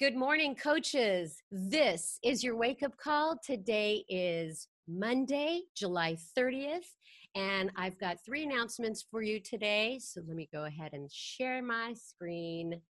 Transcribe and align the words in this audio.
Good 0.00 0.16
morning, 0.16 0.54
coaches. 0.54 1.42
This 1.52 2.20
is 2.24 2.42
your 2.42 2.56
wake 2.56 2.82
up 2.82 2.96
call. 2.96 3.36
Today 3.44 4.02
is 4.08 4.66
Monday, 4.88 5.64
July 5.76 6.16
30th, 6.38 6.86
and 7.34 7.70
I've 7.76 8.00
got 8.00 8.16
three 8.24 8.44
announcements 8.44 9.04
for 9.10 9.20
you 9.20 9.40
today. 9.40 10.00
So 10.02 10.22
let 10.26 10.36
me 10.36 10.48
go 10.50 10.64
ahead 10.64 10.94
and 10.94 11.12
share 11.12 11.62
my 11.62 11.92
screen. 11.92 12.80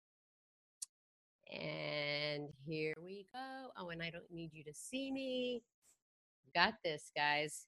And 1.53 2.45
here 2.65 2.95
we 3.03 3.27
go. 3.35 3.71
Oh, 3.77 3.89
and 3.89 4.05
I 4.05 4.11
don't 4.11 4.31
need 4.31 4.51
you 4.53 4.63
to 4.63 4.73
see 4.73 5.11
me. 5.11 5.65
Got 6.55 6.75
this, 6.85 7.11
guys. 7.17 7.67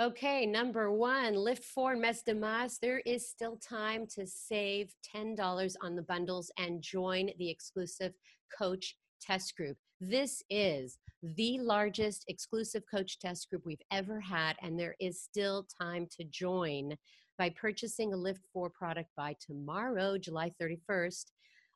Okay, 0.00 0.46
number 0.46 0.90
one, 0.90 1.34
LIIFT4 1.34 2.00
Mes 2.00 2.22
de 2.22 2.34
Mas. 2.34 2.78
There 2.78 3.00
is 3.00 3.28
still 3.28 3.58
time 3.58 4.06
to 4.14 4.26
save 4.26 4.94
$10 5.14 5.74
on 5.82 5.94
the 5.94 6.00
bundles 6.00 6.50
and 6.58 6.80
join 6.80 7.28
the 7.38 7.50
exclusive 7.50 8.14
coach 8.58 8.96
test 9.20 9.54
group. 9.54 9.76
This 10.00 10.42
is 10.48 10.96
the 11.22 11.58
largest 11.60 12.24
exclusive 12.28 12.84
coach 12.90 13.18
test 13.18 13.50
group 13.50 13.66
we've 13.66 13.82
ever 13.90 14.18
had, 14.18 14.56
and 14.62 14.80
there 14.80 14.96
is 14.98 15.22
still 15.22 15.66
time 15.78 16.06
to 16.16 16.24
join 16.24 16.96
by 17.36 17.50
purchasing 17.50 18.14
a 18.14 18.16
LIIFT4 18.16 18.72
product 18.72 19.10
by 19.14 19.36
tomorrow, 19.46 20.16
July 20.16 20.52
31st. 20.58 21.24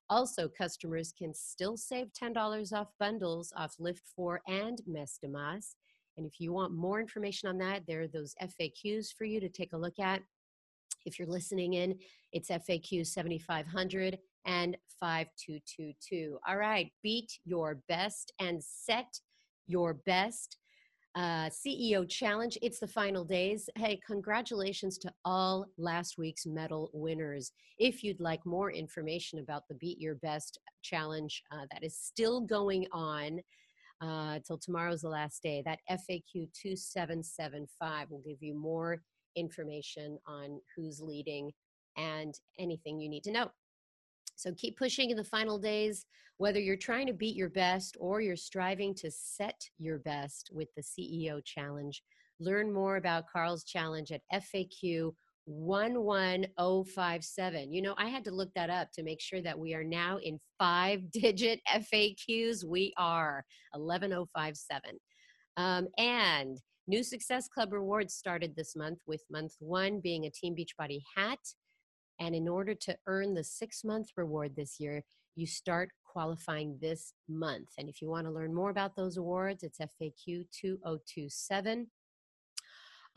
Also, 0.08 0.48
customers 0.48 1.12
can 1.18 1.34
still 1.34 1.76
save 1.76 2.06
$10 2.18 2.72
off 2.72 2.88
bundles 2.98 3.52
off 3.54 3.74
Lift 3.78 4.04
4 4.16 4.40
and 4.48 4.80
Mes 4.86 5.18
de 5.22 5.28
Mas. 5.28 5.76
And 6.16 6.26
if 6.26 6.40
you 6.40 6.52
want 6.52 6.72
more 6.72 7.00
information 7.00 7.48
on 7.48 7.58
that, 7.58 7.82
there 7.86 8.02
are 8.02 8.08
those 8.08 8.34
FAQs 8.42 9.12
for 9.16 9.24
you 9.24 9.40
to 9.40 9.48
take 9.48 9.72
a 9.72 9.78
look 9.78 9.98
at. 9.98 10.22
If 11.04 11.18
you're 11.18 11.28
listening 11.28 11.74
in, 11.74 11.98
it's 12.32 12.50
FAQ 12.50 13.06
7500 13.06 14.18
and 14.46 14.76
5222. 15.00 16.38
All 16.46 16.56
right, 16.56 16.90
beat 17.02 17.38
your 17.44 17.80
best 17.88 18.32
and 18.40 18.62
set 18.62 19.20
your 19.66 19.94
best. 19.94 20.58
Uh, 21.14 21.48
CEO 21.48 22.06
Challenge. 22.06 22.58
It's 22.60 22.78
the 22.78 22.86
final 22.86 23.24
days. 23.24 23.70
Hey, 23.74 23.98
congratulations 24.06 24.98
to 24.98 25.10
all 25.24 25.64
last 25.78 26.18
week's 26.18 26.44
medal 26.44 26.90
winners. 26.92 27.52
If 27.78 28.04
you'd 28.04 28.20
like 28.20 28.44
more 28.44 28.70
information 28.70 29.38
about 29.38 29.62
the 29.66 29.76
Beat 29.76 29.98
Your 29.98 30.16
Best 30.16 30.60
Challenge 30.82 31.42
uh, 31.50 31.64
that 31.72 31.82
is 31.82 31.98
still 31.98 32.42
going 32.42 32.86
on, 32.92 33.40
uh, 34.00 34.38
till 34.46 34.58
tomorrow's 34.58 35.02
the 35.02 35.08
last 35.08 35.42
day. 35.42 35.62
That 35.64 35.80
FAQ 35.90 36.48
2775 36.52 38.10
will 38.10 38.22
give 38.26 38.42
you 38.42 38.54
more 38.54 39.02
information 39.36 40.18
on 40.26 40.60
who's 40.74 41.00
leading 41.00 41.52
and 41.96 42.34
anything 42.58 43.00
you 43.00 43.08
need 43.08 43.24
to 43.24 43.32
know. 43.32 43.50
So 44.36 44.52
keep 44.52 44.76
pushing 44.76 45.10
in 45.10 45.16
the 45.16 45.24
final 45.24 45.58
days, 45.58 46.04
whether 46.36 46.60
you're 46.60 46.76
trying 46.76 47.06
to 47.06 47.14
beat 47.14 47.36
your 47.36 47.48
best 47.48 47.96
or 47.98 48.20
you're 48.20 48.36
striving 48.36 48.94
to 48.96 49.10
set 49.10 49.60
your 49.78 49.98
best 49.98 50.50
with 50.52 50.68
the 50.76 50.82
CEO 50.82 51.42
challenge. 51.44 52.02
Learn 52.38 52.70
more 52.70 52.96
about 52.96 53.28
Carl's 53.32 53.64
challenge 53.64 54.12
at 54.12 54.20
FAQ 54.32 55.14
11057. 55.46 57.72
You 57.72 57.82
know, 57.82 57.94
I 57.96 58.08
had 58.08 58.24
to 58.24 58.30
look 58.30 58.52
that 58.54 58.70
up 58.70 58.92
to 58.92 59.02
make 59.02 59.20
sure 59.20 59.42
that 59.42 59.58
we 59.58 59.74
are 59.74 59.82
now 59.84 60.18
in 60.22 60.38
five 60.58 61.10
digit 61.10 61.60
FAQs. 61.68 62.64
We 62.64 62.94
are 62.96 63.44
11057. 63.74 65.00
Um, 65.56 65.88
and 65.96 66.58
new 66.86 67.02
Success 67.02 67.48
Club 67.48 67.72
rewards 67.72 68.14
started 68.14 68.54
this 68.54 68.76
month, 68.76 69.00
with 69.06 69.24
month 69.30 69.54
one 69.58 70.00
being 70.00 70.26
a 70.26 70.30
Team 70.30 70.54
Beachbody 70.54 71.00
hat. 71.16 71.40
And 72.18 72.34
in 72.34 72.48
order 72.48 72.74
to 72.74 72.96
earn 73.06 73.34
the 73.34 73.44
six 73.44 73.84
month 73.84 74.08
reward 74.16 74.56
this 74.56 74.80
year, 74.80 75.04
you 75.36 75.46
start 75.46 75.90
qualifying 76.04 76.78
this 76.80 77.12
month. 77.28 77.68
And 77.78 77.88
if 77.90 78.00
you 78.00 78.08
want 78.08 78.26
to 78.26 78.32
learn 78.32 78.54
more 78.54 78.70
about 78.70 78.96
those 78.96 79.18
awards, 79.18 79.62
it's 79.62 79.78
FAQ 79.78 80.46
2027. 80.50 81.88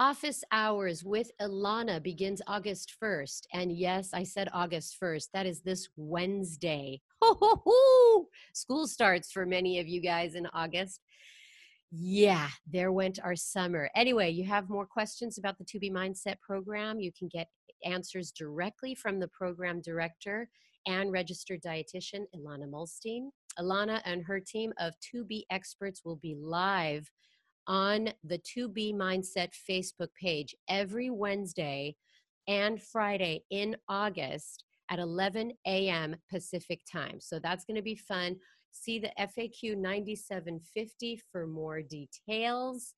Office 0.02 0.46
hours 0.54 1.04
with 1.04 1.30
Ilana 1.42 2.02
begins 2.02 2.42
August 2.48 2.96
1st. 3.04 3.42
And 3.54 3.70
yes, 3.70 4.12
I 4.14 4.24
said 4.24 4.48
August 4.54 4.96
1st. 4.98 5.28
That 5.34 5.46
is 5.46 5.60
this 5.60 5.90
Wednesday. 5.98 7.02
Ho, 7.22 7.38
ho, 7.38 7.62
ho. 7.66 8.28
School 8.54 8.88
starts 8.88 9.30
for 9.30 9.46
many 9.46 9.78
of 9.78 9.90
you 9.90 10.00
guys 10.00 10.36
in 10.36 10.48
August. 10.54 11.02
Yeah, 11.92 12.48
there 12.66 12.94
went 12.94 13.20
our 13.22 13.36
summer. 13.36 13.90
Anyway, 13.94 14.30
you 14.30 14.46
have 14.46 14.70
more 14.70 14.86
questions 14.86 15.38
about 15.38 15.58
the 15.58 15.66
2B 15.66 15.92
Mindset 15.92 16.40
program. 16.40 17.02
You 17.02 17.12
can 17.12 17.28
get 17.28 17.50
answers 17.84 18.32
directly 18.32 18.96
from 18.96 19.20
the 19.20 19.28
program 19.28 19.82
director 19.82 20.48
and 20.88 21.12
registered 21.12 21.62
dietitian, 21.62 22.24
Ilana 22.34 22.70
Muhlstein. 22.70 23.32
Ilana 23.60 24.00
and 24.06 24.24
her 24.24 24.40
team 24.40 24.72
of 24.80 24.94
To 25.12 25.26
Be 25.26 25.46
experts 25.52 26.06
will 26.06 26.16
be 26.16 26.38
live 26.40 27.12
on 27.70 28.10
the 28.24 28.40
2B 28.40 28.96
Mindset 28.96 29.50
Facebook 29.70 30.10
page 30.20 30.56
every 30.68 31.12
Wednesday 31.12 31.96
and 32.48 32.82
Friday 32.82 33.44
in 33.52 33.78
August 33.88 34.64
at 34.90 34.98
11 34.98 35.52
a.m. 35.68 36.16
Pacific 36.32 36.82
time. 36.92 37.20
So 37.20 37.38
that's 37.38 37.64
going 37.66 37.76
to 37.76 37.84
be 37.84 37.96
fun. 37.96 38.38
See 38.72 38.98
the 38.98 39.12
FAQ 39.20 39.78
9750 39.78 41.22
for 41.32 41.46
more 41.46 41.82
details. 41.84 42.96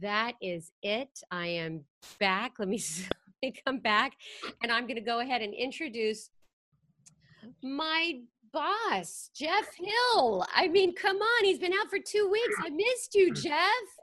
That 0.00 0.34
is 0.40 0.70
it. 0.82 1.10
I 1.32 1.48
am 1.48 1.84
back. 2.20 2.52
Let 2.60 2.68
me, 2.68 2.80
let 3.42 3.52
me 3.54 3.54
come 3.66 3.80
back 3.80 4.12
and 4.62 4.70
I'm 4.70 4.86
going 4.86 4.96
to 4.96 5.02
go 5.02 5.18
ahead 5.18 5.42
and 5.42 5.52
introduce 5.52 6.30
my 7.60 8.20
boss, 8.52 9.30
Jeff 9.34 9.74
Hill. 9.76 10.46
I 10.54 10.68
mean, 10.68 10.94
come 10.94 11.16
on, 11.16 11.44
he's 11.44 11.58
been 11.58 11.72
out 11.72 11.88
for 11.88 11.98
two 11.98 12.28
weeks. 12.30 12.56
I 12.64 12.70
missed 12.70 13.14
you, 13.14 13.32
Jeff. 13.34 13.52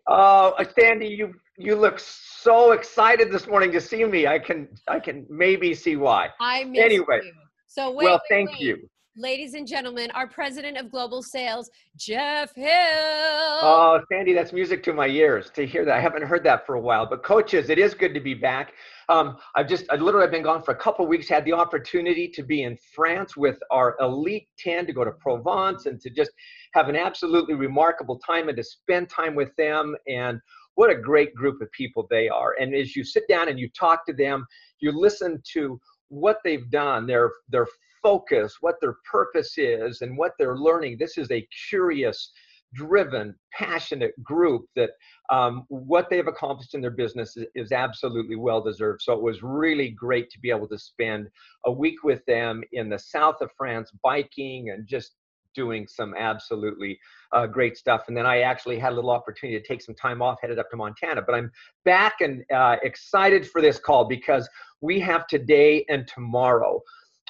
Oh, 0.08 0.56
uh, 0.58 0.66
Sandy, 0.78 1.08
you 1.08 1.34
you 1.58 1.76
look 1.76 2.00
so 2.00 2.72
excited 2.72 3.32
this 3.32 3.48
morning 3.48 3.72
to 3.74 3.82
see 3.82 4.04
me. 4.06 4.28
I 4.28 4.40
can 4.40 4.68
I 4.88 5.00
can 5.00 5.26
maybe 5.30 5.74
see 5.74 5.96
why. 5.96 6.30
I 6.40 6.64
missed 6.64 6.84
anyway. 6.84 7.22
You. 7.24 7.34
So 7.68 7.92
wait, 7.92 8.06
well, 8.06 8.14
wait, 8.14 8.22
thank 8.30 8.50
wait. 8.52 8.62
you. 8.62 8.90
Ladies 9.16 9.56
and 9.56 9.68
gentlemen, 9.68 10.12
our 10.12 10.28
president 10.28 10.78
of 10.78 10.92
global 10.92 11.24
sales, 11.24 11.70
Jeff 11.98 12.54
Hill. 12.54 12.68
Oh, 12.70 14.00
Sandy, 14.12 14.34
that's 14.34 14.54
music 14.54 14.84
to 14.84 14.94
my 14.94 15.08
ears 15.08 15.50
to 15.56 15.66
hear 15.66 15.84
that. 15.84 15.98
I 15.98 16.00
haven't 16.00 16.22
heard 16.22 16.44
that 16.44 16.66
for 16.66 16.76
a 16.76 16.80
while. 16.80 17.08
But 17.10 17.24
coaches, 17.24 17.72
it 17.72 17.80
is 17.80 17.96
good 17.96 18.14
to 18.14 18.20
be 18.20 18.36
back. 18.36 18.74
Um, 19.10 19.38
I've 19.56 19.68
just, 19.68 19.86
I 19.90 19.96
literally 19.96 20.30
been 20.30 20.44
gone 20.44 20.62
for 20.62 20.72
a 20.72 20.78
couple 20.78 21.08
weeks, 21.08 21.28
had 21.28 21.44
the 21.44 21.54
opportunity 21.54 22.28
to 22.30 22.44
be 22.44 22.64
in 22.64 22.78
France 22.94 23.36
with 23.36 23.58
our 23.72 23.98
elite 24.00 24.48
10 24.60 24.86
to 24.86 24.94
go 24.94 25.04
to 25.04 25.12
Provence 25.12 25.88
and 25.88 26.00
to 26.02 26.12
just 26.12 26.32
have 26.76 26.88
an 26.88 26.96
absolutely 26.96 27.56
remarkable 27.56 28.20
time 28.20 28.48
and 28.48 28.56
to 28.58 28.64
spend 28.64 29.10
time 29.10 29.34
with 29.34 29.50
them. 29.56 29.96
And 30.08 30.40
what 30.76 30.92
a 30.92 30.96
great 30.96 31.34
group 31.34 31.62
of 31.62 31.72
people 31.72 32.06
they 32.12 32.30
are. 32.30 32.54
And 32.60 32.76
as 32.76 32.96
you 32.96 33.04
sit 33.04 33.28
down 33.28 33.50
and 33.50 33.60
you 33.60 33.70
talk 33.78 34.06
to 34.06 34.14
them, 34.14 34.46
you 34.82 34.92
listen 34.92 35.42
to 35.54 35.82
what 36.10 36.38
they've 36.44 36.70
done, 36.70 37.08
their, 37.08 37.32
their 37.50 37.66
focus, 38.02 38.58
what 38.62 38.76
their 38.82 38.96
purpose 39.10 39.58
is, 39.58 40.02
and 40.02 40.18
what 40.18 40.34
they're 40.38 40.58
learning. 40.58 40.98
This 40.98 41.18
is 41.18 41.32
a 41.32 41.48
curious, 41.70 42.32
driven, 42.74 43.36
passionate 43.54 44.22
group 44.24 44.66
that 44.76 44.92
um, 45.32 45.66
what 45.70 46.10
they've 46.10 46.28
accomplished 46.28 46.74
in 46.74 46.82
their 46.82 46.92
business 46.92 47.36
is, 47.38 47.46
is, 47.56 47.72
absolutely 47.72 48.36
well 48.36 48.62
deserved. 48.62 49.02
So 49.02 49.14
it 49.14 49.22
was 49.22 49.42
really 49.44 49.90
great 49.90 50.30
to 50.32 50.40
be 50.40 50.50
able 50.50 50.68
to 50.68 50.78
spend 50.78 51.28
a 51.66 51.72
week 51.72 52.04
with 52.04 52.24
them 52.26 52.64
in 52.74 52.90
the 52.90 53.00
south 53.00 53.42
of 53.42 53.50
France, 53.58 53.92
biking 54.04 54.70
and 54.70 54.88
just 54.88 55.16
doing 55.56 55.88
some 55.88 56.14
absolutely 56.18 57.00
uh, 57.34 57.48
great 57.48 57.78
stuff. 57.78 58.04
And 58.08 58.16
then 58.16 58.26
I 58.26 58.42
actually 58.42 58.80
had 58.80 58.94
a 58.94 58.96
little 58.96 59.10
opportunity 59.10 59.60
to 59.60 59.68
take 59.68 59.82
some 59.82 59.96
time 59.96 60.22
off, 60.22 60.40
headed 60.42 60.60
up 60.60 60.70
to 60.72 60.78
Montana. 60.78 61.22
But 61.22 61.36
I'm 61.36 61.52
back 61.86 62.22
and 62.22 62.44
uh, 62.54 62.78
excited 62.84 63.48
for 63.48 63.62
this 63.62 63.80
call 63.80 64.06
because 64.06 64.48
we 64.82 65.00
have 65.02 65.28
today 65.28 65.86
and 65.90 66.08
tomorrow 66.08 66.82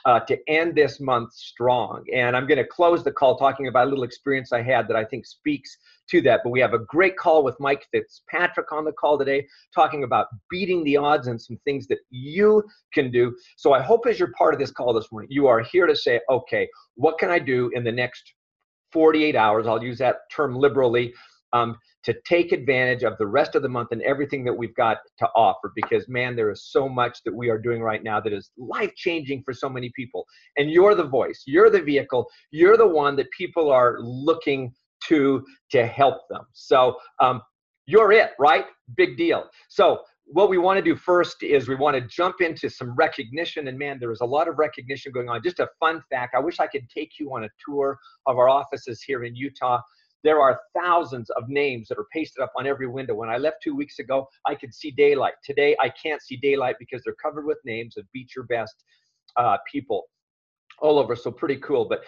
uh, 0.06 0.20
to 0.22 0.38
end 0.48 0.76
this 0.76 1.00
month 1.00 1.34
strong. 1.34 2.04
And 2.14 2.36
I'm 2.36 2.48
going 2.48 2.58
to 2.58 2.66
close 2.66 3.04
the 3.04 3.12
call 3.12 3.38
talking 3.38 3.68
about 3.68 3.88
a 3.88 3.90
little 3.90 4.04
experience 4.04 4.52
I 4.52 4.62
had 4.62 4.88
that 4.88 4.96
I 4.96 5.06
think 5.06 5.26
speaks 5.26 5.78
to 6.12 6.22
that. 6.22 6.42
But 6.44 6.52
we 6.52 6.60
have 6.60 6.74
a 6.74 6.80
great 6.80 7.18
call 7.18 7.44
with 7.44 7.60
Mike 7.60 7.86
Fitzpatrick 7.92 8.72
on 8.72 8.86
the 8.86 8.92
call 8.92 9.18
today, 9.18 9.48
talking 9.74 10.04
about 10.04 10.28
beating 10.50 10.84
the 10.84 10.98
odds 10.98 11.28
and 11.28 11.42
some 11.42 11.60
things 11.66 11.88
that 11.88 12.00
you 12.10 12.64
can 12.94 13.12
do. 13.12 13.36
So 13.58 13.74
I 13.74 13.82
hope 13.82 14.06
as 14.08 14.20
you're 14.20 14.34
part 14.38 14.54
of 14.54 14.60
this 14.60 14.72
call 14.72 14.94
this 14.94 15.12
morning, 15.12 15.30
you 15.32 15.48
are 15.48 15.62
here 15.62 15.88
to 15.88 15.96
say, 15.96 16.20
okay, 16.30 16.68
what 16.96 17.18
can 17.18 17.30
I 17.30 17.40
do 17.40 17.70
in 17.74 17.84
the 17.84 17.92
next 17.92 18.34
48 18.92 19.36
hours? 19.36 19.68
I'll 19.68 19.84
use 19.84 20.00
that 20.00 20.18
term 20.32 20.56
liberally. 20.56 21.14
Um, 21.54 21.78
to 22.04 22.16
take 22.26 22.52
advantage 22.52 23.04
of 23.04 23.18
the 23.18 23.28
rest 23.28 23.56
of 23.56 23.62
the 23.62 23.70
month 23.70 23.90
and 23.92 24.02
everything 24.04 24.44
that 24.46 24.54
we've 24.54 24.76
got 24.76 24.98
to 25.18 25.28
offer 25.36 25.72
because 25.76 26.08
man 26.08 26.36
there 26.36 26.50
is 26.50 26.64
so 26.64 26.88
much 26.88 27.20
that 27.26 27.36
we 27.36 27.50
are 27.50 27.58
doing 27.58 27.82
right 27.82 28.04
now 28.04 28.20
that 28.20 28.34
is 28.34 28.52
life 28.58 28.94
changing 28.96 29.44
for 29.44 29.54
so 29.54 29.70
many 29.70 29.92
people 29.96 30.26
and 30.58 30.72
you're 30.72 30.96
the 30.96 31.04
voice 31.04 31.44
you're 31.46 31.70
the 31.70 31.82
vehicle 31.82 32.26
you're 32.52 32.78
the 32.78 32.88
one 32.88 33.16
that 33.16 33.30
people 33.32 33.72
are 33.72 33.98
looking 34.00 34.74
to 35.04 35.44
to 35.70 35.86
help 35.86 36.22
them 36.30 36.46
so 36.54 36.96
um, 37.20 37.42
you're 37.86 38.12
it 38.12 38.32
right 38.40 38.66
big 38.96 39.18
deal 39.18 39.50
so 39.68 40.00
what 40.32 40.50
we 40.50 40.60
want 40.60 40.78
to 40.78 40.84
do 40.84 40.96
first 40.96 41.42
is 41.42 41.68
we 41.68 41.76
want 41.76 41.96
to 41.96 42.02
jump 42.02 42.40
into 42.40 42.70
some 42.70 42.94
recognition. 42.96 43.68
And 43.68 43.80
man, 43.80 43.98
there 44.00 44.12
is 44.12 44.22
a 44.22 44.26
lot 44.26 44.48
of 44.48 44.60
recognition 44.60 45.12
going 45.12 45.28
on. 45.28 45.42
Just 45.42 45.60
a 45.60 45.68
fun 45.80 46.04
fact 46.10 46.36
I 46.36 46.40
wish 46.40 46.60
I 46.60 46.68
could 46.68 46.88
take 46.88 47.14
you 47.20 47.34
on 47.36 47.46
a 47.46 47.50
tour 47.66 47.98
of 48.28 48.38
our 48.38 48.48
offices 48.48 49.02
here 49.02 49.24
in 49.24 49.36
Utah. 49.36 49.82
There 50.24 50.42
are 50.42 50.60
thousands 50.76 51.30
of 51.32 51.48
names 51.48 51.88
that 51.88 51.98
are 51.98 52.08
pasted 52.14 52.44
up 52.44 52.52
on 52.58 52.68
every 52.68 52.88
window. 52.88 53.16
When 53.16 53.30
I 53.30 53.38
left 53.38 53.58
two 53.64 53.76
weeks 53.76 54.00
ago, 54.00 54.28
I 54.46 54.56
could 54.56 54.74
see 54.74 54.92
daylight. 54.92 55.34
Today, 55.44 55.76
I 55.80 55.90
can't 55.90 56.22
see 56.22 56.36
daylight 56.36 56.76
because 56.80 57.02
they're 57.04 57.16
covered 57.22 57.46
with 57.46 57.58
names 57.66 57.98
of 57.98 58.06
Beat 58.14 58.36
Your 58.36 58.46
Best 58.46 58.84
uh, 59.38 59.58
people 59.72 60.06
all 60.80 61.00
over. 61.00 61.16
So 61.16 61.32
pretty 61.32 61.58
cool. 61.58 61.86
But 61.86 62.02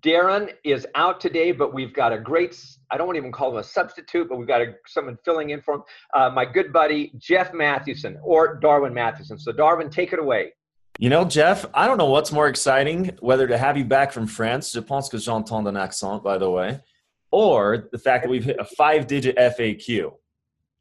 Darren 0.00 0.52
is 0.64 0.86
out 0.94 1.20
today, 1.20 1.52
but 1.52 1.74
we've 1.74 1.92
got 1.92 2.12
a 2.12 2.18
great, 2.18 2.60
I 2.90 2.96
don't 2.96 3.06
want 3.06 3.16
to 3.16 3.20
even 3.20 3.32
call 3.32 3.50
him 3.52 3.58
a 3.58 3.64
substitute, 3.64 4.28
but 4.28 4.38
we've 4.38 4.48
got 4.48 4.62
a, 4.62 4.74
someone 4.86 5.18
filling 5.24 5.50
in 5.50 5.60
for 5.60 5.74
him. 5.74 5.82
Uh, 6.14 6.30
my 6.30 6.44
good 6.44 6.72
buddy, 6.72 7.12
Jeff 7.18 7.52
Mathewson 7.52 8.18
or 8.22 8.56
Darwin 8.56 8.94
Mathewson. 8.94 9.38
So, 9.38 9.52
Darwin, 9.52 9.90
take 9.90 10.12
it 10.12 10.18
away. 10.18 10.52
You 10.98 11.10
know, 11.10 11.24
Jeff, 11.24 11.66
I 11.74 11.86
don't 11.86 11.98
know 11.98 12.08
what's 12.08 12.30
more 12.30 12.46
exciting, 12.46 13.16
whether 13.18 13.48
to 13.48 13.58
have 13.58 13.76
you 13.76 13.84
back 13.84 14.12
from 14.12 14.28
France, 14.28 14.70
je 14.70 14.80
pense 14.80 15.08
que 15.08 15.18
j'entends 15.18 15.66
un 15.66 15.76
accent, 15.76 16.22
by 16.22 16.38
the 16.38 16.48
way, 16.48 16.78
or 17.34 17.88
the 17.90 17.98
fact 17.98 18.22
that 18.22 18.30
we've 18.30 18.44
hit 18.44 18.60
a 18.60 18.64
five 18.64 19.08
digit 19.08 19.36
FAQ. 19.36 20.12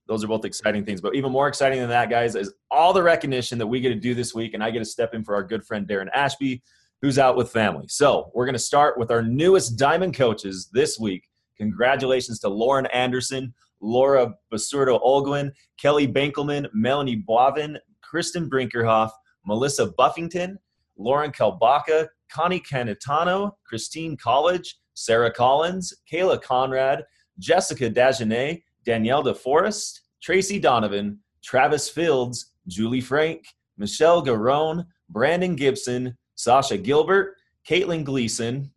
Those 0.07 0.23
are 0.23 0.27
both 0.27 0.45
exciting 0.45 0.85
things. 0.85 1.01
But 1.01 1.15
even 1.15 1.31
more 1.31 1.47
exciting 1.47 1.79
than 1.79 1.89
that, 1.89 2.11
guys, 2.11 2.35
is 2.35 2.53
all 2.69 2.93
the 2.93 3.01
recognition 3.01 3.57
that 3.57 3.65
we 3.65 3.79
get 3.79 3.89
to 3.89 3.95
do 3.95 4.13
this 4.13 4.35
week. 4.35 4.53
And 4.53 4.63
I 4.63 4.69
get 4.69 4.77
to 4.77 4.85
step 4.85 5.15
in 5.15 5.23
for 5.23 5.33
our 5.33 5.41
good 5.41 5.65
friend 5.65 5.87
Darren 5.87 6.09
Ashby, 6.13 6.61
who's 7.01 7.17
out 7.17 7.35
with 7.35 7.49
family. 7.49 7.87
So 7.87 8.29
we're 8.35 8.45
going 8.45 8.53
to 8.53 8.59
start 8.59 8.99
with 8.99 9.09
our 9.09 9.23
newest 9.23 9.79
Diamond 9.79 10.13
coaches 10.13 10.69
this 10.71 10.99
week. 10.99 11.27
Congratulations 11.57 12.39
to 12.41 12.49
Lauren 12.49 12.85
Anderson, 12.87 13.51
Laura 13.81 14.35
Basurdo 14.53 15.01
Olguin, 15.01 15.51
Kelly 15.79 16.07
Bankelman, 16.07 16.67
Melanie 16.71 17.23
Boivin, 17.27 17.79
Kristen 18.03 18.47
Brinkerhoff, 18.47 19.09
Melissa 19.43 19.87
Buffington, 19.87 20.59
Lauren 20.99 21.31
Kalbaka, 21.31 22.09
Connie 22.31 22.61
Canitano, 22.61 23.53
Christine 23.65 24.15
College, 24.17 24.77
Sarah 24.93 25.31
Collins, 25.31 25.93
Kayla 26.11 26.41
Conrad, 26.41 27.03
Jessica 27.39 27.89
Dagenet, 27.89 28.63
Danielle 28.85 29.23
DeForest, 29.23 29.99
Tracy 30.21 30.59
Donovan, 30.59 31.19
Travis 31.43 31.89
Fields, 31.89 32.53
Julie 32.67 33.01
Frank, 33.01 33.45
Michelle 33.77 34.23
Garone, 34.23 34.85
Brandon 35.09 35.55
Gibson, 35.55 36.17
Sasha 36.35 36.77
Gilbert, 36.77 37.35
Caitlin 37.67 38.03
Gleason, 38.03 38.71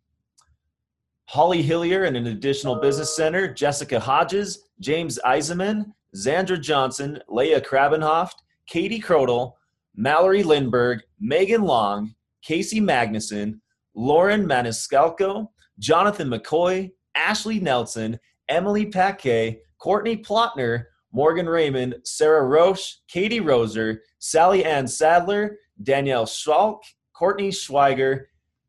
Holly 1.25 1.61
Hillier 1.61 2.05
and 2.05 2.15
an 2.15 2.27
additional 2.27 2.79
business 2.79 3.15
center, 3.15 3.53
Jessica 3.53 3.99
Hodges, 3.99 4.63
James 4.79 5.19
Eisenman, 5.25 5.91
Zandra 6.15 6.59
Johnson, 6.59 7.19
Leah 7.27 7.59
Krabenhoft, 7.61 8.35
Katie 8.67 8.99
Crodel, 8.99 9.53
Mallory 9.95 10.43
Lindberg, 10.43 11.01
Megan 11.19 11.63
Long, 11.63 12.15
Casey 12.41 12.79
Magnuson, 12.79 13.59
Lauren 13.93 14.45
Maniscalco, 14.45 15.49
Jonathan 15.79 16.29
McCoy, 16.29 16.91
Ashley 17.15 17.59
Nelson, 17.59 18.19
Emily 18.49 18.85
Paquet, 18.85 19.61
Courtney 19.79 20.17
Plotner, 20.17 20.85
Morgan 21.11 21.47
Raymond, 21.47 21.95
Sarah 22.03 22.45
Roche, 22.45 22.97
Katie 23.07 23.39
Roser, 23.39 23.97
Sally 24.19 24.65
Ann 24.65 24.87
Sadler, 24.87 25.57
Danielle 25.83 26.25
Schalk, 26.25 26.83
Courtney 27.13 27.49
Schweiger, 27.49 28.25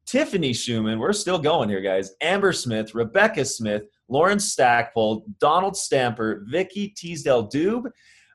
Tiffany 0.07 0.55
Schumann, 0.55 0.99
we're 0.99 1.13
still 1.13 1.39
going 1.39 1.69
here, 1.69 1.83
guys. 1.83 2.13
Amber 2.23 2.55
Smith, 2.55 2.95
Rebecca 2.95 3.45
Smith, 3.45 3.83
Lauren 4.09 4.39
Stackpole, 4.39 5.27
Donald 5.39 5.77
Stamper, 5.77 6.45
Vicky 6.49 6.89
Teasdale 6.97 7.51
Dube, 7.51 7.91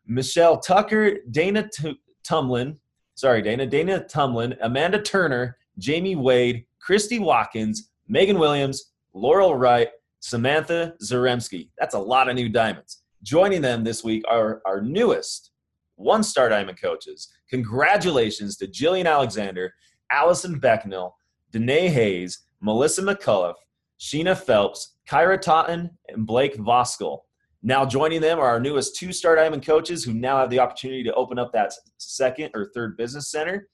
Michelle 0.06 0.60
Tucker, 0.60 1.18
Dana 1.31 1.68
T- 1.74 2.00
Tumlin, 2.24 2.78
sorry, 3.16 3.42
Dana, 3.42 3.66
Dana 3.66 4.02
Tumlin, 4.02 4.56
Amanda 4.62 5.02
Turner, 5.02 5.58
Jamie 5.80 6.16
Wade, 6.16 6.64
Christy 6.80 7.18
Watkins, 7.18 7.90
Megan 8.08 8.40
Williams, 8.40 8.92
Laurel 9.14 9.56
Wright, 9.56 9.90
Samantha 10.20 10.94
Zaremski. 11.04 11.70
That's 11.78 11.96
a 11.96 12.00
lot 12.00 12.30
of 12.30 12.36
new 12.36 12.50
diamonds. 12.50 13.04
Joining 13.24 13.62
them 13.62 13.84
this 13.84 14.04
week 14.04 14.24
are 14.28 14.62
our 14.66 14.82
newest 14.82 15.52
one 15.96 16.24
star 16.24 16.50
diamond 16.50 16.82
coaches. 16.82 17.30
Congratulations 17.50 18.58
to 18.58 18.68
Jillian 18.68 19.06
Alexander 19.06 19.74
Allison 20.12 20.60
Becknell, 20.60 21.12
Danae 21.52 21.90
Hayes, 21.90 22.40
Melissa 22.62 23.02
McCullough, 23.02 23.56
Sheena 24.00 24.38
Phelps, 24.38 24.96
Kyra 25.10 25.42
Totten, 25.42 25.90
and 26.10 26.28
Blake 26.28 26.56
Voskel. 26.58 27.20
Now 27.62 27.86
joining 27.86 28.22
them 28.22 28.40
are 28.40 28.48
our 28.48 28.60
newest 28.60 28.96
two-star 28.98 29.36
diamond 29.36 29.66
coaches 29.66 30.04
who 30.04 30.14
now 30.14 30.38
have 30.38 30.50
the 30.50 30.60
opportunity 30.60 31.04
to 31.04 31.14
open 31.14 31.40
up 31.40 31.54
that 31.54 31.74
second 31.98 32.52
or 32.54 32.72
third 32.74 32.98
business 32.98 33.32
center. 33.32 33.70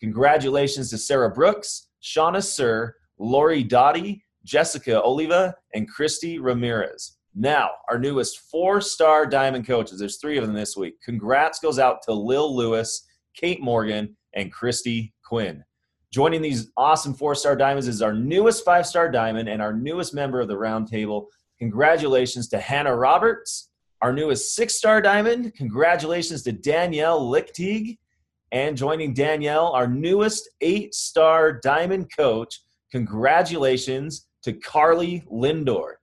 Congratulations 0.00 0.90
to 0.90 0.98
Sarah 0.98 1.30
Brooks, 1.30 1.88
Shauna 2.02 2.44
Sir, 2.44 2.94
Lori 3.20 3.62
Dottie, 3.62 4.24
Jessica 4.44 5.02
Oliva, 5.02 5.54
and 5.74 5.88
Christy 5.88 6.38
Ramirez. 6.38 7.18
Now, 7.34 7.70
our 7.88 7.98
newest 7.98 8.40
four-star 8.50 9.26
diamond 9.26 9.66
coaches. 9.66 10.00
There's 10.00 10.16
three 10.16 10.38
of 10.38 10.46
them 10.46 10.56
this 10.56 10.76
week. 10.76 10.94
Congrats 11.04 11.60
goes 11.60 11.78
out 11.78 12.02
to 12.04 12.12
Lil 12.12 12.56
Lewis, 12.56 13.06
Kate 13.36 13.60
Morgan, 13.60 14.16
and 14.34 14.50
Christy 14.50 15.12
Quinn. 15.24 15.62
Joining 16.10 16.42
these 16.42 16.72
awesome 16.76 17.14
four 17.14 17.34
star 17.34 17.54
diamonds 17.54 17.86
is 17.86 18.02
our 18.02 18.14
newest 18.14 18.64
five 18.64 18.86
star 18.86 19.10
diamond 19.10 19.48
and 19.48 19.62
our 19.62 19.72
newest 19.72 20.12
member 20.14 20.40
of 20.40 20.48
the 20.48 20.56
roundtable. 20.56 21.26
Congratulations 21.58 22.48
to 22.48 22.58
Hannah 22.58 22.96
Roberts, 22.96 23.70
our 24.02 24.12
newest 24.12 24.54
six 24.56 24.74
star 24.74 25.00
diamond. 25.00 25.54
Congratulations 25.54 26.42
to 26.44 26.52
Danielle 26.52 27.20
Lichtig. 27.20 27.98
And 28.50 28.76
joining 28.76 29.14
Danielle, 29.14 29.68
our 29.68 29.86
newest 29.86 30.48
eight 30.62 30.94
star 30.94 31.52
diamond 31.52 32.10
coach. 32.16 32.60
Congratulations 32.92 34.26
to 34.42 34.52
Carly 34.52 35.24
Lindor. 35.30 35.94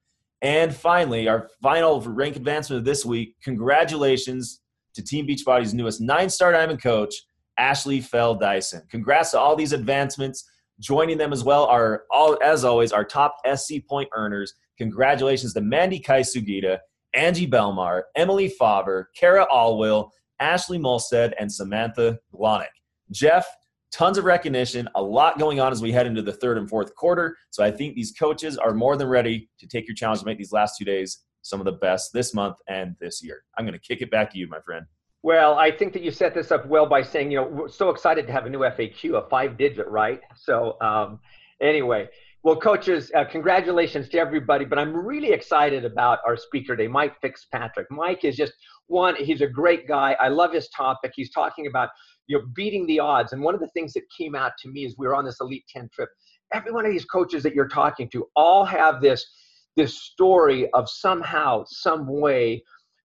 And 0.41 0.73
finally, 0.73 1.27
our 1.27 1.49
final 1.61 1.99
rank 2.01 2.35
advancement 2.35 2.79
of 2.79 2.85
this 2.85 3.03
week. 3.05 3.35
Congratulations 3.43 4.61
to 4.93 5.03
Team 5.03 5.25
Beachbody's 5.25 5.73
newest 5.73 6.01
nine 6.01 6.29
star 6.29 6.51
diamond 6.51 6.81
coach, 6.81 7.15
Ashley 7.57 8.01
Fell 8.01 8.35
Dyson. 8.35 8.83
Congrats 8.89 9.31
to 9.31 9.39
all 9.39 9.55
these 9.55 9.73
advancements. 9.73 10.49
Joining 10.79 11.17
them 11.17 11.33
as 11.33 11.43
well 11.43 11.65
are 11.65 12.03
all 12.11 12.37
as 12.43 12.63
always 12.63 12.91
our 12.91 13.03
top 13.03 13.37
SC 13.55 13.75
point 13.89 14.09
earners. 14.15 14.53
Congratulations 14.77 15.53
to 15.53 15.61
Mandy 15.61 15.99
Kai 15.99 16.21
Sugita, 16.21 16.77
Angie 17.15 17.47
Belmar, 17.47 18.03
Emily 18.15 18.47
Faber, 18.47 19.09
Kara 19.17 19.47
Allwill, 19.51 20.11
Ashley 20.39 20.77
Molstead, 20.77 21.33
and 21.39 21.51
Samantha 21.51 22.19
Glonick. 22.31 22.67
Jeff, 23.11 23.47
tons 23.91 24.17
of 24.17 24.25
recognition, 24.25 24.87
a 24.95 25.01
lot 25.01 25.39
going 25.39 25.59
on 25.59 25.71
as 25.71 25.81
we 25.81 25.91
head 25.91 26.07
into 26.07 26.21
the 26.21 26.33
third 26.33 26.57
and 26.57 26.69
fourth 26.69 26.95
quarter. 26.95 27.37
So 27.49 27.63
I 27.63 27.71
think 27.71 27.95
these 27.95 28.11
coaches 28.11 28.57
are 28.57 28.73
more 28.73 28.97
than 28.97 29.07
ready 29.07 29.49
to 29.59 29.67
take 29.67 29.87
your 29.87 29.95
challenge 29.95 30.19
to 30.19 30.25
make 30.25 30.37
these 30.37 30.51
last 30.51 30.77
two 30.77 30.85
days 30.85 31.19
some 31.41 31.59
of 31.59 31.65
the 31.65 31.71
best 31.73 32.11
this 32.13 32.33
month 32.33 32.57
and 32.67 32.95
this 32.99 33.23
year. 33.23 33.43
I'm 33.57 33.65
going 33.65 33.79
to 33.79 33.85
kick 33.85 34.01
it 34.01 34.11
back 34.11 34.31
to 34.31 34.37
you, 34.37 34.47
my 34.47 34.59
friend. 34.59 34.85
Well, 35.23 35.57
I 35.57 35.71
think 35.71 35.93
that 35.93 36.03
you 36.03 36.11
set 36.11 36.33
this 36.33 36.51
up 36.51 36.67
well 36.67 36.85
by 36.85 37.01
saying, 37.01 37.31
you 37.31 37.37
know, 37.37 37.47
we're 37.47 37.69
so 37.69 37.89
excited 37.89 38.27
to 38.27 38.33
have 38.33 38.45
a 38.45 38.49
new 38.49 38.59
FAQ, 38.59 39.25
a 39.25 39.27
five 39.29 39.57
digit, 39.57 39.87
right? 39.87 40.21
So, 40.35 40.77
um, 40.81 41.19
anyway, 41.61 42.09
well, 42.47 42.55
coaches, 42.55 43.11
uh, 43.13 43.25
congratulations 43.25 44.07
to 44.07 44.17
everybody. 44.17 44.63
But 44.63 44.79
I'm 44.79 44.95
really 44.95 45.33
excited 45.33 45.83
about 45.83 46.19
our 46.25 46.37
speaker 46.37 46.77
today, 46.77 46.87
Mike 46.87 47.19
Fitzpatrick. 47.19 47.87
Mike 47.91 48.23
is 48.23 48.37
just 48.37 48.53
one, 48.85 49.17
he's 49.17 49.41
a 49.41 49.47
great 49.47 49.85
guy. 49.85 50.15
I 50.17 50.29
love 50.29 50.53
his 50.53 50.69
topic. 50.69 51.11
He's 51.13 51.29
talking 51.29 51.67
about, 51.67 51.89
you 52.27 52.37
know, 52.37 52.45
beating 52.55 52.87
the 52.87 53.01
odds. 53.01 53.33
And 53.33 53.41
one 53.41 53.53
of 53.53 53.59
the 53.59 53.67
things 53.73 53.91
that 53.95 54.03
came 54.17 54.33
out 54.33 54.53
to 54.59 54.69
me 54.69 54.85
as 54.85 54.95
we 54.97 55.07
were 55.07 55.13
on 55.13 55.25
this 55.25 55.41
Elite 55.41 55.65
10 55.67 55.89
trip, 55.93 56.07
every 56.53 56.71
one 56.71 56.85
of 56.85 56.91
these 56.93 57.03
coaches 57.03 57.43
that 57.43 57.53
you're 57.53 57.67
talking 57.67 58.09
to 58.11 58.29
all 58.37 58.63
have 58.63 59.01
this, 59.01 59.27
this 59.75 60.01
story 60.03 60.71
of 60.71 60.89
somehow, 60.89 61.65
some 61.67 62.07
way, 62.07 62.63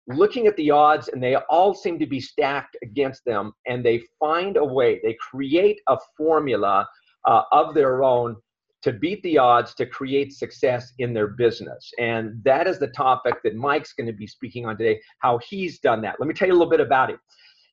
looking 0.07 0.49
at 0.49 0.57
the 0.57 0.71
odds 0.71 1.09
and 1.09 1.23
they 1.23 1.37
all 1.49 1.73
seem 1.73 1.99
to 1.99 2.07
be 2.07 2.21
stacked 2.21 2.77
against 2.83 3.25
them 3.25 3.53
and 3.67 3.83
they 3.83 4.03
find 4.19 4.59
a 4.59 4.65
way 4.65 5.01
they 5.03 5.17
create 5.19 5.81
a 5.89 5.97
formula 6.15 6.87
uh, 7.25 7.43
of 7.53 7.75
their 7.75 8.03
own 8.03 8.37
to 8.83 8.93
beat 8.93 9.23
the 9.23 9.39
odds 9.39 9.75
to 9.75 9.87
create 9.87 10.33
success 10.33 10.93
in 10.99 11.13
their 11.13 11.29
business. 11.29 11.91
And 11.99 12.43
that 12.45 12.67
is 12.67 12.79
the 12.79 12.89
topic 12.89 13.43
that 13.45 13.55
mike's 13.55 13.93
going 13.93 14.07
to 14.07 14.13
be 14.13 14.27
speaking 14.27 14.67
on 14.67 14.77
today 14.77 15.01
how 15.19 15.39
he's 15.39 15.79
done 15.79 16.01
that. 16.03 16.17
Let 16.19 16.27
me 16.27 16.35
tell 16.35 16.49
you 16.49 16.55
a 16.55 16.57
little 16.57 16.71
bit 16.71 16.81
about 16.81 17.11
it 17.11 17.19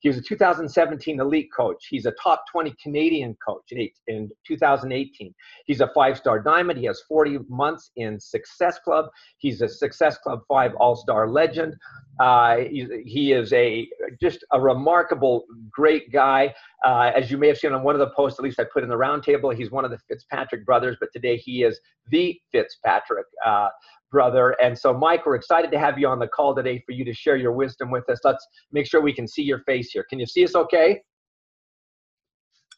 he 0.07 0.09
was 0.09 0.17
a 0.17 0.21
2017 0.21 1.19
elite 1.19 1.49
coach. 1.53 1.87
He's 1.89 2.05
a 2.05 2.13
top 2.23 2.45
20 2.49 2.73
Canadian 2.81 3.35
coach 3.45 3.65
in, 3.71 3.89
in 4.07 4.29
2018. 4.47 5.35
He's 5.65 5.81
a 5.81 5.89
five 5.93 6.17
star 6.17 6.39
diamond. 6.39 6.79
He 6.79 6.85
has 6.85 7.01
40 7.09 7.39
months 7.49 7.91
in 7.97 8.17
Success 8.17 8.79
Club. 8.79 9.07
He's 9.37 9.61
a 9.61 9.67
Success 9.67 10.17
Club 10.19 10.43
5 10.47 10.75
All 10.79 10.95
Star 10.95 11.27
legend. 11.27 11.75
Uh, 12.21 12.59
he, 12.59 12.87
he, 13.05 13.33
is 13.33 13.51
a 13.51 13.85
just 14.21 14.45
a 14.53 14.61
remarkable, 14.61 15.43
great 15.69 16.09
guy. 16.13 16.55
Uh, 16.85 17.11
as 17.13 17.29
you 17.29 17.37
may 17.37 17.49
have 17.49 17.57
seen 17.57 17.73
on 17.73 17.83
one 17.83 17.93
of 17.93 17.99
the 17.99 18.11
posts, 18.15 18.39
at 18.39 18.45
least 18.45 18.61
I 18.61 18.65
put 18.71 18.83
in 18.83 18.89
the 18.89 18.95
roundtable, 18.95 19.53
he's 19.53 19.71
one 19.71 19.83
of 19.83 19.91
the 19.91 19.99
Fitzpatrick 20.07 20.65
brothers, 20.65 20.95
but 21.01 21.09
today 21.11 21.35
he 21.35 21.63
is 21.63 21.81
the 22.11 22.39
Fitzpatrick. 22.53 23.25
Uh, 23.45 23.67
brother. 24.11 24.55
And 24.61 24.77
so, 24.77 24.93
Mike, 24.93 25.25
we're 25.25 25.35
excited 25.35 25.71
to 25.71 25.79
have 25.79 25.97
you 25.97 26.07
on 26.07 26.19
the 26.19 26.27
call 26.27 26.55
today 26.55 26.81
for 26.85 26.91
you 26.91 27.03
to 27.05 27.13
share 27.13 27.35
your 27.35 27.51
wisdom 27.51 27.91
with 27.91 28.09
us. 28.09 28.19
Let's 28.23 28.45
make 28.71 28.87
sure 28.87 29.01
we 29.01 29.13
can 29.13 29.27
see 29.27 29.43
your 29.43 29.59
face 29.59 29.91
here. 29.91 30.05
Can 30.09 30.19
you 30.19 30.25
see 30.25 30.43
us 30.43 30.55
okay? 30.55 31.01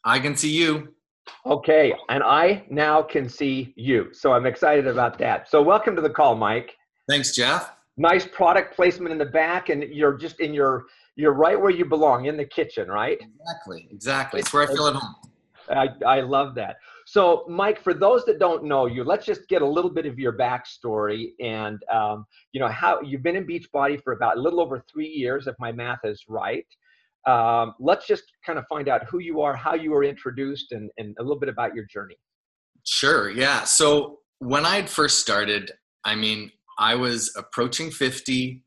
I 0.04 0.18
can 0.18 0.36
see 0.36 0.50
you. 0.50 0.94
Okay, 1.46 1.94
and 2.08 2.22
I 2.22 2.64
now 2.70 3.02
can 3.02 3.28
see 3.28 3.72
you. 3.76 4.08
So 4.12 4.32
I'm 4.32 4.46
excited 4.46 4.86
about 4.86 5.18
that. 5.18 5.48
So 5.48 5.62
welcome 5.62 5.94
to 5.94 6.02
the 6.02 6.10
call, 6.10 6.34
Mike. 6.34 6.74
Thanks, 7.08 7.34
Jeff. 7.34 7.72
Nice 7.96 8.26
product 8.26 8.74
placement 8.74 9.12
in 9.12 9.18
the 9.18 9.26
back, 9.26 9.68
and 9.68 9.82
you're 9.82 10.16
just 10.16 10.40
in 10.40 10.54
your 10.54 10.86
you're 11.16 11.34
right 11.34 11.60
where 11.60 11.70
you 11.70 11.84
belong 11.84 12.26
in 12.26 12.36
the 12.36 12.44
kitchen, 12.44 12.88
right? 12.88 13.18
Exactly, 13.20 13.88
exactly. 13.90 14.40
It's 14.40 14.52
where 14.52 14.62
I 14.62 14.66
feel 14.66 14.86
at 14.86 14.94
home. 14.94 15.14
I, 15.68 15.88
I 16.06 16.20
love 16.20 16.54
that. 16.56 16.76
So, 17.10 17.44
Mike, 17.48 17.82
for 17.82 17.92
those 17.92 18.24
that 18.26 18.38
don't 18.38 18.62
know 18.62 18.86
you, 18.86 19.02
let's 19.02 19.26
just 19.26 19.48
get 19.48 19.62
a 19.62 19.66
little 19.66 19.90
bit 19.90 20.06
of 20.06 20.16
your 20.16 20.32
backstory 20.32 21.32
and 21.40 21.82
um, 21.92 22.24
you 22.52 22.60
know 22.60 22.68
how 22.68 23.00
you've 23.00 23.24
been 23.24 23.34
in 23.34 23.44
Beachbody 23.44 24.00
for 24.00 24.12
about 24.12 24.36
a 24.36 24.40
little 24.40 24.60
over 24.60 24.84
three 24.88 25.08
years, 25.08 25.48
if 25.48 25.56
my 25.58 25.72
math 25.72 25.98
is 26.04 26.22
right. 26.28 26.64
Um, 27.26 27.74
let's 27.80 28.06
just 28.06 28.22
kind 28.46 28.60
of 28.60 28.64
find 28.68 28.88
out 28.88 29.08
who 29.10 29.18
you 29.18 29.40
are, 29.40 29.56
how 29.56 29.74
you 29.74 29.90
were 29.90 30.04
introduced, 30.04 30.70
and, 30.70 30.88
and 30.98 31.16
a 31.18 31.22
little 31.24 31.40
bit 31.40 31.48
about 31.48 31.74
your 31.74 31.84
journey. 31.86 32.14
Sure. 32.86 33.28
Yeah. 33.28 33.64
So 33.64 34.20
when 34.38 34.64
I 34.64 34.86
first 34.86 35.18
started, 35.18 35.72
I 36.04 36.14
mean, 36.14 36.52
I 36.78 36.94
was 36.94 37.34
approaching 37.36 37.90
50. 37.90 38.62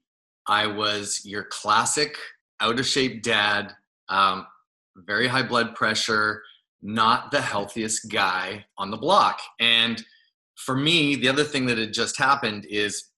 I 0.50 0.68
was 0.68 1.22
your 1.24 1.46
classic 1.46 2.18
out 2.60 2.78
of 2.78 2.86
shape 2.86 3.24
dad, 3.24 3.74
um, 4.10 4.48
very 4.98 5.30
high 5.30 5.44
blood 5.44 5.76
pressure, 5.76 6.44
not 6.84 7.32
the 7.32 7.42
healthiest 7.42 8.12
guy 8.12 8.66
on 8.78 8.92
the 8.92 8.98
block. 8.98 9.40
And 9.60 10.04
for 10.56 10.76
me, 10.76 11.16
the 11.16 11.30
other 11.30 11.44
thing 11.44 11.66
that 11.68 11.78
had 11.78 11.94
just 11.94 12.18
happened 12.18 12.66
is 12.70 13.10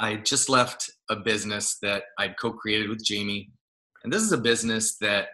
I 0.00 0.16
just 0.16 0.48
left 0.48 0.90
a 1.08 1.16
business 1.16 1.78
that 1.82 2.04
I'd 2.18 2.38
co 2.38 2.52
created 2.52 2.88
with 2.88 3.04
Jamie 3.04 3.50
and 4.06 4.12
this 4.12 4.22
is 4.22 4.30
a 4.30 4.38
business 4.38 4.98
that 4.98 5.30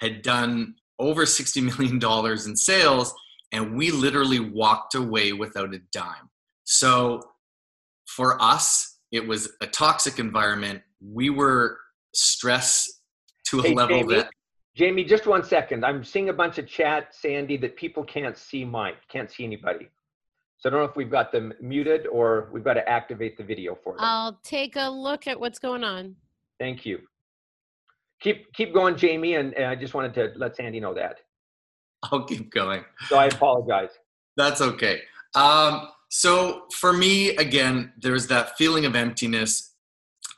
had 0.00 0.22
done 0.22 0.74
over 0.98 1.24
$60 1.24 1.62
million 1.78 2.00
in 2.44 2.56
sales, 2.56 3.14
and 3.52 3.76
we 3.76 3.92
literally 3.92 4.40
walked 4.40 4.96
away 4.96 5.32
without 5.32 5.72
a 5.72 5.78
dime. 5.92 6.28
So 6.64 7.22
for 8.08 8.42
us, 8.42 8.98
it 9.12 9.24
was 9.24 9.52
a 9.60 9.68
toxic 9.68 10.18
environment. 10.18 10.82
We 11.00 11.30
were 11.30 11.78
stressed 12.12 13.02
to 13.50 13.60
a 13.60 13.68
hey, 13.68 13.74
level 13.74 14.00
Jamie, 14.00 14.14
that. 14.14 14.30
Jamie, 14.76 15.04
just 15.04 15.26
one 15.26 15.42
second. 15.42 15.84
I'm 15.84 16.04
seeing 16.04 16.28
a 16.28 16.32
bunch 16.32 16.58
of 16.58 16.66
chat, 16.66 17.14
Sandy, 17.14 17.56
that 17.58 17.76
people 17.76 18.04
can't 18.04 18.36
see 18.36 18.64
Mike, 18.64 18.96
can't 19.08 19.30
see 19.30 19.44
anybody. 19.44 19.88
So 20.58 20.68
I 20.68 20.72
don't 20.72 20.80
know 20.80 20.86
if 20.86 20.96
we've 20.96 21.10
got 21.10 21.32
them 21.32 21.52
muted 21.60 22.06
or 22.06 22.48
we've 22.52 22.64
got 22.64 22.74
to 22.74 22.88
activate 22.88 23.36
the 23.36 23.44
video 23.44 23.74
for 23.74 23.92
them. 23.94 24.00
I'll 24.00 24.38
take 24.42 24.76
a 24.76 24.88
look 24.88 25.26
at 25.26 25.38
what's 25.38 25.58
going 25.58 25.84
on. 25.84 26.16
Thank 26.58 26.84
you 26.86 27.00
keep 28.20 28.52
keep 28.52 28.72
going, 28.72 28.96
Jamie, 28.96 29.34
and, 29.34 29.54
and 29.54 29.66
I 29.66 29.74
just 29.74 29.94
wanted 29.94 30.14
to 30.14 30.32
let 30.36 30.56
Sandy 30.56 30.80
know 30.80 30.94
that. 30.94 31.20
I'll 32.04 32.24
keep 32.24 32.50
going. 32.50 32.84
So 33.08 33.16
I 33.16 33.26
apologize. 33.26 33.90
That's 34.36 34.60
okay. 34.60 35.00
Um, 35.34 35.88
so 36.08 36.64
for 36.72 36.92
me, 36.92 37.36
again, 37.36 37.92
there's 37.98 38.26
that 38.28 38.56
feeling 38.56 38.84
of 38.84 38.94
emptiness, 38.94 39.74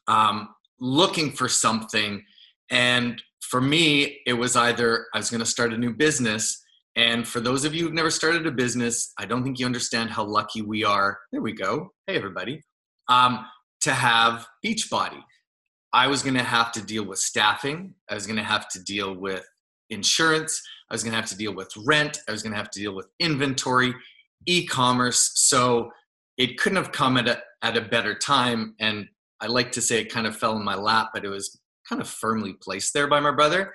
um, 0.07 0.51
looking 0.81 1.33
for 1.33 1.49
something, 1.49 2.25
and 2.71 3.23
for 3.49 3.61
me, 3.63 4.21
it 4.27 4.35
was 4.35 4.57
either 4.57 5.07
I 5.15 5.19
was 5.19 5.31
going 5.31 5.41
to 5.41 5.47
start 5.47 5.73
a 5.73 5.79
new 5.79 5.95
business. 5.95 6.63
And 6.97 7.27
for 7.27 7.41
those 7.41 7.65
of 7.65 7.75
you 7.75 7.85
who've 7.85 7.95
never 7.95 8.11
started 8.11 8.47
a 8.47 8.51
business, 8.51 9.13
I 9.19 9.25
don't 9.25 9.43
think 9.43 9.59
you 9.59 9.65
understand 9.65 10.11
how 10.11 10.25
lucky 10.25 10.61
we 10.61 10.85
are. 10.85 11.19
There 11.33 11.41
we 11.41 11.55
go. 11.55 11.93
Hey, 12.07 12.17
everybody. 12.17 12.63
Um, 13.09 13.47
to 13.83 13.93
have 13.93 14.47
Beachbody. 14.65 15.23
I 15.95 16.09
was 16.09 16.23
going 16.23 16.35
to 16.35 16.43
have 16.43 16.73
to 16.73 16.83
deal 16.83 17.07
with 17.07 17.19
staffing. 17.19 17.95
I 18.11 18.15
was 18.15 18.27
going 18.27 18.37
to 18.37 18.43
have 18.43 18.69
to 18.69 18.83
deal 18.83 19.15
with 19.15 19.45
insurance. 19.89 20.61
I 20.91 20.95
was 20.95 21.03
going 21.03 21.13
to 21.13 21.17
have 21.17 21.31
to 21.31 21.37
deal 21.37 21.55
with 21.55 21.73
rent. 21.87 22.19
I 22.29 22.33
was 22.33 22.43
going 22.43 22.53
to 22.53 22.59
have 22.59 22.71
to 22.71 22.81
deal 22.81 22.95
with 22.95 23.07
inventory, 23.19 23.95
e 24.45 24.67
commerce. 24.67 25.31
So 25.37 25.91
it 26.37 26.59
couldn't 26.59 26.77
have 26.77 26.93
come 26.93 27.17
at 27.17 27.29
a, 27.29 27.41
at 27.63 27.79
a 27.79 27.81
better 27.81 28.15
time. 28.15 28.75
And 28.79 29.07
I 29.41 29.47
like 29.47 29.73
to 29.73 29.81
say 29.81 30.01
it 30.01 30.13
kind 30.13 30.27
of 30.27 30.37
fell 30.37 30.57
in 30.57 30.65
my 30.65 30.75
lap, 30.75 31.11
but 31.15 31.25
it 31.25 31.29
was 31.29 31.59
kind 31.89 32.01
of 32.01 32.09
firmly 32.09 32.55
placed 32.55 32.95
there 32.95 33.07
by 33.07 33.21
my 33.21 33.31
brother. 33.31 33.75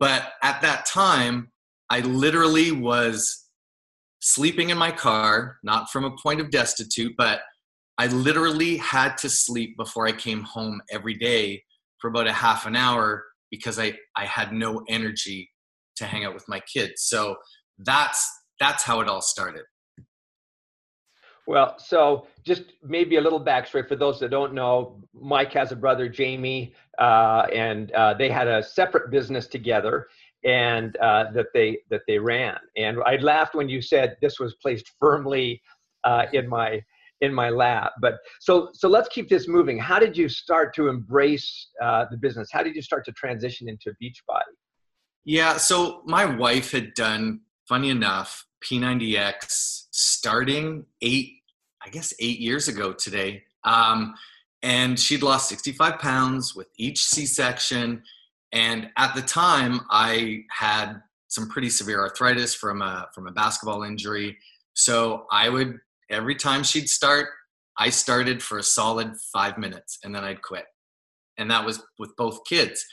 But 0.00 0.32
at 0.42 0.60
that 0.62 0.86
time, 0.86 1.50
I 1.90 2.00
literally 2.00 2.72
was 2.72 3.46
sleeping 4.20 4.70
in 4.70 4.78
my 4.78 4.90
car, 4.90 5.58
not 5.62 5.90
from 5.90 6.04
a 6.04 6.16
point 6.22 6.40
of 6.40 6.50
destitute, 6.50 7.14
but 7.16 7.40
I 7.98 8.08
literally 8.08 8.76
had 8.78 9.16
to 9.18 9.28
sleep 9.28 9.76
before 9.76 10.06
I 10.06 10.12
came 10.12 10.42
home 10.42 10.80
every 10.90 11.14
day 11.14 11.62
for 12.00 12.08
about 12.08 12.26
a 12.26 12.32
half 12.32 12.66
an 12.66 12.74
hour 12.74 13.24
because 13.50 13.78
I, 13.78 13.96
I 14.16 14.24
had 14.24 14.52
no 14.52 14.82
energy 14.88 15.50
to 15.96 16.04
hang 16.04 16.24
out 16.24 16.34
with 16.34 16.44
my 16.48 16.60
kids. 16.60 17.02
So 17.02 17.36
that's 17.78 18.28
that's 18.60 18.82
how 18.82 19.00
it 19.00 19.08
all 19.08 19.20
started. 19.20 19.62
Well, 21.46 21.78
so 21.78 22.26
just 22.42 22.72
maybe 22.82 23.16
a 23.16 23.20
little 23.20 23.42
backstory 23.42 23.86
for 23.86 23.96
those 23.96 24.18
that 24.20 24.30
don't 24.30 24.54
know. 24.54 25.02
Mike 25.12 25.52
has 25.52 25.72
a 25.72 25.76
brother, 25.76 26.08
Jamie, 26.08 26.74
uh, 26.98 27.46
and 27.52 27.92
uh, 27.92 28.14
they 28.14 28.30
had 28.30 28.48
a 28.48 28.62
separate 28.62 29.10
business 29.10 29.46
together, 29.46 30.08
and 30.44 30.96
uh, 30.98 31.30
that 31.32 31.46
they 31.52 31.78
that 31.90 32.02
they 32.06 32.18
ran. 32.18 32.56
And 32.76 32.98
I 33.04 33.16
laughed 33.16 33.54
when 33.54 33.68
you 33.68 33.82
said 33.82 34.16
this 34.22 34.40
was 34.40 34.54
placed 34.62 34.92
firmly 34.98 35.60
uh, 36.04 36.26
in 36.32 36.48
my 36.48 36.80
in 37.20 37.32
my 37.32 37.50
lap. 37.50 37.92
But 38.00 38.14
so 38.40 38.70
so 38.72 38.88
let's 38.88 39.08
keep 39.08 39.28
this 39.28 39.46
moving. 39.46 39.78
How 39.78 39.98
did 39.98 40.16
you 40.16 40.28
start 40.28 40.74
to 40.76 40.88
embrace 40.88 41.68
uh, 41.82 42.06
the 42.10 42.16
business? 42.16 42.48
How 42.52 42.62
did 42.62 42.74
you 42.74 42.82
start 42.82 43.04
to 43.06 43.12
transition 43.12 43.68
into 43.68 43.92
Beachbody? 44.02 44.54
Yeah, 45.26 45.56
so 45.56 46.02
my 46.04 46.26
wife 46.26 46.72
had 46.72 46.92
done, 46.94 47.40
funny 47.66 47.88
enough, 47.88 48.46
P90X 48.64 49.86
starting 49.90 50.84
eight, 51.02 51.34
I 51.84 51.90
guess 51.90 52.14
eight 52.20 52.40
years 52.40 52.68
ago 52.68 52.92
today. 52.92 53.42
Um, 53.64 54.14
and 54.62 54.98
she'd 54.98 55.22
lost 55.22 55.48
65 55.50 55.98
pounds 55.98 56.54
with 56.54 56.68
each 56.78 57.04
C-section. 57.04 58.02
And 58.52 58.88
at 58.96 59.14
the 59.14 59.22
time, 59.22 59.80
I 59.90 60.44
had 60.50 61.00
some 61.28 61.48
pretty 61.48 61.68
severe 61.68 62.00
arthritis 62.00 62.54
from 62.54 62.80
a 62.80 63.08
from 63.14 63.26
a 63.26 63.32
basketball 63.32 63.82
injury. 63.82 64.38
So 64.74 65.26
I 65.30 65.48
would 65.48 65.78
every 66.10 66.36
time 66.36 66.62
she'd 66.62 66.88
start, 66.88 67.28
I 67.78 67.90
started 67.90 68.42
for 68.42 68.58
a 68.58 68.62
solid 68.62 69.12
five 69.32 69.58
minutes 69.58 69.98
and 70.04 70.14
then 70.14 70.24
I'd 70.24 70.42
quit. 70.42 70.64
And 71.36 71.50
that 71.50 71.66
was 71.66 71.82
with 71.98 72.14
both 72.16 72.44
kids, 72.48 72.84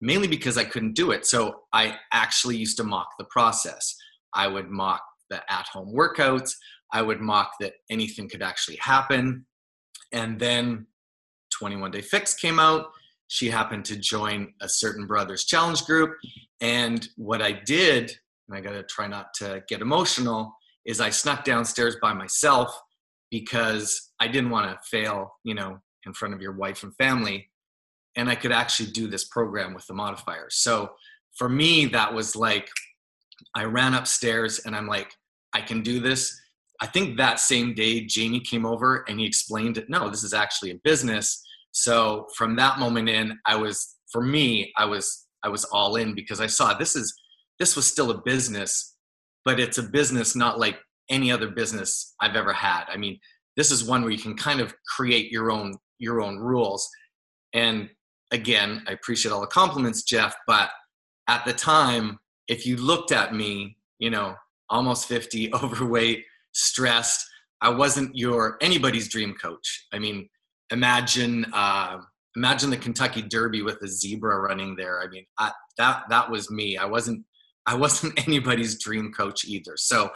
mainly 0.00 0.28
because 0.28 0.56
I 0.56 0.64
couldn't 0.64 0.94
do 0.94 1.10
it. 1.10 1.26
So 1.26 1.60
I 1.72 1.96
actually 2.12 2.56
used 2.56 2.78
to 2.78 2.84
mock 2.84 3.08
the 3.18 3.26
process. 3.26 3.94
I 4.34 4.48
would 4.48 4.70
mock 4.70 5.02
the 5.30 5.40
at 5.52 5.66
home 5.68 5.94
workouts, 5.94 6.52
I 6.92 7.02
would 7.02 7.20
mock 7.20 7.52
that 7.60 7.74
anything 7.88 8.28
could 8.28 8.42
actually 8.42 8.76
happen. 8.76 9.46
And 10.12 10.38
then 10.38 10.86
21 11.58 11.90
Day 11.90 12.02
Fix 12.02 12.34
came 12.34 12.58
out. 12.58 12.86
She 13.28 13.48
happened 13.48 13.84
to 13.86 13.96
join 13.96 14.52
a 14.60 14.68
certain 14.68 15.06
brothers 15.06 15.44
challenge 15.44 15.84
group. 15.84 16.16
And 16.60 17.08
what 17.16 17.40
I 17.40 17.52
did, 17.52 18.12
and 18.48 18.58
I 18.58 18.60
got 18.60 18.72
to 18.72 18.82
try 18.82 19.06
not 19.06 19.32
to 19.34 19.62
get 19.68 19.82
emotional, 19.82 20.52
is 20.84 21.00
I 21.00 21.10
snuck 21.10 21.44
downstairs 21.44 21.96
by 22.02 22.12
myself 22.12 22.76
because 23.30 24.10
I 24.18 24.26
didn't 24.26 24.50
want 24.50 24.70
to 24.70 24.78
fail, 24.90 25.36
you 25.44 25.54
know, 25.54 25.78
in 26.04 26.12
front 26.12 26.34
of 26.34 26.42
your 26.42 26.52
wife 26.52 26.82
and 26.82 26.94
family. 26.96 27.48
And 28.16 28.28
I 28.28 28.34
could 28.34 28.50
actually 28.50 28.90
do 28.90 29.06
this 29.06 29.24
program 29.24 29.74
with 29.74 29.86
the 29.86 29.94
modifiers. 29.94 30.56
So 30.56 30.90
for 31.36 31.48
me, 31.48 31.86
that 31.86 32.12
was 32.12 32.34
like, 32.34 32.68
I 33.54 33.64
ran 33.64 33.94
upstairs 33.94 34.60
and 34.66 34.74
I'm 34.74 34.88
like, 34.88 35.14
I 35.52 35.60
can 35.60 35.82
do 35.82 36.00
this. 36.00 36.38
I 36.80 36.86
think 36.86 37.16
that 37.18 37.40
same 37.40 37.74
day, 37.74 38.06
Jamie 38.06 38.40
came 38.40 38.64
over 38.64 39.04
and 39.08 39.20
he 39.20 39.26
explained, 39.26 39.84
no, 39.88 40.08
this 40.08 40.24
is 40.24 40.32
actually 40.32 40.70
a 40.70 40.80
business. 40.82 41.42
So 41.72 42.26
from 42.36 42.56
that 42.56 42.78
moment 42.78 43.08
in, 43.08 43.38
I 43.46 43.56
was, 43.56 43.96
for 44.10 44.22
me, 44.22 44.72
I 44.76 44.86
was, 44.86 45.26
I 45.44 45.48
was 45.48 45.64
all 45.64 45.96
in 45.96 46.14
because 46.14 46.40
I 46.40 46.46
saw 46.46 46.74
this 46.74 46.96
is, 46.96 47.14
this 47.58 47.76
was 47.76 47.86
still 47.86 48.10
a 48.10 48.22
business 48.22 48.90
but 49.44 49.60
it's 49.60 49.78
a 49.78 49.82
business 49.82 50.36
not 50.36 50.58
like 50.58 50.78
any 51.08 51.32
other 51.32 51.50
business 51.50 52.14
I've 52.20 52.36
ever 52.36 52.52
had. 52.52 52.84
I 52.88 52.96
mean, 52.96 53.18
this 53.56 53.70
is 53.70 53.84
one 53.84 54.02
where 54.02 54.10
you 54.10 54.18
can 54.18 54.36
kind 54.36 54.60
of 54.60 54.74
create 54.96 55.30
your 55.30 55.50
own 55.50 55.76
your 55.98 56.20
own 56.20 56.38
rules. 56.38 56.88
And 57.52 57.90
again, 58.30 58.82
I 58.86 58.92
appreciate 58.92 59.32
all 59.32 59.40
the 59.40 59.46
compliments, 59.46 60.02
Jeff, 60.02 60.34
but 60.46 60.70
at 61.28 61.44
the 61.44 61.52
time, 61.52 62.18
if 62.48 62.66
you 62.66 62.76
looked 62.76 63.12
at 63.12 63.34
me, 63.34 63.76
you 63.98 64.08
know, 64.08 64.34
almost 64.70 65.06
50, 65.08 65.52
overweight, 65.62 66.24
stressed, 66.52 67.26
I 67.60 67.70
wasn't 67.70 68.16
your 68.16 68.56
anybody's 68.62 69.08
dream 69.08 69.34
coach. 69.34 69.86
I 69.92 69.98
mean, 69.98 70.28
imagine 70.70 71.46
uh, 71.52 71.98
imagine 72.36 72.70
the 72.70 72.76
Kentucky 72.76 73.22
Derby 73.22 73.62
with 73.62 73.82
a 73.82 73.88
zebra 73.88 74.40
running 74.40 74.76
there. 74.76 75.00
I 75.02 75.08
mean, 75.08 75.26
I, 75.38 75.52
that 75.76 76.04
that 76.08 76.30
was 76.30 76.50
me. 76.50 76.76
I 76.76 76.86
wasn't 76.86 77.24
I 77.66 77.74
wasn't 77.74 78.18
anybody's 78.26 78.82
dream 78.82 79.12
coach 79.12 79.44
either. 79.44 79.74
So 79.76 80.10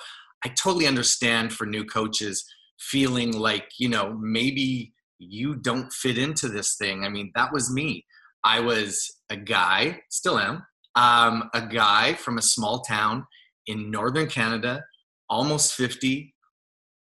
I 0.44 0.48
totally 0.50 0.86
understand 0.86 1.52
for 1.52 1.66
new 1.66 1.84
coaches 1.84 2.44
feeling 2.78 3.32
like, 3.32 3.68
you 3.78 3.88
know, 3.88 4.16
maybe 4.20 4.92
you 5.18 5.54
don't 5.54 5.92
fit 5.92 6.18
into 6.18 6.48
this 6.48 6.76
thing. 6.76 7.04
I 7.04 7.08
mean, 7.08 7.30
that 7.34 7.52
was 7.52 7.72
me. 7.72 8.04
I 8.42 8.60
was 8.60 9.10
a 9.30 9.36
guy, 9.36 10.00
still 10.10 10.38
am, 10.38 10.64
um, 10.96 11.48
a 11.54 11.66
guy 11.66 12.14
from 12.14 12.36
a 12.36 12.42
small 12.42 12.80
town 12.82 13.24
in 13.66 13.90
northern 13.90 14.28
Canada, 14.28 14.84
almost 15.28 15.74
50, 15.74 16.34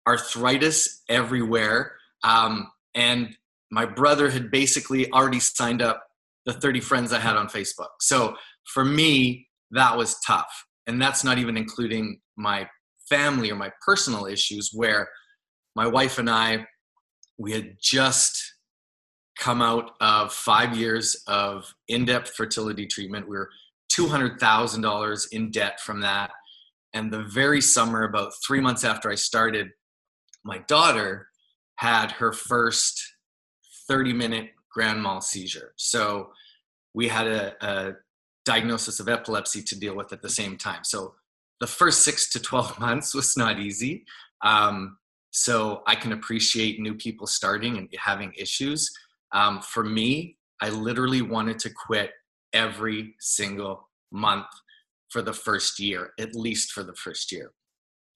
arthritis 0.07 1.03
everywhere. 1.09 1.93
Um, 2.23 2.71
and 2.95 3.37
my 3.71 3.85
brother 3.85 4.31
had 4.31 4.51
basically 4.51 5.11
already 5.13 5.41
signed 5.41 5.83
up 5.83 6.03
the 6.47 6.53
30 6.53 6.81
friends 6.81 7.13
I 7.13 7.19
had 7.19 7.37
on 7.37 7.49
Facebook. 7.49 7.89
So 8.01 8.37
for 8.73 8.85
me, 8.85 9.49
that 9.73 9.97
was 9.97 10.17
tough. 10.27 10.65
And 10.87 11.03
that's 11.03 11.25
not 11.25 11.39
even 11.39 11.57
including 11.57 12.21
my 12.37 12.69
family 13.09 13.51
or 13.51 13.57
my 13.57 13.73
personal 13.85 14.27
issues 14.27 14.71
where 14.73 15.09
my 15.75 15.87
wife 15.87 16.19
and 16.19 16.31
I, 16.31 16.67
we 17.39 17.53
had 17.53 17.77
just 17.81 18.41
come 19.39 19.61
out 19.61 19.91
of 20.01 20.33
five 20.33 20.77
years 20.77 21.23
of 21.27 21.75
in-depth 21.89 22.31
fertility 22.35 22.87
treatment. 22.87 23.29
We 23.29 23.37
were 23.37 23.51
$200,000 23.93 25.27
in 25.33 25.51
debt 25.51 25.81
from 25.81 26.01
that. 26.01 26.31
And 26.97 27.13
the 27.13 27.25
very 27.25 27.61
summer, 27.61 28.05
about 28.05 28.33
three 28.43 28.59
months 28.59 28.83
after 28.83 29.11
I 29.11 29.17
started, 29.17 29.69
my 30.45 30.59
daughter 30.67 31.29
had 31.75 32.11
her 32.13 32.33
first 32.33 32.99
30 33.87 34.15
minute 34.15 34.47
grand 34.73 35.03
mal 35.03 35.21
seizure. 35.21 35.75
So 35.77 36.31
we 36.95 37.09
had 37.09 37.27
a, 37.27 37.55
a, 37.61 37.93
diagnosis 38.47 39.01
of 39.01 39.09
epilepsy 39.09 39.61
to 39.61 39.79
deal 39.79 39.97
with 39.97 40.13
at 40.13 40.23
the 40.23 40.29
same 40.29 40.57
time. 40.57 40.85
So 40.85 41.17
the 41.59 41.67
first 41.67 42.03
six 42.03 42.31
to 42.31 42.41
12 42.41 42.79
months 42.81 43.13
was 43.13 43.37
not 43.37 43.59
easy. 43.59 44.05
Um, 44.43 44.97
so 45.33 45.83
I 45.87 45.97
can 45.97 46.13
appreciate 46.13 46.81
new 46.81 46.95
people 46.95 47.27
starting 47.27 47.77
and 47.77 47.89
having 47.99 48.33
issues. 48.39 48.89
Um, 49.33 49.61
for 49.61 49.83
me, 49.83 50.39
I 50.63 50.71
literally 50.71 51.23
wanted 51.23 51.59
to 51.59 51.71
quit 51.71 52.13
every 52.53 53.17
single 53.19 53.91
month 54.13 54.47
for 55.11 55.23
the 55.23 55.33
first 55.33 55.79
year, 55.79 56.11
at 56.19 56.35
least 56.35 56.73
for 56.73 56.83
the 56.83 56.95
first 56.95 57.33
year. 57.33 57.53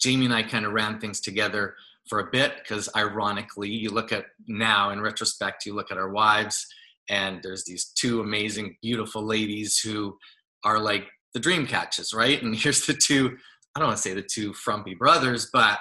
Jamie 0.00 0.26
and 0.26 0.34
I 0.34 0.42
kind 0.42 0.64
of 0.64 0.72
ran 0.72 0.98
things 0.98 1.20
together 1.20 1.74
for 2.08 2.20
a 2.20 2.30
bit 2.30 2.54
because, 2.58 2.88
ironically, 2.96 3.68
you 3.68 3.90
look 3.90 4.12
at 4.12 4.26
now 4.48 4.90
in 4.90 5.00
retrospect, 5.00 5.66
you 5.66 5.74
look 5.74 5.90
at 5.90 5.98
our 5.98 6.10
wives, 6.10 6.66
and 7.08 7.40
there's 7.42 7.64
these 7.64 7.92
two 7.94 8.20
amazing, 8.20 8.76
beautiful 8.82 9.22
ladies 9.22 9.78
who 9.78 10.16
are 10.64 10.78
like 10.78 11.06
the 11.34 11.40
dream 11.40 11.66
catches, 11.66 12.12
right? 12.14 12.42
And 12.42 12.56
here's 12.56 12.86
the 12.86 12.94
two, 12.94 13.36
I 13.74 13.80
don't 13.80 13.88
want 13.88 13.98
to 13.98 14.02
say 14.02 14.14
the 14.14 14.22
two 14.22 14.52
frumpy 14.54 14.94
brothers, 14.94 15.50
but 15.52 15.78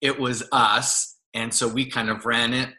it 0.00 0.18
was 0.18 0.42
us. 0.52 1.16
And 1.34 1.52
so 1.52 1.68
we 1.68 1.86
kind 1.86 2.10
of 2.10 2.26
ran 2.26 2.52
it. 2.52 2.70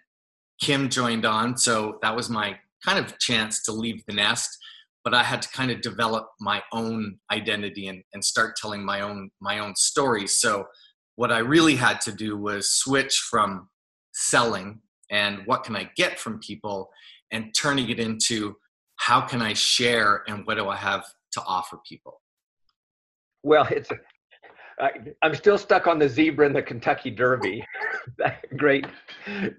Kim 0.61 0.89
joined 0.89 1.25
on. 1.25 1.57
So 1.57 1.99
that 2.01 2.15
was 2.15 2.29
my 2.29 2.57
kind 2.85 2.99
of 2.99 3.17
chance 3.19 3.63
to 3.63 3.71
leave 3.71 4.03
the 4.07 4.13
nest 4.13 4.57
but 5.03 5.13
I 5.13 5.23
had 5.23 5.41
to 5.41 5.49
kind 5.49 5.71
of 5.71 5.81
develop 5.81 6.27
my 6.39 6.61
own 6.71 7.17
identity 7.31 7.87
and, 7.87 8.03
and 8.13 8.23
start 8.23 8.55
telling 8.55 8.83
my 8.85 9.01
own 9.01 9.31
my 9.39 9.59
own 9.59 9.75
story. 9.75 10.27
So 10.27 10.65
what 11.15 11.31
I 11.31 11.39
really 11.39 11.75
had 11.75 12.01
to 12.01 12.11
do 12.11 12.37
was 12.37 12.71
switch 12.71 13.17
from 13.29 13.69
selling 14.13 14.81
and 15.09 15.39
what 15.45 15.63
can 15.63 15.75
I 15.75 15.89
get 15.95 16.19
from 16.19 16.39
people 16.39 16.89
and 17.31 17.53
turning 17.53 17.89
it 17.89 17.99
into 17.99 18.55
how 18.97 19.21
can 19.21 19.41
I 19.41 19.53
share 19.53 20.23
and 20.27 20.45
what 20.45 20.55
do 20.55 20.69
I 20.69 20.75
have 20.75 21.05
to 21.33 21.41
offer 21.45 21.79
people. 21.87 22.21
Well, 23.43 23.67
it's 23.71 23.89
I, 24.81 24.91
am 25.21 25.35
still 25.35 25.57
stuck 25.57 25.85
on 25.85 25.99
the 25.99 26.09
zebra 26.09 26.47
and 26.47 26.55
the 26.55 26.61
Kentucky 26.61 27.11
Derby. 27.11 27.63
great, 28.57 28.85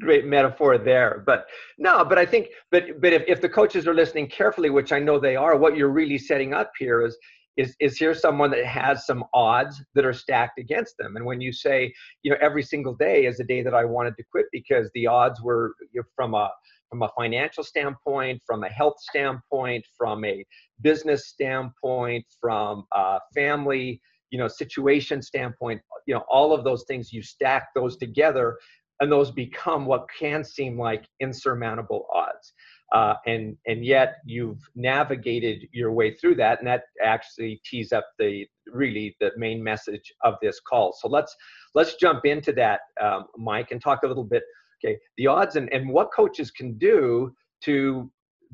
great 0.01 0.27
metaphor 0.27 0.79
there. 0.79 1.23
But 1.25 1.47
no, 1.79 2.05
but 2.05 2.19
I 2.19 2.27
think, 2.27 2.49
but 2.71 3.01
but 3.01 3.13
if, 3.13 3.23
if 3.29 3.41
the 3.41 3.49
coaches 3.49 3.87
are 3.87 3.95
listening 3.95 4.29
carefully, 4.29 4.71
which 4.71 4.93
I 4.93 4.99
know 4.99 5.19
they 5.21 5.37
are, 5.37 5.57
what 5.57 5.77
you're 5.77 5.91
really 5.91 6.19
setting 6.19 6.53
up 6.53 6.73
here 6.79 7.07
is 7.07 7.17
is 7.57 7.77
is 7.81 7.97
here 7.99 8.15
someone 8.15 8.51
that 8.51 8.65
has 8.65 9.07
some 9.07 9.25
odds 9.33 9.83
that 9.95 10.05
are 10.05 10.13
stacked 10.13 10.59
against 10.59 10.97
them. 10.99 11.17
And 11.17 11.25
when 11.25 11.41
you 11.41 11.53
say, 11.53 11.93
you 12.23 12.31
know, 12.31 12.39
every 12.41 12.63
single 12.63 12.95
day 12.95 13.27
is 13.27 13.39
a 13.39 13.45
day 13.45 13.63
that 13.63 13.75
I 13.75 13.85
wanted 13.85 14.17
to 14.17 14.25
quit 14.31 14.47
because 14.51 14.91
the 14.95 15.07
odds 15.07 15.41
were 15.41 15.75
you 15.93 16.01
know, 16.01 16.07
from 16.17 16.35
a 16.35 16.51
from 16.91 17.03
a 17.03 17.11
financial 17.17 17.65
standpoint, 17.65 18.43
from 18.45 18.65
a 18.65 18.69
health 18.69 19.01
standpoint, 19.01 19.85
from 19.97 20.25
a 20.25 20.45
business 20.83 21.29
standpoint, 21.29 22.27
from 22.41 22.85
a 22.93 23.19
family 23.35 24.01
you 24.33 24.39
know 24.39 24.49
situation 24.49 25.23
standpoint 25.23 25.81
you 26.09 26.15
know 26.15 26.25
all 26.29 26.53
of 26.53 26.65
those 26.65 26.85
things 26.89 27.13
you 27.13 27.23
stack 27.23 27.69
those 27.77 27.97
together 27.97 28.57
and 29.03 29.11
those 29.11 29.33
become 29.33 29.85
what 29.85 30.07
can 30.17 30.45
seem 30.45 30.79
like 30.79 31.05
insurmountable 31.19 32.07
odds. 32.15 32.53
Uh, 32.95 33.15
and 33.27 33.57
and 33.67 33.85
yet 33.85 34.17
you've 34.25 34.61
navigated 34.77 35.67
your 35.73 35.93
way 35.93 36.15
through 36.15 36.37
that 36.37 36.59
and 36.61 36.69
that 36.69 36.85
actually 37.03 37.61
tees 37.65 37.91
up 37.93 38.07
the 38.19 38.47
really 38.67 39.17
the 39.19 39.31
main 39.37 39.63
message 39.63 40.13
of 40.23 40.35
this 40.41 40.61
call. 40.61 40.95
So 41.01 41.09
let's 41.09 41.35
let's 41.75 41.97
jump 41.97 42.27
into 42.27 42.53
that 42.53 42.81
um, 43.01 43.25
mike 43.37 43.71
and 43.73 43.83
talk 43.83 44.01
a 44.05 44.07
little 44.07 44.25
bit 44.25 44.45
okay 44.85 44.99
the 45.17 45.27
odds 45.27 45.57
and, 45.57 45.73
and 45.73 45.89
what 45.89 46.11
coaches 46.15 46.51
can 46.51 46.77
do 46.77 47.33
to 47.65 48.11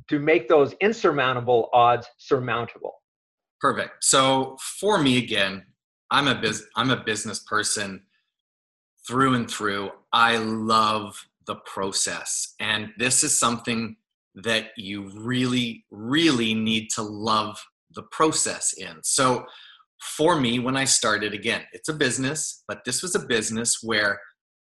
to 0.08 0.20
make 0.20 0.48
those 0.48 0.72
insurmountable 0.80 1.68
odds 1.72 2.06
surmountable 2.16 2.94
Perfect. 3.60 4.04
So 4.04 4.56
for 4.80 4.98
me 4.98 5.18
again, 5.18 5.64
I'm 6.10 6.28
a 6.28 6.34
biz 6.34 6.64
I'm 6.76 6.90
a 6.90 7.02
business 7.02 7.40
person 7.40 8.02
through 9.06 9.34
and 9.34 9.50
through. 9.50 9.90
I 10.12 10.36
love 10.36 11.18
the 11.46 11.56
process. 11.66 12.54
And 12.60 12.90
this 12.98 13.24
is 13.24 13.38
something 13.38 13.96
that 14.34 14.68
you 14.76 15.10
really 15.14 15.84
really 15.90 16.54
need 16.54 16.88
to 16.94 17.02
love 17.02 17.62
the 17.94 18.02
process 18.12 18.74
in. 18.74 18.98
So 19.02 19.44
for 20.16 20.40
me 20.40 20.60
when 20.60 20.76
I 20.76 20.84
started 20.84 21.34
again, 21.34 21.62
it's 21.72 21.88
a 21.88 21.94
business, 21.94 22.62
but 22.68 22.84
this 22.84 23.02
was 23.02 23.14
a 23.14 23.26
business 23.26 23.78
where 23.82 24.20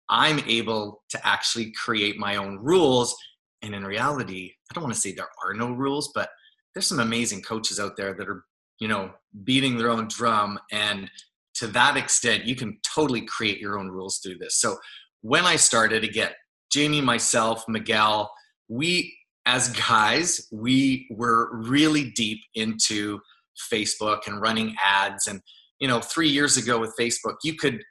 I'm 0.08 0.38
able 0.40 1.02
to 1.10 1.26
actually 1.26 1.72
create 1.72 2.16
my 2.16 2.36
own 2.36 2.58
rules 2.58 3.14
and 3.62 3.74
in 3.74 3.84
reality, 3.84 4.52
I 4.70 4.74
don't 4.74 4.84
want 4.84 4.94
to 4.94 5.00
say 5.00 5.12
there 5.12 5.28
are 5.44 5.54
no 5.54 5.72
rules, 5.72 6.12
but 6.14 6.30
there's 6.74 6.86
some 6.86 7.00
amazing 7.00 7.42
coaches 7.42 7.80
out 7.80 7.96
there 7.96 8.14
that 8.14 8.28
are 8.28 8.44
you 8.78 8.88
know 8.88 9.10
beating 9.44 9.76
their 9.76 9.90
own 9.90 10.08
drum 10.08 10.58
and 10.72 11.10
to 11.54 11.66
that 11.68 11.96
extent 11.96 12.44
you 12.44 12.54
can 12.54 12.78
totally 12.82 13.22
create 13.22 13.58
your 13.58 13.78
own 13.78 13.88
rules 13.88 14.18
through 14.18 14.38
this. 14.38 14.60
So 14.60 14.76
when 15.22 15.44
i 15.44 15.56
started 15.56 16.04
again 16.04 16.30
jamie 16.70 17.00
myself 17.00 17.64
miguel 17.68 18.30
we 18.68 19.16
as 19.46 19.70
guys 19.70 20.46
we 20.52 21.08
were 21.10 21.56
really 21.56 22.10
deep 22.10 22.40
into 22.54 23.18
facebook 23.72 24.26
and 24.26 24.40
running 24.40 24.74
ads. 24.84 25.26
And 25.26 25.40
you 25.80 25.88
know 25.88 26.00
three 26.00 26.28
years 26.28 26.56
ago 26.56 26.78
with 26.78 26.94
facebook 26.98 27.36
you 27.42 27.54
could 27.54 27.82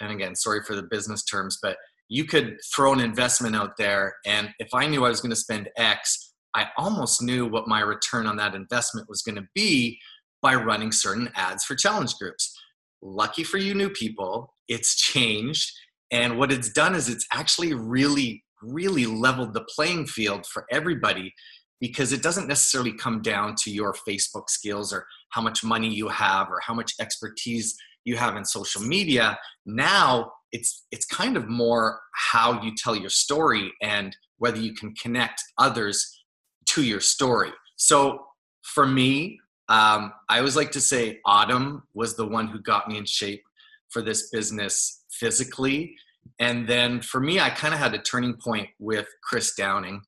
and 0.00 0.12
again 0.12 0.34
sorry 0.34 0.62
for 0.66 0.76
the 0.76 0.82
business 0.82 1.24
terms 1.24 1.58
but 1.62 1.76
you 2.08 2.24
could 2.24 2.58
throw 2.74 2.92
an 2.92 3.00
investment 3.00 3.56
out 3.56 3.76
there 3.78 4.14
and 4.26 4.50
if 4.58 4.68
i 4.74 4.86
knew 4.86 5.04
i 5.04 5.08
was 5.08 5.20
going 5.20 5.30
to 5.30 5.36
spend 5.36 5.68
x 5.76 6.30
I 6.54 6.68
almost 6.76 7.22
knew 7.22 7.46
what 7.46 7.68
my 7.68 7.80
return 7.80 8.26
on 8.26 8.36
that 8.36 8.54
investment 8.54 9.08
was 9.08 9.22
going 9.22 9.36
to 9.36 9.46
be 9.54 9.98
by 10.42 10.54
running 10.54 10.92
certain 10.92 11.30
ads 11.34 11.64
for 11.64 11.74
challenge 11.74 12.14
groups. 12.16 12.56
Lucky 13.02 13.44
for 13.44 13.58
you, 13.58 13.74
new 13.74 13.90
people, 13.90 14.54
it's 14.68 14.96
changed. 14.96 15.70
And 16.10 16.38
what 16.38 16.52
it's 16.52 16.70
done 16.70 16.94
is 16.94 17.08
it's 17.08 17.26
actually 17.32 17.72
really, 17.74 18.44
really 18.62 19.06
leveled 19.06 19.54
the 19.54 19.64
playing 19.74 20.06
field 20.06 20.46
for 20.46 20.66
everybody 20.70 21.32
because 21.80 22.12
it 22.12 22.22
doesn't 22.22 22.46
necessarily 22.46 22.92
come 22.92 23.22
down 23.22 23.54
to 23.56 23.70
your 23.70 23.94
Facebook 24.06 24.48
skills 24.48 24.92
or 24.92 25.06
how 25.30 25.40
much 25.40 25.64
money 25.64 25.88
you 25.88 26.08
have 26.08 26.48
or 26.50 26.60
how 26.62 26.74
much 26.74 26.92
expertise 27.00 27.74
you 28.04 28.16
have 28.16 28.36
in 28.36 28.44
social 28.44 28.82
media. 28.82 29.38
Now 29.64 30.32
it's 30.52 30.84
it's 30.90 31.06
kind 31.06 31.36
of 31.36 31.48
more 31.48 32.00
how 32.14 32.62
you 32.62 32.72
tell 32.76 32.96
your 32.96 33.10
story 33.10 33.72
and 33.82 34.16
whether 34.38 34.58
you 34.58 34.74
can 34.74 34.94
connect 34.94 35.42
others 35.58 36.22
to 36.66 36.82
your 36.82 37.00
story. 37.00 37.50
So 37.76 38.26
for 38.62 38.86
me, 38.86 39.39
um, 39.70 40.12
I 40.28 40.38
always 40.38 40.56
like 40.56 40.72
to 40.72 40.80
say 40.80 41.20
Autumn 41.24 41.84
was 41.94 42.16
the 42.16 42.26
one 42.26 42.48
who 42.48 42.60
got 42.60 42.88
me 42.88 42.98
in 42.98 43.04
shape 43.04 43.42
for 43.88 44.02
this 44.02 44.28
business 44.30 45.04
physically. 45.10 45.94
And 46.38 46.68
then 46.68 47.00
for 47.00 47.20
me, 47.20 47.40
I 47.40 47.50
kind 47.50 47.72
of 47.72 47.80
had 47.80 47.94
a 47.94 47.98
turning 47.98 48.34
point 48.34 48.68
with 48.78 49.06
Chris 49.22 49.54
Downing. 49.54 50.02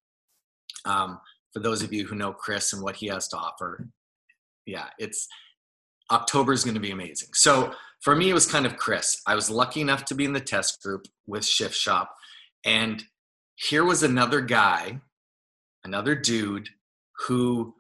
Um, 0.85 1.21
for 1.53 1.61
those 1.61 1.83
of 1.83 1.93
you 1.93 2.07
who 2.07 2.17
know 2.17 2.33
Chris 2.33 2.73
and 2.73 2.83
what 2.83 2.97
he 2.97 3.07
has 3.07 3.29
to 3.29 3.37
offer, 3.37 3.89
yeah, 4.67 4.87
it's 4.99 5.29
October 6.11 6.53
is 6.53 6.65
going 6.65 6.75
to 6.75 6.81
be 6.81 6.91
amazing. 6.91 7.29
So 7.33 7.73
for 8.01 8.17
me, 8.17 8.31
it 8.31 8.35
was 8.35 8.51
kind 8.51 8.67
of 8.67 8.77
Chris. 8.77 9.23
I 9.27 9.35
was 9.35 9.49
lucky 9.49 9.81
enough 9.81 10.05
to 10.07 10.15
be 10.15 10.25
in 10.25 10.33
the 10.33 10.41
test 10.41 10.83
group 10.83 11.07
with 11.27 11.45
Shift 11.45 11.75
Shop. 11.75 12.13
And 12.65 13.05
here 13.55 13.85
was 13.85 14.03
another 14.03 14.41
guy 14.41 15.01
another 15.85 16.15
dude 16.15 16.69
who 17.27 17.75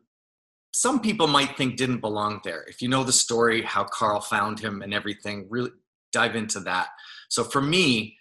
some 0.73 1.01
people 1.01 1.27
might 1.27 1.57
think 1.57 1.77
didn't 1.77 2.01
belong 2.01 2.41
there. 2.45 2.65
If 2.67 2.81
you 2.81 2.89
know 2.89 3.05
the 3.05 3.13
story, 3.13 3.63
how 3.63 3.85
Carl 3.85 4.21
found 4.21 4.59
him 4.59 4.83
and 4.83 4.95
everything, 4.95 5.47
really 5.51 5.71
dive 6.13 6.35
into 6.35 6.61
that. 6.61 6.89
So 7.29 7.45
for 7.45 7.61
me, 7.61 8.17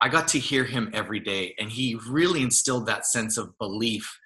I 0.00 0.08
got 0.08 0.28
to 0.28 0.38
hear 0.38 0.64
him 0.64 0.90
every 0.92 1.20
day, 1.20 1.54
and 1.58 1.70
he 1.70 1.98
really 2.08 2.42
instilled 2.42 2.86
that 2.86 3.06
sense 3.06 3.38
of 3.38 3.56
belief 3.58 4.18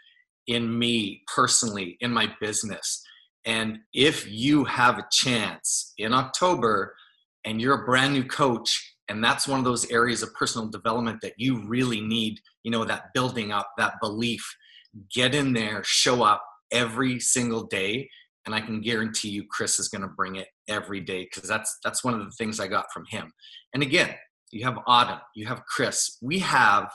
in 0.46 0.78
me 0.78 1.22
personally, 1.32 1.96
in 2.00 2.12
my 2.12 2.34
business. 2.40 3.02
And 3.46 3.78
if 3.94 4.28
you 4.30 4.64
have 4.64 4.98
a 4.98 5.06
chance 5.10 5.94
in 5.96 6.12
October 6.12 6.94
and 7.44 7.60
you're 7.60 7.82
a 7.82 7.86
brand 7.86 8.12
new 8.12 8.24
coach, 8.24 8.94
and 9.08 9.24
that's 9.24 9.48
one 9.48 9.58
of 9.58 9.64
those 9.64 9.90
areas 9.90 10.22
of 10.22 10.34
personal 10.34 10.68
development 10.68 11.20
that 11.22 11.34
you 11.38 11.66
really 11.66 12.00
need, 12.00 12.40
you 12.62 12.70
know, 12.70 12.84
that 12.84 13.14
building 13.14 13.52
up, 13.52 13.70
that 13.78 13.94
belief, 14.00 14.44
get 15.12 15.34
in 15.34 15.52
there, 15.52 15.82
show 15.84 16.22
up 16.22 16.44
every 16.72 17.20
single 17.20 17.64
day. 17.64 18.08
And 18.46 18.54
I 18.54 18.60
can 18.60 18.80
guarantee 18.80 19.28
you, 19.28 19.44
Chris 19.50 19.78
is 19.78 19.88
going 19.88 20.02
to 20.02 20.08
bring 20.08 20.36
it 20.36 20.48
every 20.68 21.00
day 21.00 21.24
because 21.24 21.48
that's 21.48 21.78
that's 21.84 22.02
one 22.02 22.14
of 22.14 22.20
the 22.20 22.32
things 22.32 22.58
I 22.58 22.68
got 22.68 22.86
from 22.92 23.04
him. 23.10 23.32
And 23.74 23.82
again, 23.82 24.14
you 24.50 24.64
have 24.64 24.78
Autumn, 24.86 25.20
you 25.34 25.46
have 25.46 25.64
Chris. 25.66 26.18
We 26.22 26.38
have, 26.40 26.90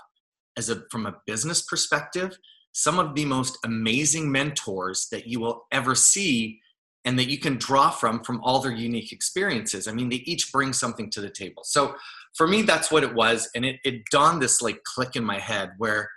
as 0.57 0.69
a 0.69 0.83
from 0.91 1.05
a 1.05 1.15
business 1.27 1.61
perspective, 1.61 2.37
some 2.73 2.99
of 2.99 3.15
the 3.15 3.25
most 3.25 3.57
amazing 3.63 4.31
mentors 4.31 5.07
that 5.11 5.27
you 5.27 5.39
will 5.39 5.65
ever 5.71 5.95
see 5.95 6.59
and 7.05 7.17
that 7.19 7.29
you 7.29 7.37
can 7.37 7.55
draw 7.57 7.91
from 7.91 8.23
from 8.23 8.41
all 8.43 8.59
their 8.59 8.73
unique 8.73 9.11
experiences. 9.11 9.87
I 9.87 9.91
mean, 9.91 10.09
they 10.09 10.17
each 10.17 10.51
bring 10.51 10.73
something 10.73 11.09
to 11.11 11.21
the 11.21 11.29
table. 11.29 11.63
So 11.63 11.95
for 12.35 12.47
me, 12.47 12.63
that's 12.63 12.91
what 12.91 13.03
it 13.03 13.13
was. 13.13 13.49
And 13.55 13.63
it, 13.63 13.77
it 13.85 14.01
dawned 14.11 14.41
this 14.41 14.61
like 14.61 14.83
click 14.83 15.15
in 15.15 15.23
my 15.23 15.39
head 15.39 15.71
where 15.77 16.09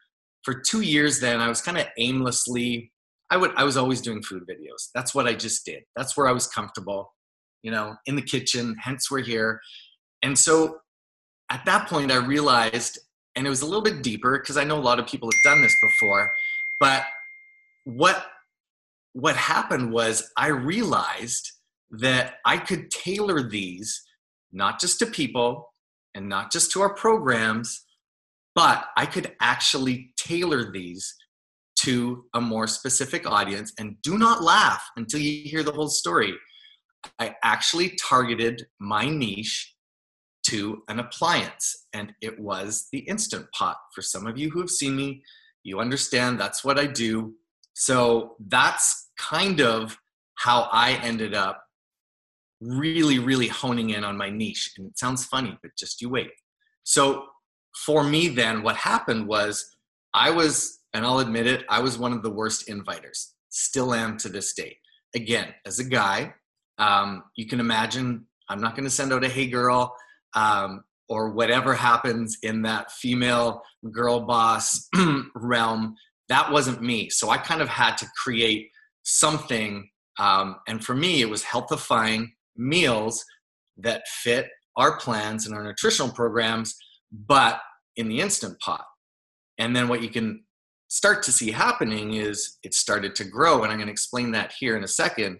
for 0.42 0.54
two 0.54 0.80
years 0.80 1.20
then 1.20 1.40
I 1.40 1.48
was 1.48 1.60
kind 1.60 1.78
of 1.78 1.86
aimlessly, 1.98 2.90
I 3.30 3.36
would 3.36 3.52
I 3.56 3.64
was 3.64 3.76
always 3.76 4.00
doing 4.00 4.22
food 4.22 4.44
videos. 4.48 4.88
That's 4.94 5.14
what 5.14 5.26
I 5.26 5.34
just 5.34 5.64
did. 5.64 5.82
That's 5.96 6.16
where 6.16 6.26
I 6.26 6.32
was 6.32 6.46
comfortable, 6.46 7.12
you 7.62 7.70
know, 7.70 7.96
in 8.06 8.16
the 8.16 8.22
kitchen, 8.22 8.76
hence 8.80 9.10
we're 9.10 9.22
here. 9.22 9.60
And 10.22 10.38
so 10.38 10.78
at 11.50 11.64
that 11.66 11.88
point 11.88 12.10
I 12.10 12.16
realized, 12.16 12.98
and 13.36 13.46
it 13.46 13.50
was 13.50 13.62
a 13.62 13.66
little 13.66 13.82
bit 13.82 14.02
deeper 14.02 14.38
because 14.38 14.56
I 14.56 14.64
know 14.64 14.78
a 14.78 14.80
lot 14.80 14.98
of 14.98 15.06
people 15.06 15.30
have 15.30 15.52
done 15.52 15.62
this 15.62 15.76
before, 15.80 16.30
but 16.80 17.04
what 17.84 18.26
what 19.12 19.36
happened 19.36 19.92
was 19.92 20.30
I 20.36 20.48
realized 20.48 21.52
that 21.90 22.36
I 22.44 22.58
could 22.58 22.90
tailor 22.90 23.42
these 23.42 24.02
not 24.52 24.80
just 24.80 24.98
to 25.00 25.06
people 25.06 25.72
and 26.14 26.28
not 26.28 26.52
just 26.52 26.70
to 26.72 26.80
our 26.82 26.94
programs, 26.94 27.84
but 28.54 28.86
I 28.96 29.06
could 29.06 29.34
actually 29.40 30.12
tailor 30.16 30.70
these 30.70 31.14
to 31.82 32.24
a 32.34 32.40
more 32.40 32.66
specific 32.66 33.28
audience. 33.30 33.72
And 33.78 33.96
do 34.02 34.18
not 34.18 34.42
laugh 34.42 34.82
until 34.96 35.20
you 35.20 35.48
hear 35.48 35.62
the 35.62 35.72
whole 35.72 35.88
story. 35.88 36.34
I 37.18 37.36
actually 37.44 37.96
targeted 38.00 38.66
my 38.80 39.08
niche 39.08 39.74
to 40.48 40.82
an 40.88 40.98
appliance, 40.98 41.86
and 41.92 42.12
it 42.22 42.40
was 42.40 42.88
the 42.90 43.00
Instant 43.00 43.46
Pot. 43.52 43.76
For 43.94 44.02
some 44.02 44.26
of 44.26 44.38
you 44.38 44.50
who 44.50 44.60
have 44.60 44.70
seen 44.70 44.96
me, 44.96 45.22
you 45.62 45.78
understand 45.78 46.40
that's 46.40 46.64
what 46.64 46.78
I 46.78 46.86
do. 46.86 47.34
So 47.74 48.36
that's 48.48 49.10
kind 49.18 49.60
of 49.60 49.98
how 50.36 50.68
I 50.72 50.94
ended 50.94 51.34
up 51.34 51.62
really, 52.60 53.18
really 53.18 53.48
honing 53.48 53.90
in 53.90 54.04
on 54.04 54.16
my 54.16 54.30
niche. 54.30 54.72
And 54.78 54.88
it 54.88 54.98
sounds 54.98 55.26
funny, 55.26 55.56
but 55.62 55.72
just 55.78 56.00
you 56.00 56.08
wait. 56.08 56.30
So 56.84 57.26
for 57.84 58.02
me, 58.02 58.28
then, 58.28 58.62
what 58.62 58.76
happened 58.76 59.28
was 59.28 59.76
I 60.14 60.30
was, 60.30 60.77
and 60.94 61.04
I'll 61.04 61.18
admit 61.18 61.46
it, 61.46 61.64
I 61.68 61.80
was 61.80 61.98
one 61.98 62.12
of 62.12 62.22
the 62.22 62.30
worst 62.30 62.68
inviters, 62.68 63.32
still 63.50 63.94
am 63.94 64.16
to 64.18 64.28
this 64.28 64.54
day. 64.54 64.76
Again, 65.14 65.54
as 65.66 65.78
a 65.78 65.84
guy, 65.84 66.34
um, 66.78 67.24
you 67.36 67.46
can 67.46 67.60
imagine 67.60 68.26
I'm 68.48 68.60
not 68.60 68.74
going 68.74 68.84
to 68.84 68.90
send 68.90 69.12
out 69.12 69.24
a 69.24 69.28
hey 69.28 69.46
girl 69.46 69.94
um, 70.34 70.82
or 71.08 71.30
whatever 71.30 71.74
happens 71.74 72.38
in 72.42 72.62
that 72.62 72.92
female 72.92 73.62
girl 73.90 74.20
boss 74.20 74.88
realm 75.34 75.94
that 76.28 76.52
wasn't 76.52 76.82
me. 76.82 77.08
So 77.10 77.30
I 77.30 77.38
kind 77.38 77.60
of 77.60 77.68
had 77.68 77.96
to 77.98 78.06
create 78.22 78.70
something. 79.02 79.88
Um, 80.18 80.56
and 80.66 80.84
for 80.84 80.94
me, 80.94 81.20
it 81.22 81.30
was 81.30 81.42
healthifying 81.42 82.28
meals 82.56 83.24
that 83.78 84.06
fit 84.08 84.48
our 84.76 84.98
plans 84.98 85.46
and 85.46 85.54
our 85.54 85.64
nutritional 85.64 86.12
programs, 86.12 86.74
but 87.10 87.60
in 87.96 88.08
the 88.08 88.20
instant 88.20 88.58
pot. 88.60 88.84
And 89.58 89.74
then 89.74 89.88
what 89.88 90.02
you 90.02 90.10
can 90.10 90.44
start 90.88 91.22
to 91.24 91.32
see 91.32 91.50
happening 91.50 92.14
is 92.14 92.58
it 92.62 92.74
started 92.74 93.14
to 93.16 93.24
grow. 93.24 93.62
And 93.62 93.70
I'm 93.70 93.78
going 93.78 93.86
to 93.86 93.92
explain 93.92 94.32
that 94.32 94.52
here 94.58 94.76
in 94.76 94.84
a 94.84 94.88
second. 94.88 95.38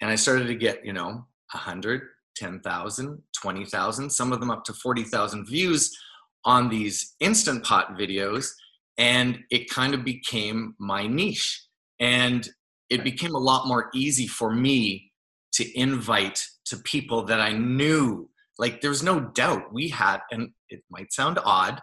And 0.00 0.10
I 0.10 0.14
started 0.14 0.46
to 0.46 0.54
get, 0.54 0.84
you 0.84 0.92
know, 0.92 1.26
100, 1.52 2.02
10,000, 2.36 3.22
20,000, 3.40 4.10
some 4.10 4.32
of 4.32 4.40
them 4.40 4.50
up 4.50 4.64
to 4.64 4.72
40,000 4.72 5.46
views 5.46 5.96
on 6.44 6.68
these 6.68 7.14
instant 7.20 7.64
pot 7.64 7.96
videos 7.96 8.50
and 8.98 9.40
it 9.50 9.70
kind 9.70 9.94
of 9.94 10.04
became 10.04 10.74
my 10.78 11.06
niche 11.06 11.66
and 12.00 12.48
it 12.90 13.02
became 13.02 13.34
a 13.34 13.38
lot 13.38 13.66
more 13.66 13.90
easy 13.94 14.26
for 14.26 14.52
me 14.52 15.10
to 15.52 15.78
invite 15.78 16.44
to 16.64 16.76
people 16.78 17.24
that 17.24 17.40
i 17.40 17.52
knew 17.52 18.28
like 18.58 18.80
there's 18.80 19.02
no 19.02 19.20
doubt 19.20 19.72
we 19.72 19.88
had 19.88 20.20
and 20.30 20.50
it 20.68 20.82
might 20.90 21.12
sound 21.12 21.38
odd 21.44 21.80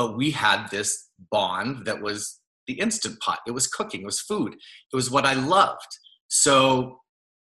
but 0.00 0.16
we 0.16 0.30
had 0.30 0.66
this 0.70 1.10
bond 1.30 1.84
that 1.84 2.00
was 2.00 2.40
the 2.66 2.72
instant 2.80 3.20
pot 3.20 3.40
it 3.46 3.50
was 3.50 3.66
cooking 3.66 4.00
it 4.00 4.06
was 4.06 4.20
food 4.20 4.54
it 4.54 4.96
was 4.96 5.10
what 5.10 5.26
i 5.26 5.34
loved 5.34 5.92
so 6.28 6.98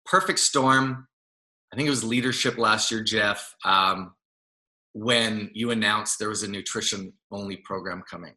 perfect 0.08 0.39
storm 0.39 1.08
i 1.72 1.76
think 1.76 1.86
it 1.86 1.91
was 1.91 2.04
leadership 2.04 2.58
last 2.58 2.89
year 2.89 3.04
jeff 3.04 3.54
um, 3.63 4.12
when 4.93 5.52
you 5.54 5.70
announced 5.70 6.17
there 6.17 6.30
was 6.30 6.41
a 6.41 6.50
nutrition 6.50 7.13
only 7.32 7.58
program 7.58 8.02
coming 8.10 8.34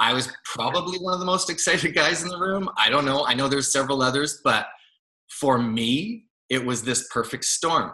I 0.00 0.14
was 0.14 0.28
probably 0.44 0.98
one 0.98 1.14
of 1.14 1.20
the 1.20 1.26
most 1.26 1.48
excited 1.54 1.94
guys 1.94 2.24
in 2.24 2.28
the 2.28 2.38
room. 2.38 2.68
I 2.76 2.90
don't 2.90 3.04
know. 3.04 3.24
I 3.24 3.34
know 3.34 3.46
there's 3.46 3.70
several 3.72 4.02
others, 4.02 4.40
but 4.42 4.66
for 5.30 5.58
me, 5.58 6.24
it 6.50 6.64
was 6.64 6.82
this 6.82 7.06
perfect 7.12 7.44
storm. 7.44 7.92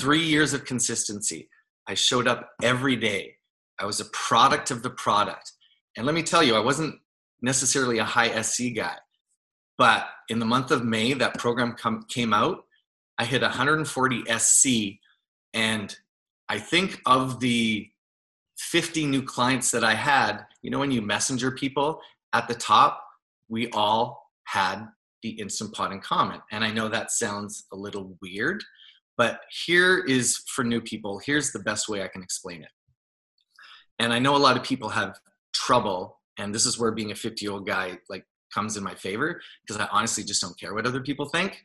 Three 0.00 0.24
years 0.24 0.54
of 0.54 0.64
consistency. 0.64 1.48
I 1.86 1.94
showed 1.94 2.26
up 2.26 2.50
every 2.64 2.96
day. 2.96 3.35
I 3.78 3.86
was 3.86 4.00
a 4.00 4.06
product 4.06 4.70
of 4.70 4.82
the 4.82 4.90
product. 4.90 5.52
And 5.96 6.06
let 6.06 6.14
me 6.14 6.22
tell 6.22 6.42
you, 6.42 6.54
I 6.56 6.60
wasn't 6.60 6.96
necessarily 7.42 7.98
a 7.98 8.04
high 8.04 8.40
SC 8.42 8.74
guy, 8.74 8.96
but 9.78 10.06
in 10.28 10.38
the 10.38 10.46
month 10.46 10.70
of 10.70 10.84
May, 10.84 11.12
that 11.14 11.38
program 11.38 11.76
came 12.08 12.32
out. 12.32 12.64
I 13.18 13.24
hit 13.24 13.42
140 13.42 14.24
SC, 14.38 14.98
and 15.54 15.96
I 16.48 16.58
think 16.58 17.00
of 17.06 17.40
the 17.40 17.88
50 18.58 19.06
new 19.06 19.22
clients 19.22 19.70
that 19.70 19.84
I 19.84 19.94
had, 19.94 20.46
you 20.62 20.70
know, 20.70 20.78
when 20.78 20.90
you 20.90 21.02
messenger 21.02 21.50
people 21.50 22.00
at 22.32 22.48
the 22.48 22.54
top, 22.54 23.02
we 23.48 23.70
all 23.70 24.30
had 24.44 24.86
the 25.22 25.30
Instant 25.30 25.72
Pot 25.72 25.92
in 25.92 26.00
common. 26.00 26.40
And 26.52 26.64
I 26.64 26.70
know 26.70 26.88
that 26.88 27.10
sounds 27.10 27.66
a 27.72 27.76
little 27.76 28.16
weird, 28.22 28.62
but 29.16 29.40
here 29.66 30.04
is 30.04 30.42
for 30.54 30.64
new 30.64 30.80
people, 30.80 31.18
here's 31.18 31.52
the 31.52 31.58
best 31.60 31.88
way 31.88 32.02
I 32.02 32.08
can 32.08 32.22
explain 32.22 32.62
it. 32.62 32.70
And 33.98 34.12
I 34.12 34.18
know 34.18 34.36
a 34.36 34.38
lot 34.38 34.56
of 34.56 34.62
people 34.62 34.88
have 34.90 35.18
trouble, 35.54 36.20
and 36.38 36.54
this 36.54 36.66
is 36.66 36.78
where 36.78 36.92
being 36.92 37.12
a 37.12 37.14
50 37.14 37.44
year 37.44 37.52
old 37.52 37.66
guy 37.66 37.98
like 38.08 38.24
comes 38.54 38.76
in 38.76 38.84
my 38.84 38.94
favor 38.94 39.40
because 39.66 39.80
I 39.80 39.88
honestly 39.90 40.24
just 40.24 40.40
don't 40.40 40.58
care 40.58 40.74
what 40.74 40.86
other 40.86 41.00
people 41.02 41.26
think. 41.26 41.60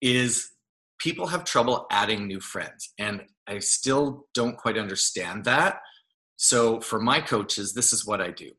Is 0.00 0.50
people 0.98 1.26
have 1.26 1.44
trouble 1.44 1.86
adding 1.90 2.26
new 2.26 2.40
friends. 2.40 2.92
And 2.98 3.22
I 3.46 3.58
still 3.58 4.26
don't 4.34 4.56
quite 4.56 4.78
understand 4.78 5.44
that 5.44 5.80
so 6.38 6.80
for 6.80 7.00
my 7.00 7.20
coaches, 7.20 7.74
this 7.74 7.92
is 7.92 8.06
what 8.06 8.20
I 8.20 8.30
do. 8.30 8.52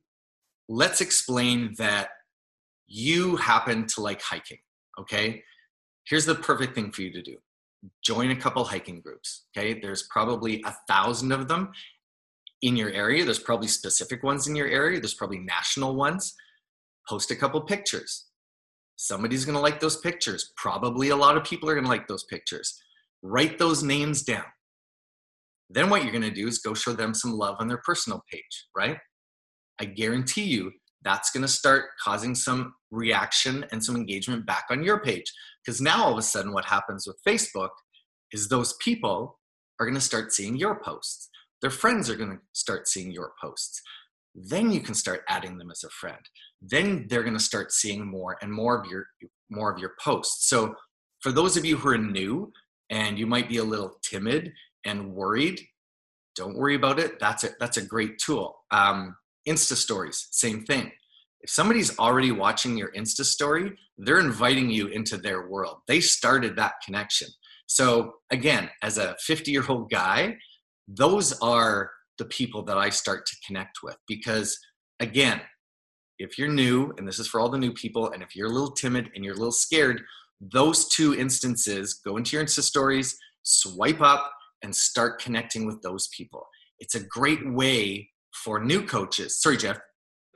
Let's 0.67 0.99
explain 0.99 1.73
that 1.77 2.09
you 2.87 3.37
happen 3.37 3.87
to 3.87 4.01
like 4.01 4.21
hiking, 4.21 4.59
okay? 4.99 5.41
Here's 6.05 6.25
the 6.25 6.35
perfect 6.35 6.75
thing 6.75 6.91
for 6.91 7.03
you 7.03 7.13
to 7.13 7.21
do. 7.21 7.37
Join 8.03 8.31
a 8.31 8.35
couple 8.35 8.65
hiking 8.65 8.99
groups, 8.99 9.45
okay? 9.57 9.79
There's 9.79 10.03
probably 10.11 10.61
a 10.65 10.75
thousand 10.89 11.31
of 11.31 11.47
them 11.47 11.71
in 12.61 12.75
your 12.75 12.91
area. 12.91 13.23
There's 13.23 13.39
probably 13.39 13.67
specific 13.67 14.23
ones 14.23 14.47
in 14.47 14.55
your 14.55 14.67
area. 14.67 14.99
There's 14.99 15.13
probably 15.13 15.39
national 15.39 15.95
ones. 15.95 16.33
Post 17.07 17.31
a 17.31 17.35
couple 17.35 17.61
pictures. 17.61 18.25
Somebody's 18.95 19.45
gonna 19.45 19.61
like 19.61 19.79
those 19.79 19.97
pictures. 19.97 20.51
Probably 20.57 21.09
a 21.09 21.15
lot 21.15 21.37
of 21.37 21.43
people 21.43 21.69
are 21.69 21.75
gonna 21.75 21.87
like 21.87 22.07
those 22.07 22.25
pictures. 22.25 22.79
Write 23.21 23.57
those 23.57 23.83
names 23.83 24.23
down. 24.23 24.45
Then 25.69 25.89
what 25.89 26.03
you're 26.03 26.11
going 26.11 26.23
to 26.23 26.31
do 26.31 26.47
is 26.47 26.59
go 26.59 26.73
show 26.73 26.93
them 26.93 27.13
some 27.13 27.33
love 27.33 27.57
on 27.59 27.67
their 27.67 27.81
personal 27.85 28.23
page, 28.31 28.67
right? 28.75 28.97
I 29.79 29.85
guarantee 29.85 30.43
you 30.43 30.71
that's 31.03 31.29
going 31.31 31.43
to 31.43 31.47
start 31.47 31.85
causing 32.03 32.33
some 32.35 32.73
reaction 32.91 33.65
and 33.71 33.83
some 33.83 33.95
engagement 33.95 34.45
back 34.45 34.65
on 34.69 34.83
your 34.83 34.99
page. 34.99 35.31
Because 35.63 35.79
now 35.79 36.03
all 36.03 36.13
of 36.13 36.17
a 36.17 36.23
sudden, 36.23 36.53
what 36.53 36.65
happens 36.65 37.05
with 37.07 37.19
Facebook 37.25 37.69
is 38.31 38.47
those 38.47 38.73
people 38.81 39.39
are 39.79 39.85
going 39.85 39.95
to 39.95 40.01
start 40.01 40.33
seeing 40.33 40.57
your 40.57 40.81
posts. 40.81 41.29
Their 41.61 41.71
friends 41.71 42.09
are 42.09 42.15
going 42.15 42.31
to 42.31 42.39
start 42.53 42.87
seeing 42.87 43.11
your 43.11 43.33
posts. 43.41 43.81
Then 44.35 44.71
you 44.71 44.79
can 44.79 44.93
start 44.93 45.23
adding 45.27 45.57
them 45.57 45.71
as 45.71 45.83
a 45.83 45.89
friend. 45.89 46.19
Then 46.61 47.07
they're 47.09 47.23
going 47.23 47.37
to 47.37 47.43
start 47.43 47.71
seeing 47.71 48.05
more 48.05 48.37
and 48.41 48.51
more 48.51 48.79
of 48.79 48.85
your 48.89 49.05
more 49.49 49.71
of 49.71 49.79
your 49.79 49.93
posts. 50.01 50.47
So 50.47 50.75
for 51.21 51.31
those 51.31 51.57
of 51.57 51.65
you 51.65 51.77
who 51.77 51.89
are 51.89 51.97
new 51.97 52.51
and 52.89 53.17
you 53.17 53.25
might 53.25 53.49
be 53.49 53.57
a 53.57 53.63
little 53.63 53.97
timid 54.03 54.51
and 54.85 55.11
worried, 55.13 55.59
don't 56.35 56.55
worry 56.55 56.75
about 56.75 56.99
it. 56.99 57.19
That's 57.19 57.43
a 57.43 57.49
that's 57.59 57.77
a 57.77 57.85
great 57.85 58.17
tool. 58.19 58.55
Um, 58.71 59.15
Insta 59.47 59.75
stories, 59.75 60.27
same 60.31 60.63
thing. 60.63 60.91
If 61.41 61.49
somebody's 61.49 61.97
already 61.97 62.31
watching 62.31 62.77
your 62.77 62.91
Insta 62.91 63.23
story, 63.23 63.71
they're 63.97 64.19
inviting 64.19 64.69
you 64.69 64.87
into 64.87 65.17
their 65.17 65.49
world. 65.49 65.77
They 65.87 66.01
started 66.01 66.55
that 66.57 66.73
connection. 66.85 67.29
So 67.67 68.13
again, 68.31 68.69
as 68.81 68.97
a 68.97 69.15
50 69.19 69.51
year 69.51 69.63
old 69.67 69.89
guy, 69.89 70.37
those 70.89 71.37
are 71.39 71.91
the 72.17 72.25
people 72.25 72.63
that 72.63 72.77
I 72.77 72.89
start 72.89 73.25
to 73.27 73.35
connect 73.45 73.79
with 73.83 73.97
because 74.07 74.57
again, 74.99 75.41
if 76.17 76.37
you're 76.37 76.49
new, 76.49 76.93
and 76.97 77.07
this 77.07 77.19
is 77.19 77.27
for 77.27 77.39
all 77.39 77.49
the 77.49 77.57
new 77.57 77.71
people, 77.71 78.11
and 78.11 78.21
if 78.21 78.35
you're 78.35 78.47
a 78.47 78.51
little 78.51 78.71
timid 78.71 79.09
and 79.15 79.23
you're 79.23 79.35
a 79.35 79.37
little 79.37 79.53
scared, 79.53 80.01
those 80.41 80.89
two 80.89 81.15
instances 81.15 82.01
go 82.05 82.17
into 82.17 82.35
your 82.35 82.45
Insta 82.45 82.61
stories, 82.61 83.17
swipe 83.43 84.01
up, 84.01 84.29
and 84.61 84.75
start 84.75 85.21
connecting 85.21 85.65
with 85.65 85.81
those 85.81 86.09
people. 86.15 86.45
It's 86.79 86.95
a 86.95 87.03
great 87.05 87.53
way 87.53 88.09
for 88.43 88.61
new 88.63 88.85
coaches. 88.85 89.41
Sorry, 89.41 89.55
Jeff. 89.55 89.79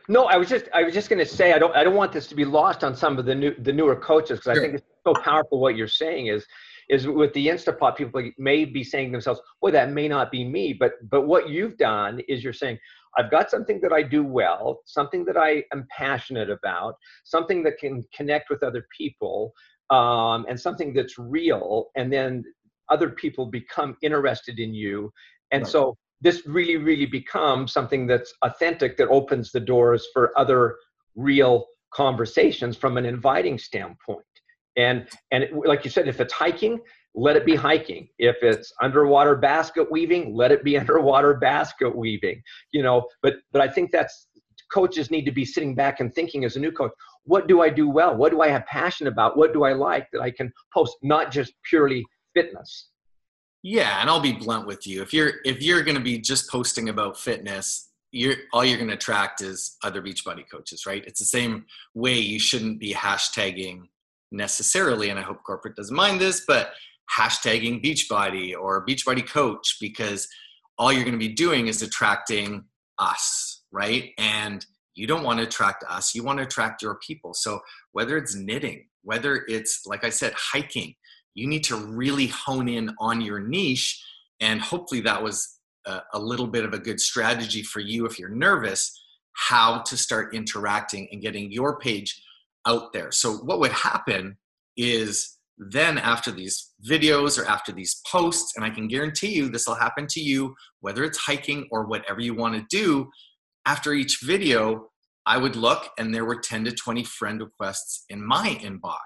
No, 0.08 0.26
I 0.26 0.38
was 0.38 0.50
just 0.50 0.66
I 0.74 0.84
was 0.84 0.94
just 0.94 1.10
going 1.10 1.20
to 1.20 1.26
say 1.26 1.54
I 1.54 1.60
don't 1.60 1.76
I 1.76 1.84
don't 1.84 1.96
want 1.96 2.12
this 2.12 2.28
to 2.28 2.36
be 2.36 2.44
lost 2.44 2.84
on 2.84 2.96
some 2.96 3.18
of 3.18 3.26
the 3.26 3.36
new 3.36 3.56
the 3.60 3.72
newer 3.72 3.96
coaches 3.96 4.40
because 4.40 4.58
sure. 4.58 4.64
I 4.64 4.68
think 4.68 4.80
it's 4.80 4.86
so 5.06 5.14
powerful 5.22 5.60
what 5.60 5.78
you're 5.78 5.88
saying 5.88 6.28
is 6.28 6.46
is 6.90 7.08
with 7.08 7.34
the 7.34 7.48
Instapot 7.48 7.96
people 7.96 8.22
may 8.38 8.66
be 8.66 8.84
saying 8.84 9.10
to 9.10 9.12
themselves, 9.14 9.42
"Boy, 9.62 9.72
that 9.72 9.92
may 9.92 10.08
not 10.08 10.32
be 10.32 10.44
me," 10.44 10.74
but 10.74 10.94
but 11.10 11.28
what 11.28 11.50
you've 11.50 11.78
done 11.78 12.20
is 12.28 12.44
you're 12.44 12.54
saying, 12.54 12.80
I've 13.18 13.32
got 13.32 13.50
something 13.50 13.80
that 13.82 13.94
I 13.94 14.02
do 14.02 14.24
well, 14.24 14.82
something 14.86 15.24
that 15.26 15.38
I 15.38 15.64
am 15.72 15.86
passionate 15.90 16.50
about, 16.50 16.96
something 17.24 17.64
that 17.64 17.78
can 17.78 18.04
connect 18.16 18.50
with 18.50 18.64
other 18.64 18.86
people, 18.96 19.54
um, 19.90 20.46
and 20.50 20.60
something 20.60 20.94
that's 20.94 21.18
real. 21.18 21.90
And 21.96 22.12
then 22.12 22.44
other 22.90 23.10
people 23.10 23.46
become 23.46 23.98
interested 24.02 24.60
in 24.60 24.74
you. 24.74 25.12
And 25.52 25.64
right. 25.64 25.72
so 25.72 25.98
this 26.22 26.46
really, 26.48 26.78
really 26.78 27.06
becomes 27.06 27.74
something 27.74 28.08
that's 28.08 28.34
authentic 28.44 28.98
that 28.98 29.10
opens 29.10 29.52
the 29.52 29.60
doors 29.60 30.08
for 30.14 30.38
other 30.38 30.78
real 31.16 31.68
conversations 31.94 32.76
from 32.76 32.98
an 32.98 33.06
inviting 33.06 33.60
standpoint. 33.60 34.26
And 34.78 35.08
and 35.32 35.44
it, 35.44 35.54
like 35.54 35.86
you 35.86 35.92
said, 35.92 36.08
if 36.08 36.20
it's 36.20 36.34
hiking, 36.34 36.80
let 37.16 37.36
it 37.36 37.46
be 37.46 37.56
hiking. 37.56 38.08
If 38.18 38.38
it's 38.42 38.74
underwater 38.82 39.36
basket 39.36 39.92
weaving, 39.92 40.36
let 40.36 40.52
it 40.52 40.64
be 40.64 40.78
underwater 40.80 41.36
basket 41.36 41.96
weaving. 41.96 42.42
You 42.72 42.84
know, 42.84 43.08
but 43.22 43.36
but 43.52 43.62
I 43.62 43.68
think 43.68 43.92
that's 43.92 44.28
coaches 44.72 45.12
need 45.12 45.26
to 45.26 45.32
be 45.32 45.46
sitting 45.46 45.76
back 45.76 46.00
and 46.00 46.14
thinking 46.14 46.46
as 46.46 46.56
a 46.56 46.60
new 46.60 46.72
coach, 46.72 46.92
what 47.26 47.48
do 47.48 47.62
I 47.62 47.70
do 47.70 47.88
well? 47.88 48.16
What 48.16 48.32
do 48.32 48.42
I 48.42 48.48
have 48.48 48.66
passion 48.66 49.06
about? 49.06 49.38
What 49.38 49.54
do 49.54 49.64
I 49.64 49.74
like 49.74 50.08
that 50.12 50.22
I 50.22 50.32
can 50.32 50.52
post, 50.74 50.98
not 51.04 51.32
just 51.32 51.54
purely 51.70 52.04
fitness. 52.34 52.90
Yeah, 53.62 54.02
and 54.02 54.10
I'll 54.10 54.20
be 54.20 54.34
blunt 54.34 54.68
with 54.68 54.86
you. 54.86 55.02
If 55.02 55.14
you're 55.14 55.34
if 55.46 55.62
you're 55.62 55.84
going 55.84 55.96
to 55.96 56.04
be 56.04 56.20
just 56.20 56.50
posting 56.50 56.90
about 56.90 57.18
fitness, 57.18 57.90
you're 58.12 58.36
all 58.52 58.66
you're 58.66 58.78
going 58.78 58.90
to 58.90 58.96
attract 58.96 59.42
is 59.42 59.78
other 59.84 60.02
Beachbody 60.02 60.44
coaches, 60.52 60.86
right? 60.86 61.04
It's 61.08 61.20
the 61.20 61.26
same 61.26 61.66
way 61.94 62.20
you 62.20 62.40
shouldn't 62.40 62.80
be 62.80 62.94
hashtagging 62.94 63.84
necessarily, 64.34 65.10
and 65.10 65.20
I 65.20 65.22
hope 65.22 65.44
corporate 65.44 65.76
doesn't 65.76 65.96
mind 65.96 66.20
this, 66.20 66.44
but 66.46 66.74
hashtagging 67.18 67.84
Beachbody 67.84 68.54
or 68.60 68.86
Beachbody 68.86 69.26
Coach 69.26 69.78
because 69.80 70.28
all 70.78 70.92
you're 70.92 71.04
going 71.04 71.14
to 71.14 71.20
be 71.20 71.34
doing 71.34 71.68
is 71.68 71.82
attracting 71.82 72.66
us, 72.98 73.64
right? 73.72 74.12
And 74.18 74.66
you 74.96 75.08
don't 75.08 75.24
want 75.24 75.40
to 75.40 75.46
attract 75.46 75.84
us, 75.90 76.14
you 76.14 76.24
want 76.24 76.40
to 76.40 76.44
attract 76.44 76.82
your 76.82 77.00
people. 77.06 77.34
So 77.34 77.60
whether 77.92 78.18
it's 78.18 78.36
knitting, 78.36 78.88
whether 79.04 79.44
it's, 79.48 79.86
like 79.86 80.04
I 80.04 80.10
said, 80.10 80.34
hiking, 80.36 80.96
you 81.36 81.48
need 81.48 81.64
to 81.66 81.76
really 81.76 82.28
hone 82.28 82.68
in 82.68 82.92
on 83.00 83.22
your 83.22 83.40
niche. 83.40 84.04
And 84.40 84.62
hopefully 84.62 85.02
that 85.02 85.22
was 85.22 85.60
a, 85.86 86.02
a 86.14 86.20
little 86.20 86.48
bit 86.48 86.64
of 86.64 86.74
a 86.74 86.80
good 86.80 87.00
strategy 87.00 87.64
for 87.64 87.80
you 87.80 88.06
if 88.06 88.20
you're 88.20 88.30
nervous, 88.30 89.00
how 89.34 89.80
to 89.80 89.98
start 89.98 90.36
interacting 90.36 91.08
and 91.12 91.22
getting 91.22 91.52
your 91.52 91.80
page 91.80 92.22
out 92.68 92.94
there. 92.94 93.12
So 93.12 93.34
what 93.38 93.60
would 93.60 93.72
happen 93.72 94.38
is 94.78 95.38
then 95.58 95.98
after 95.98 96.32
these 96.32 96.72
videos 96.88 97.38
or 97.38 97.46
after 97.46 97.72
these 97.72 98.02
posts, 98.10 98.54
and 98.56 98.66
I 98.66 98.70
can 98.70 98.88
guarantee 98.88 99.34
you 99.34 99.50
this 99.50 99.68
will 99.68 99.76
happen 99.76 100.08
to 100.08 100.20
you, 100.20 100.56
whether 100.82 101.04
it's 101.04 101.18
hiking 101.18 101.68
or 101.72 101.86
whatever 101.86 102.22
you 102.22 102.34
want 102.34 102.56
to 102.56 102.66
do, 102.76 103.10
after 103.66 103.94
each 103.94 104.20
video, 104.24 104.88
I 105.26 105.38
would 105.38 105.56
look 105.56 105.90
and 105.98 106.14
there 106.14 106.26
were 106.26 106.40
10 106.40 106.66
to 106.66 106.72
20 106.72 107.04
friend 107.04 107.42
requests 107.42 108.06
in 108.10 108.26
my 108.26 108.58
inbox. 108.62 108.98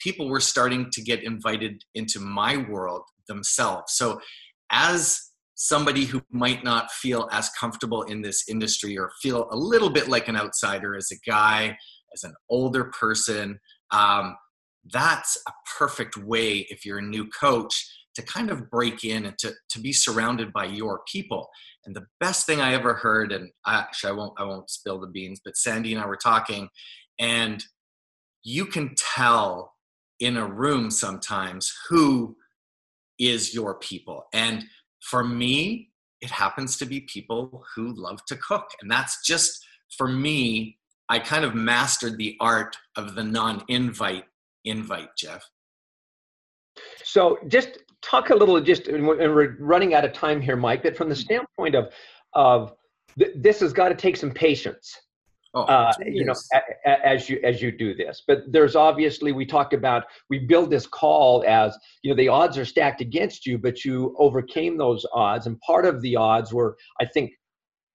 People 0.00 0.28
were 0.28 0.40
starting 0.40 0.90
to 0.92 1.02
get 1.02 1.22
invited 1.22 1.82
into 1.94 2.18
my 2.18 2.56
world 2.56 3.02
themselves. 3.28 3.94
So, 3.94 4.20
as 4.70 5.20
somebody 5.54 6.04
who 6.04 6.20
might 6.30 6.64
not 6.64 6.90
feel 6.90 7.28
as 7.30 7.48
comfortable 7.50 8.02
in 8.02 8.22
this 8.22 8.48
industry 8.48 8.98
or 8.98 9.12
feel 9.22 9.46
a 9.52 9.56
little 9.56 9.90
bit 9.90 10.08
like 10.08 10.26
an 10.26 10.36
outsider 10.36 10.96
as 10.96 11.12
a 11.12 11.30
guy, 11.30 11.76
as 12.14 12.24
an 12.24 12.34
older 12.48 12.84
person, 12.84 13.58
um, 13.90 14.36
that's 14.92 15.38
a 15.46 15.52
perfect 15.78 16.16
way 16.16 16.66
if 16.70 16.84
you're 16.84 16.98
a 16.98 17.02
new 17.02 17.28
coach 17.28 17.88
to 18.14 18.22
kind 18.22 18.50
of 18.50 18.68
break 18.70 19.04
in 19.04 19.26
and 19.26 19.38
to, 19.38 19.52
to 19.70 19.80
be 19.80 19.92
surrounded 19.92 20.52
by 20.52 20.64
your 20.64 21.00
people. 21.10 21.48
And 21.86 21.96
the 21.96 22.06
best 22.20 22.46
thing 22.46 22.60
i 22.60 22.74
ever 22.74 22.94
heard 22.94 23.32
and 23.32 23.50
actually 23.66 24.10
i 24.10 24.12
won't 24.12 24.34
i 24.38 24.44
won't 24.44 24.70
spill 24.70 25.00
the 25.00 25.08
beans 25.08 25.40
but 25.44 25.56
sandy 25.56 25.92
and 25.92 26.00
i 26.00 26.06
were 26.06 26.16
talking 26.16 26.68
and 27.18 27.64
you 28.44 28.66
can 28.66 28.94
tell 28.96 29.74
in 30.20 30.36
a 30.36 30.46
room 30.46 30.90
sometimes 30.90 31.72
who 31.88 32.36
is 33.18 33.54
your 33.54 33.74
people. 33.74 34.26
And 34.32 34.64
for 35.00 35.24
me 35.24 35.90
it 36.20 36.30
happens 36.30 36.76
to 36.76 36.86
be 36.86 37.00
people 37.00 37.64
who 37.74 37.92
love 37.94 38.24
to 38.26 38.36
cook. 38.36 38.66
And 38.80 38.88
that's 38.88 39.26
just 39.26 39.64
for 39.98 40.06
me 40.06 40.78
i 41.12 41.18
kind 41.18 41.44
of 41.44 41.54
mastered 41.54 42.16
the 42.18 42.36
art 42.40 42.76
of 42.96 43.14
the 43.14 43.22
non-invite 43.22 44.24
invite 44.64 45.08
jeff 45.16 45.42
so 47.04 47.38
just 47.48 47.78
talk 48.02 48.30
a 48.30 48.34
little, 48.34 48.60
just, 48.60 48.88
and 48.88 49.06
we're 49.06 49.56
running 49.58 49.94
out 49.94 50.04
of 50.04 50.12
time 50.12 50.40
here, 50.40 50.56
Mike, 50.56 50.82
but 50.82 50.96
from 50.96 51.08
the 51.08 51.16
standpoint 51.16 51.74
of, 51.74 51.92
of 52.34 52.74
th- 53.18 53.32
this 53.36 53.60
has 53.60 53.72
got 53.72 53.88
to 53.88 53.94
take 53.94 54.16
some 54.16 54.30
patience. 54.30 54.94
Oh, 55.54 55.64
uh, 55.64 55.92
you 56.06 56.24
know, 56.24 56.34
a, 56.54 56.90
a, 56.90 57.06
as 57.06 57.28
you 57.28 57.38
as 57.44 57.60
you 57.60 57.70
do 57.70 57.94
this, 57.94 58.22
but 58.26 58.38
there's 58.48 58.74
obviously 58.74 59.32
we 59.32 59.44
talked 59.44 59.74
about 59.74 60.04
we 60.30 60.38
build 60.38 60.70
this 60.70 60.86
call 60.86 61.44
as 61.46 61.76
you 62.02 62.10
know 62.10 62.16
the 62.16 62.26
odds 62.26 62.56
are 62.56 62.64
stacked 62.64 63.02
against 63.02 63.44
you, 63.44 63.58
but 63.58 63.84
you 63.84 64.16
overcame 64.18 64.78
those 64.78 65.04
odds, 65.12 65.46
and 65.46 65.60
part 65.60 65.84
of 65.84 66.00
the 66.00 66.16
odds 66.16 66.54
were 66.54 66.78
I 67.02 67.04
think 67.04 67.32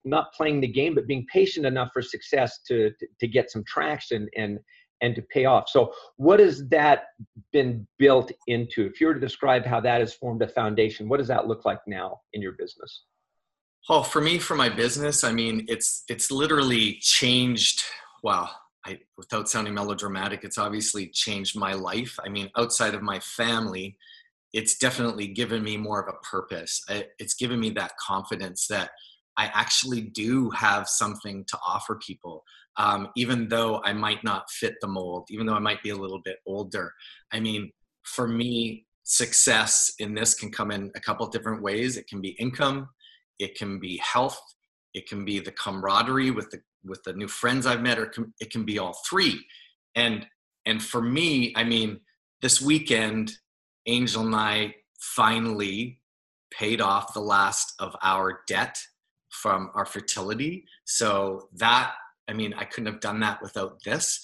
not 0.08 0.32
playing 0.32 0.60
the 0.60 0.68
game, 0.68 0.94
but 0.94 1.06
being 1.06 1.26
patient 1.32 1.66
enough 1.66 1.90
for 1.92 2.02
success 2.02 2.60
to 2.68 2.90
to, 2.98 3.06
to 3.20 3.28
get 3.28 3.50
some 3.50 3.64
traction 3.64 4.28
and 4.36 4.58
and 5.00 5.14
to 5.14 5.22
pay 5.22 5.44
off. 5.44 5.68
So, 5.68 5.92
what 6.16 6.40
has 6.40 6.68
that 6.68 7.04
been 7.52 7.86
built 7.98 8.32
into? 8.46 8.86
If 8.86 9.00
you 9.00 9.06
were 9.08 9.14
to 9.14 9.20
describe 9.20 9.64
how 9.64 9.80
that 9.80 10.00
has 10.00 10.14
formed 10.14 10.42
a 10.42 10.48
foundation, 10.48 11.08
what 11.08 11.18
does 11.18 11.28
that 11.28 11.46
look 11.46 11.64
like 11.64 11.80
now 11.86 12.20
in 12.32 12.42
your 12.42 12.52
business? 12.52 13.04
Oh, 13.88 14.02
for 14.02 14.20
me, 14.20 14.38
for 14.38 14.54
my 14.54 14.68
business, 14.68 15.24
I 15.24 15.32
mean, 15.32 15.64
it's 15.68 16.04
it's 16.08 16.30
literally 16.30 16.98
changed. 17.00 17.82
Wow, 18.22 18.50
I, 18.84 18.98
without 19.16 19.48
sounding 19.48 19.74
melodramatic, 19.74 20.40
it's 20.42 20.58
obviously 20.58 21.08
changed 21.08 21.56
my 21.56 21.72
life. 21.72 22.16
I 22.24 22.28
mean, 22.28 22.50
outside 22.56 22.94
of 22.94 23.02
my 23.02 23.20
family, 23.20 23.96
it's 24.52 24.76
definitely 24.76 25.28
given 25.28 25.62
me 25.62 25.76
more 25.76 26.02
of 26.02 26.12
a 26.12 26.18
purpose. 26.26 26.84
It's 27.18 27.34
given 27.34 27.60
me 27.60 27.70
that 27.70 27.92
confidence 27.98 28.66
that 28.68 28.90
I 29.38 29.46
actually 29.54 30.02
do 30.02 30.50
have 30.50 30.88
something 30.88 31.44
to 31.46 31.58
offer 31.66 31.98
people 32.04 32.44
um, 32.78 33.08
even 33.16 33.48
though 33.48 33.82
I 33.84 33.92
might 33.92 34.22
not 34.22 34.50
fit 34.50 34.76
the 34.80 34.86
mold, 34.86 35.26
even 35.30 35.46
though 35.46 35.54
I 35.54 35.60
might 35.60 35.82
be 35.82 35.90
a 35.90 35.96
little 35.96 36.20
bit 36.24 36.36
older. 36.46 36.94
I 37.32 37.40
mean, 37.40 37.72
for 38.04 38.28
me, 38.28 38.86
success 39.02 39.92
in 39.98 40.14
this 40.14 40.34
can 40.34 40.52
come 40.52 40.70
in 40.70 40.90
a 40.94 41.00
couple 41.00 41.26
different 41.26 41.60
ways. 41.60 41.96
It 41.96 42.06
can 42.08 42.20
be 42.20 42.30
income, 42.30 42.88
it 43.38 43.58
can 43.58 43.80
be 43.80 43.98
health, 43.98 44.40
it 44.94 45.08
can 45.08 45.24
be 45.24 45.40
the 45.40 45.52
camaraderie 45.52 46.30
with 46.30 46.50
the 46.50 46.60
with 46.84 47.02
the 47.02 47.12
new 47.12 47.28
friends 47.28 47.66
I've 47.66 47.82
met, 47.82 47.98
or 47.98 48.12
it 48.40 48.50
can 48.50 48.64
be 48.64 48.78
all 48.78 48.96
three. 49.08 49.44
And 49.96 50.26
and 50.64 50.82
for 50.82 51.02
me, 51.02 51.52
I 51.56 51.64
mean, 51.64 52.00
this 52.42 52.62
weekend, 52.62 53.32
Angel 53.86 54.24
and 54.24 54.34
I 54.34 54.74
finally 55.00 56.00
paid 56.52 56.80
off 56.80 57.12
the 57.12 57.20
last 57.20 57.74
of 57.80 57.96
our 58.02 58.40
debt 58.46 58.78
from 59.30 59.70
our 59.74 59.86
fertility. 59.86 60.64
So 60.84 61.48
that 61.56 61.92
I 62.28 62.34
mean, 62.34 62.54
I 62.54 62.64
couldn't 62.64 62.92
have 62.92 63.00
done 63.00 63.20
that 63.20 63.40
without 63.42 63.82
this. 63.84 64.20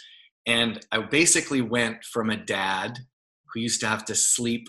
And 0.46 0.84
I 0.92 0.98
basically 0.98 1.62
went 1.62 2.04
from 2.04 2.30
a 2.30 2.36
dad 2.36 2.98
who 3.52 3.60
used 3.60 3.80
to 3.80 3.86
have 3.86 4.04
to 4.06 4.14
sleep 4.14 4.68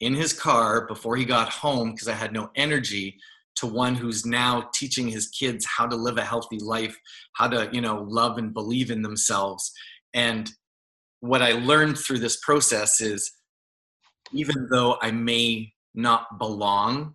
in 0.00 0.14
his 0.14 0.32
car 0.32 0.86
before 0.86 1.16
he 1.16 1.24
got 1.24 1.50
home 1.50 1.92
because 1.92 2.08
I 2.08 2.14
had 2.14 2.32
no 2.32 2.50
energy 2.56 3.18
to 3.56 3.66
one 3.66 3.94
who's 3.94 4.24
now 4.24 4.70
teaching 4.74 5.06
his 5.06 5.28
kids 5.28 5.66
how 5.66 5.86
to 5.86 5.94
live 5.94 6.16
a 6.16 6.24
healthy 6.24 6.58
life, 6.58 6.96
how 7.36 7.48
to, 7.48 7.68
you 7.72 7.82
know, 7.82 8.06
love 8.08 8.38
and 8.38 8.54
believe 8.54 8.90
in 8.90 9.02
themselves. 9.02 9.70
And 10.14 10.50
what 11.20 11.42
I 11.42 11.52
learned 11.52 11.98
through 11.98 12.20
this 12.20 12.40
process 12.40 13.02
is 13.02 13.30
even 14.32 14.68
though 14.70 14.96
I 15.02 15.10
may 15.10 15.74
not 15.94 16.38
belong 16.38 17.14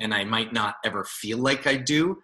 and 0.00 0.14
I 0.14 0.24
might 0.24 0.52
not 0.52 0.76
ever 0.84 1.04
feel 1.04 1.38
like 1.38 1.66
I 1.66 1.76
do, 1.76 2.18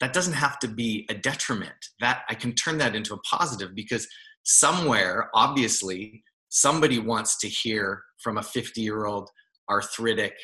that 0.00 0.12
doesn't 0.12 0.34
have 0.34 0.58
to 0.60 0.68
be 0.68 1.06
a 1.10 1.14
detriment. 1.14 1.74
That 2.00 2.22
I 2.28 2.34
can 2.34 2.54
turn 2.54 2.78
that 2.78 2.94
into 2.94 3.14
a 3.14 3.20
positive 3.20 3.74
because 3.74 4.06
somewhere, 4.44 5.30
obviously, 5.34 6.22
somebody 6.48 6.98
wants 6.98 7.38
to 7.38 7.48
hear 7.48 8.02
from 8.22 8.38
a 8.38 8.42
50 8.42 8.80
year 8.80 9.06
old 9.06 9.30
arthritic, 9.70 10.34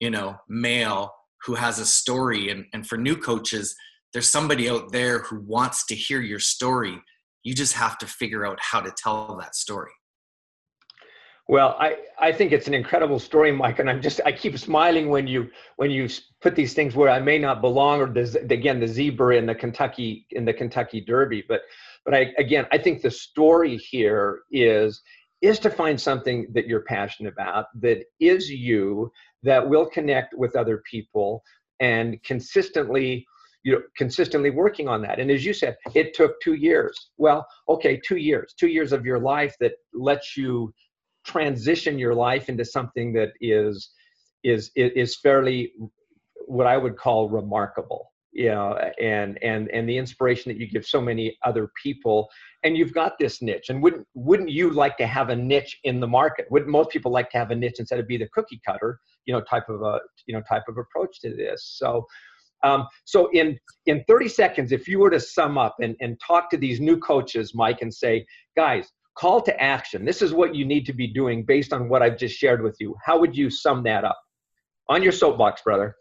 you 0.00 0.10
know, 0.10 0.36
male 0.48 1.10
who 1.44 1.54
has 1.54 1.78
a 1.78 1.86
story. 1.86 2.50
And, 2.50 2.66
and 2.72 2.86
for 2.86 2.96
new 2.96 3.16
coaches, 3.16 3.74
there's 4.12 4.28
somebody 4.28 4.68
out 4.68 4.92
there 4.92 5.20
who 5.20 5.40
wants 5.40 5.86
to 5.86 5.94
hear 5.94 6.20
your 6.20 6.38
story. 6.38 7.00
You 7.44 7.54
just 7.54 7.74
have 7.74 7.98
to 7.98 8.06
figure 8.06 8.46
out 8.46 8.58
how 8.60 8.80
to 8.80 8.92
tell 8.96 9.36
that 9.40 9.56
story. 9.56 9.90
Well, 11.48 11.76
I, 11.78 11.96
I 12.20 12.32
think 12.32 12.52
it's 12.52 12.68
an 12.68 12.74
incredible 12.74 13.18
story, 13.18 13.50
Mike, 13.50 13.80
and 13.80 13.90
I'm 13.90 14.00
just 14.00 14.20
I 14.24 14.32
keep 14.32 14.56
smiling 14.58 15.08
when 15.08 15.26
you 15.26 15.50
when 15.76 15.90
you 15.90 16.08
put 16.40 16.54
these 16.54 16.72
things 16.72 16.94
where 16.94 17.10
I 17.10 17.18
may 17.18 17.38
not 17.38 17.60
belong, 17.60 18.00
or 18.00 18.06
the, 18.06 18.46
again 18.48 18.78
the 18.78 18.86
zebra 18.86 19.36
in 19.36 19.46
the 19.46 19.54
Kentucky 19.54 20.26
in 20.30 20.44
the 20.44 20.52
Kentucky 20.52 21.00
Derby. 21.00 21.44
But 21.48 21.62
but 22.04 22.14
I 22.14 22.32
again 22.38 22.66
I 22.70 22.78
think 22.78 23.02
the 23.02 23.10
story 23.10 23.76
here 23.76 24.42
is 24.52 25.02
is 25.40 25.58
to 25.58 25.70
find 25.70 26.00
something 26.00 26.46
that 26.54 26.68
you're 26.68 26.84
passionate 26.84 27.32
about 27.32 27.66
that 27.80 28.04
is 28.20 28.48
you 28.48 29.10
that 29.42 29.68
will 29.68 29.86
connect 29.86 30.34
with 30.34 30.54
other 30.54 30.80
people 30.88 31.42
and 31.80 32.22
consistently 32.22 33.26
you 33.64 33.72
know 33.72 33.82
consistently 33.96 34.50
working 34.50 34.86
on 34.86 35.02
that. 35.02 35.18
And 35.18 35.28
as 35.28 35.44
you 35.44 35.52
said 35.52 35.76
it 35.94 36.14
took 36.14 36.40
two 36.40 36.54
years. 36.54 37.10
Well 37.16 37.44
okay 37.68 38.00
two 38.06 38.18
years. 38.18 38.54
Two 38.56 38.68
years 38.68 38.92
of 38.92 39.04
your 39.04 39.18
life 39.18 39.56
that 39.58 39.72
lets 39.92 40.36
you 40.36 40.72
transition 41.24 41.98
your 41.98 42.14
life 42.14 42.48
into 42.48 42.64
something 42.64 43.12
that 43.14 43.30
is 43.40 43.90
is 44.44 44.70
is 44.74 45.16
fairly 45.16 45.72
what 46.46 46.66
I 46.66 46.76
would 46.76 46.96
call 46.96 47.28
remarkable 47.28 48.12
you 48.32 48.48
know 48.48 48.76
and 49.00 49.38
and 49.42 49.68
and 49.70 49.88
the 49.88 49.96
inspiration 49.96 50.50
that 50.50 50.58
you 50.58 50.66
give 50.66 50.86
so 50.86 51.00
many 51.00 51.36
other 51.44 51.70
people. 51.80 52.28
And 52.64 52.76
you've 52.76 52.94
got 52.94 53.18
this 53.18 53.42
niche 53.42 53.68
and 53.68 53.82
wouldn't 53.82 54.06
wouldn't 54.14 54.50
you 54.50 54.70
like 54.70 54.96
to 54.98 55.06
have 55.06 55.28
a 55.28 55.36
niche 55.36 55.78
in 55.84 56.00
the 56.00 56.08
market? 56.08 56.46
Wouldn't 56.50 56.70
most 56.70 56.90
people 56.90 57.12
like 57.12 57.30
to 57.30 57.38
have 57.38 57.50
a 57.50 57.54
niche 57.54 57.76
instead 57.78 58.00
of 58.00 58.08
be 58.08 58.16
the 58.16 58.28
cookie 58.32 58.60
cutter 58.66 58.98
you 59.26 59.34
know 59.34 59.42
type 59.42 59.68
of 59.68 59.82
a 59.82 60.00
you 60.26 60.34
know 60.34 60.42
type 60.48 60.64
of 60.68 60.78
approach 60.78 61.20
to 61.20 61.34
this? 61.34 61.74
So 61.76 62.06
um, 62.64 62.86
so 63.04 63.28
in 63.32 63.58
in 63.86 64.04
30 64.08 64.28
seconds 64.28 64.72
if 64.72 64.88
you 64.88 64.98
were 64.98 65.10
to 65.10 65.20
sum 65.20 65.58
up 65.58 65.76
and, 65.80 65.96
and 66.00 66.18
talk 66.26 66.48
to 66.50 66.56
these 66.56 66.80
new 66.80 66.96
coaches 66.96 67.54
mike 67.56 67.82
and 67.82 67.92
say 67.92 68.24
guys 68.56 68.88
call 69.16 69.40
to 69.42 69.62
action. 69.62 70.04
This 70.04 70.22
is 70.22 70.32
what 70.32 70.54
you 70.54 70.64
need 70.64 70.86
to 70.86 70.92
be 70.92 71.06
doing 71.06 71.44
based 71.44 71.72
on 71.72 71.88
what 71.88 72.02
I've 72.02 72.18
just 72.18 72.36
shared 72.36 72.62
with 72.62 72.76
you. 72.80 72.94
How 73.04 73.18
would 73.18 73.36
you 73.36 73.50
sum 73.50 73.82
that 73.84 74.04
up? 74.04 74.18
On 74.88 75.02
your 75.02 75.12
soapbox, 75.12 75.62
brother. 75.62 75.94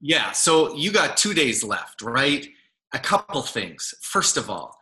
Yeah, 0.00 0.32
so 0.32 0.74
you 0.74 0.92
got 0.92 1.16
two 1.16 1.32
days 1.32 1.62
left, 1.62 2.02
right? 2.02 2.46
A 2.92 2.98
couple 2.98 3.42
things. 3.42 3.94
First 4.02 4.36
of 4.36 4.50
all, 4.50 4.76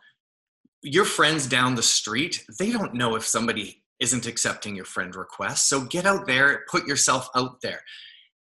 your 0.81 1.05
friends 1.05 1.45
down 1.45 1.75
the 1.75 1.83
street, 1.83 2.43
they 2.57 2.71
don't 2.71 2.95
know 2.95 3.15
if 3.15 3.25
somebody 3.25 3.83
isn't 3.99 4.25
accepting 4.25 4.75
your 4.75 4.85
friend 4.85 5.15
request. 5.15 5.69
So 5.69 5.81
get 5.85 6.07
out 6.07 6.25
there, 6.25 6.65
put 6.69 6.87
yourself 6.87 7.29
out 7.35 7.61
there. 7.61 7.81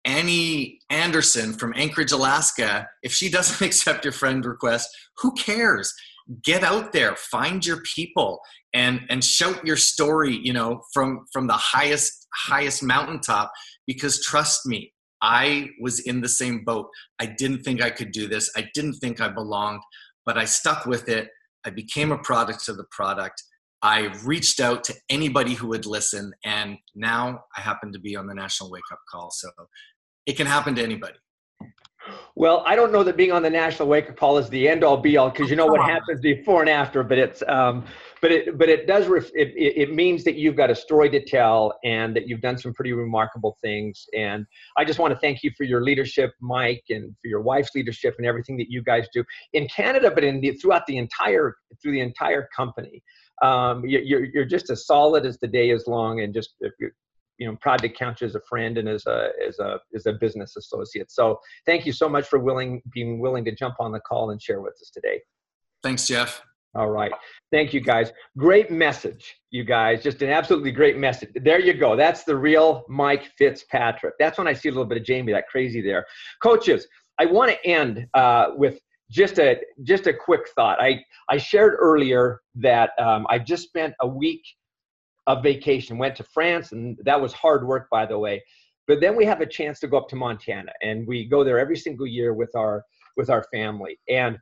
Annie 0.04 0.78
Anderson 0.88 1.52
from 1.52 1.74
Anchorage, 1.76 2.12
Alaska, 2.12 2.88
if 3.02 3.12
she 3.12 3.28
doesn't 3.28 3.66
accept 3.66 4.04
your 4.04 4.12
friend 4.12 4.44
request, 4.46 4.88
who 5.18 5.32
cares? 5.34 5.92
Get 6.42 6.62
out 6.62 6.92
there 6.92 7.16
find 7.16 7.64
your 7.66 7.80
people 7.94 8.40
and 8.72 9.00
and 9.08 9.24
shout 9.24 9.64
your 9.66 9.76
story 9.76 10.38
you 10.42 10.52
know 10.52 10.80
from 10.92 11.26
from 11.32 11.46
the 11.46 11.54
highest 11.54 12.26
highest 12.34 12.82
mountaintop 12.82 13.50
because 13.86 14.24
trust 14.24 14.66
me 14.66 14.92
i 15.22 15.68
was 15.80 16.00
in 16.00 16.20
the 16.20 16.28
same 16.28 16.64
boat. 16.64 16.86
I 17.18 17.26
didn't 17.26 17.62
think 17.62 17.82
i 17.82 17.90
could 17.90 18.12
do 18.12 18.26
this. 18.26 18.50
I 18.56 18.68
didn't 18.74 18.94
think 18.94 19.20
i 19.20 19.28
belonged 19.28 19.82
but 20.24 20.38
i 20.38 20.44
stuck 20.44 20.86
with 20.86 21.08
it. 21.08 21.28
I 21.64 21.70
became 21.70 22.12
a 22.12 22.18
product 22.18 22.68
of 22.68 22.76
the 22.76 22.86
product. 22.90 23.42
I 23.82 24.12
reached 24.24 24.60
out 24.60 24.84
to 24.84 24.94
anybody 25.08 25.54
who 25.54 25.68
would 25.68 25.86
listen 25.86 26.32
and 26.44 26.76
now 26.94 27.40
i 27.56 27.60
happen 27.60 27.92
to 27.92 27.98
be 27.98 28.14
on 28.16 28.26
the 28.26 28.34
national 28.34 28.70
wake 28.70 28.90
up 28.92 29.00
call 29.10 29.30
so 29.30 29.48
it 30.26 30.36
can 30.36 30.46
happen 30.46 30.74
to 30.76 30.82
anybody 30.82 31.18
well, 32.34 32.62
I 32.66 32.76
don't 32.76 32.92
know 32.92 33.02
that 33.02 33.16
being 33.16 33.32
on 33.32 33.42
the 33.42 33.50
national 33.50 33.88
wake 33.88 34.08
up 34.08 34.16
call 34.16 34.38
is 34.38 34.48
the 34.48 34.68
end 34.68 34.84
all 34.84 34.96
be 34.96 35.16
all 35.16 35.30
because 35.30 35.50
you 35.50 35.56
know 35.56 35.66
what 35.66 35.82
happens 35.82 36.20
before 36.20 36.60
and 36.60 36.70
after. 36.70 37.02
But 37.02 37.18
it's 37.18 37.42
um, 37.48 37.84
but 38.22 38.32
it 38.32 38.58
but 38.58 38.68
it 38.68 38.86
does 38.86 39.06
ref- 39.06 39.34
it, 39.34 39.52
it 39.56 39.94
means 39.94 40.24
that 40.24 40.36
you've 40.36 40.56
got 40.56 40.70
a 40.70 40.74
story 40.74 41.10
to 41.10 41.22
tell 41.22 41.78
and 41.84 42.14
that 42.16 42.28
you've 42.28 42.40
done 42.40 42.56
some 42.56 42.72
pretty 42.72 42.92
remarkable 42.92 43.56
things. 43.60 44.06
And 44.16 44.46
I 44.76 44.84
just 44.84 44.98
want 44.98 45.12
to 45.12 45.20
thank 45.20 45.42
you 45.42 45.50
for 45.56 45.64
your 45.64 45.82
leadership, 45.82 46.32
Mike, 46.40 46.84
and 46.88 47.14
for 47.20 47.28
your 47.28 47.42
wife's 47.42 47.74
leadership 47.74 48.14
and 48.18 48.26
everything 48.26 48.56
that 48.58 48.70
you 48.70 48.82
guys 48.82 49.06
do 49.12 49.24
in 49.52 49.68
Canada, 49.68 50.10
but 50.10 50.24
in 50.24 50.40
the, 50.40 50.52
throughout 50.52 50.86
the 50.86 50.96
entire 50.96 51.56
through 51.82 51.92
the 51.92 52.00
entire 52.00 52.48
company. 52.54 53.02
Um, 53.42 53.84
you're 53.86 54.24
you're 54.24 54.44
just 54.44 54.70
as 54.70 54.86
solid 54.86 55.26
as 55.26 55.38
the 55.38 55.48
day 55.48 55.70
is 55.70 55.86
long, 55.86 56.20
and 56.20 56.32
just 56.32 56.54
you 57.40 57.46
know 57.46 57.56
proud 57.60 57.80
to 57.80 57.88
count 57.88 58.20
you 58.20 58.26
as 58.26 58.36
a 58.36 58.40
friend 58.48 58.78
and 58.78 58.88
as 58.88 59.06
a 59.06 59.30
as 59.44 59.58
a 59.58 59.80
as 59.96 60.06
a 60.06 60.12
business 60.12 60.56
associate. 60.56 61.10
So 61.10 61.40
thank 61.66 61.86
you 61.86 61.92
so 61.92 62.08
much 62.08 62.26
for 62.28 62.38
willing 62.38 62.82
being 62.92 63.18
willing 63.18 63.44
to 63.46 63.52
jump 63.52 63.76
on 63.80 63.90
the 63.90 64.00
call 64.00 64.30
and 64.30 64.40
share 64.40 64.60
with 64.60 64.74
us 64.74 64.90
today. 64.94 65.20
Thanks, 65.82 66.06
Jeff. 66.06 66.42
All 66.76 66.90
right. 66.90 67.10
Thank 67.50 67.74
you 67.74 67.80
guys. 67.80 68.12
Great 68.36 68.70
message, 68.70 69.34
you 69.50 69.64
guys. 69.64 70.04
Just 70.04 70.22
an 70.22 70.28
absolutely 70.28 70.70
great 70.70 70.96
message. 70.96 71.30
There 71.34 71.58
you 71.58 71.74
go. 71.74 71.96
That's 71.96 72.22
the 72.22 72.36
real 72.36 72.84
Mike 72.88 73.24
Fitzpatrick. 73.36 74.14
That's 74.20 74.38
when 74.38 74.46
I 74.46 74.52
see 74.52 74.68
a 74.68 74.72
little 74.72 74.84
bit 74.84 74.98
of 74.98 75.04
Jamie, 75.04 75.32
that 75.32 75.48
crazy 75.48 75.80
there. 75.80 76.06
Coaches, 76.40 76.86
I 77.18 77.26
want 77.26 77.50
to 77.50 77.66
end 77.66 78.06
uh, 78.14 78.50
with 78.54 78.78
just 79.10 79.40
a 79.40 79.58
just 79.82 80.06
a 80.06 80.14
quick 80.14 80.42
thought. 80.54 80.80
I 80.80 81.02
I 81.28 81.38
shared 81.38 81.74
earlier 81.76 82.40
that 82.56 82.90
um, 83.00 83.26
I 83.28 83.40
just 83.40 83.64
spent 83.64 83.94
a 84.00 84.06
week 84.06 84.42
of 85.30 85.42
vacation, 85.42 85.98
went 85.98 86.16
to 86.16 86.24
France, 86.24 86.72
and 86.72 86.98
that 87.04 87.20
was 87.20 87.32
hard 87.32 87.66
work, 87.66 87.88
by 87.90 88.04
the 88.04 88.18
way. 88.18 88.42
But 88.88 89.00
then 89.00 89.14
we 89.14 89.24
have 89.24 89.40
a 89.40 89.46
chance 89.46 89.78
to 89.80 89.86
go 89.86 89.98
up 89.98 90.08
to 90.08 90.16
Montana, 90.16 90.72
and 90.82 91.06
we 91.06 91.28
go 91.28 91.44
there 91.44 91.58
every 91.58 91.76
single 91.76 92.06
year 92.06 92.34
with 92.34 92.54
our 92.56 92.84
with 93.16 93.30
our 93.30 93.44
family. 93.52 93.98
And 94.08 94.38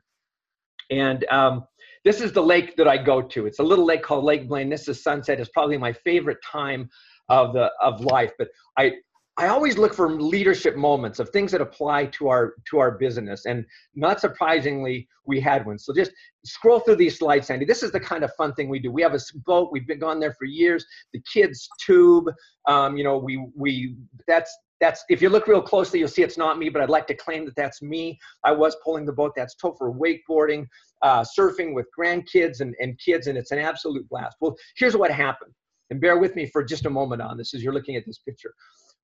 and 0.89 1.25
um, 1.25 1.65
this 2.03 2.21
is 2.21 2.31
the 2.31 2.41
lake 2.41 2.75
that 2.77 2.87
I 2.87 2.97
go 2.97 3.21
to. 3.21 3.45
It's 3.45 3.59
a 3.59 3.63
little 3.63 3.85
lake 3.85 4.01
called 4.01 4.23
Lake 4.23 4.47
Blaine. 4.47 4.69
This 4.69 4.87
is 4.87 5.03
sunset. 5.03 5.39
It's 5.39 5.51
probably 5.51 5.77
my 5.77 5.93
favorite 5.93 6.39
time 6.43 6.89
of 7.27 7.53
the 7.53 7.71
of 7.81 8.01
life. 8.01 8.31
But 8.39 8.47
I 8.77 8.93
I 9.39 9.47
always 9.47 9.77
look 9.77 9.93
for 9.93 10.11
leadership 10.11 10.75
moments 10.75 11.19
of 11.19 11.29
things 11.29 11.53
that 11.53 11.61
apply 11.61 12.07
to 12.07 12.27
our 12.27 12.55
to 12.69 12.79
our 12.79 12.91
business, 12.91 13.45
and 13.45 13.65
not 13.95 14.19
surprisingly, 14.19 15.07
we 15.25 15.39
had 15.39 15.65
one. 15.65 15.79
So 15.79 15.93
just 15.93 16.11
scroll 16.43 16.81
through 16.81 16.97
these 16.97 17.17
slides, 17.17 17.47
Sandy. 17.47 17.63
This 17.63 17.81
is 17.81 17.93
the 17.93 18.01
kind 18.01 18.25
of 18.25 18.33
fun 18.35 18.53
thing 18.53 18.67
we 18.67 18.79
do. 18.79 18.91
We 18.91 19.01
have 19.01 19.13
a 19.13 19.19
boat. 19.45 19.69
We've 19.71 19.87
been 19.87 19.97
gone 19.99 20.19
there 20.19 20.33
for 20.33 20.43
years. 20.43 20.85
The 21.13 21.21
kids 21.33 21.69
tube. 21.79 22.25
Um, 22.67 22.97
you 22.97 23.05
know, 23.05 23.17
we 23.17 23.41
we 23.55 23.95
that's 24.27 24.53
that's 24.81 25.05
if 25.07 25.21
you 25.21 25.29
look 25.29 25.47
real 25.47 25.61
closely, 25.61 25.99
you'll 25.99 26.09
see 26.09 26.21
it's 26.21 26.37
not 26.37 26.59
me, 26.59 26.67
but 26.67 26.81
I'd 26.81 26.89
like 26.89 27.07
to 27.07 27.15
claim 27.15 27.45
that 27.45 27.55
that's 27.55 27.81
me. 27.81 28.19
I 28.43 28.51
was 28.51 28.75
pulling 28.83 29.05
the 29.05 29.13
boat. 29.13 29.31
That's 29.37 29.55
Topher 29.55 29.97
wakeboarding, 29.97 30.67
uh, 31.01 31.23
surfing 31.23 31.73
with 31.73 31.85
grandkids 31.97 32.59
and, 32.59 32.75
and 32.81 32.99
kids, 32.99 33.27
and 33.27 33.37
it's 33.37 33.51
an 33.51 33.59
absolute 33.59 34.07
blast. 34.09 34.35
Well, 34.41 34.57
here's 34.75 34.97
what 34.97 35.11
happened, 35.11 35.53
and 35.91 36.01
bear 36.01 36.17
with 36.17 36.35
me 36.35 36.45
for 36.45 36.61
just 36.61 36.85
a 36.85 36.89
moment 36.89 37.21
on 37.21 37.37
this 37.37 37.53
as 37.53 37.63
you're 37.63 37.73
looking 37.73 37.95
at 37.95 38.05
this 38.05 38.17
picture 38.17 38.53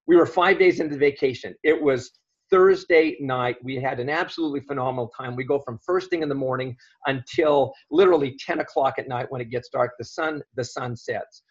we 0.07 0.15
were 0.15 0.25
five 0.25 0.59
days 0.59 0.79
into 0.79 0.97
vacation. 0.97 1.55
It 1.63 1.81
was 1.81 2.11
Thursday 2.51 3.17
night. 3.19 3.57
We 3.63 3.75
had 3.75 3.99
an 3.99 4.09
absolutely 4.09 4.61
phenomenal 4.61 5.11
time. 5.17 5.35
We 5.35 5.43
go 5.43 5.59
from 5.59 5.79
first 5.85 6.09
thing 6.09 6.21
in 6.21 6.29
the 6.29 6.35
morning 6.35 6.75
until 7.07 7.73
literally 7.89 8.37
10 8.45 8.59
o'clock 8.59 8.95
at 8.97 9.07
night 9.07 9.27
when 9.29 9.41
it 9.41 9.49
gets 9.49 9.69
dark. 9.69 9.93
The 9.97 10.05
sun, 10.05 10.41
the 10.55 10.63
sun 10.63 10.95
sets. 10.95 11.43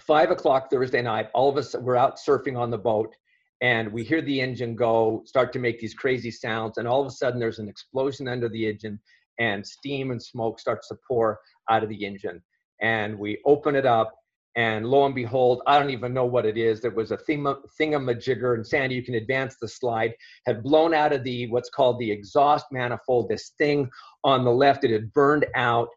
Five 0.00 0.30
o'clock 0.30 0.70
Thursday 0.70 1.02
night, 1.02 1.30
all 1.34 1.48
of 1.48 1.56
us 1.56 1.74
we're 1.74 1.96
out 1.96 2.18
surfing 2.18 2.58
on 2.58 2.70
the 2.70 2.78
boat 2.78 3.14
and 3.62 3.90
we 3.90 4.04
hear 4.04 4.20
the 4.20 4.40
engine 4.40 4.76
go, 4.76 5.22
start 5.24 5.52
to 5.54 5.58
make 5.58 5.80
these 5.80 5.94
crazy 5.94 6.30
sounds, 6.30 6.76
and 6.76 6.86
all 6.86 7.00
of 7.00 7.06
a 7.06 7.10
sudden 7.10 7.40
there's 7.40 7.58
an 7.58 7.68
explosion 7.68 8.28
under 8.28 8.50
the 8.50 8.68
engine 8.68 9.00
and 9.38 9.66
steam 9.66 10.10
and 10.10 10.22
smoke 10.22 10.60
starts 10.60 10.88
to 10.88 10.96
pour 11.08 11.40
out 11.70 11.82
of 11.82 11.88
the 11.88 12.04
engine. 12.04 12.42
And 12.82 13.18
we 13.18 13.40
open 13.46 13.74
it 13.74 13.86
up 13.86 14.14
and 14.56 14.86
lo 14.86 15.04
and 15.04 15.14
behold, 15.14 15.60
I 15.66 15.78
don't 15.78 15.90
even 15.90 16.14
know 16.14 16.24
what 16.24 16.46
it 16.46 16.56
is. 16.56 16.80
There 16.80 16.90
was 16.90 17.10
a 17.10 17.18
thingamajigger, 17.18 18.54
and 18.54 18.66
Sandy, 18.66 18.94
you 18.94 19.02
can 19.02 19.16
advance 19.16 19.56
the 19.60 19.68
slide, 19.68 20.14
had 20.46 20.62
blown 20.62 20.94
out 20.94 21.12
of 21.12 21.22
the 21.24 21.46
what's 21.48 21.68
called 21.68 21.98
the 21.98 22.10
exhaust 22.10 22.64
manifold. 22.72 23.28
This 23.28 23.52
thing 23.58 23.90
on 24.24 24.44
the 24.44 24.50
left, 24.50 24.84
it 24.84 24.90
had 24.90 25.12
burned 25.12 25.44
out, 25.54 25.88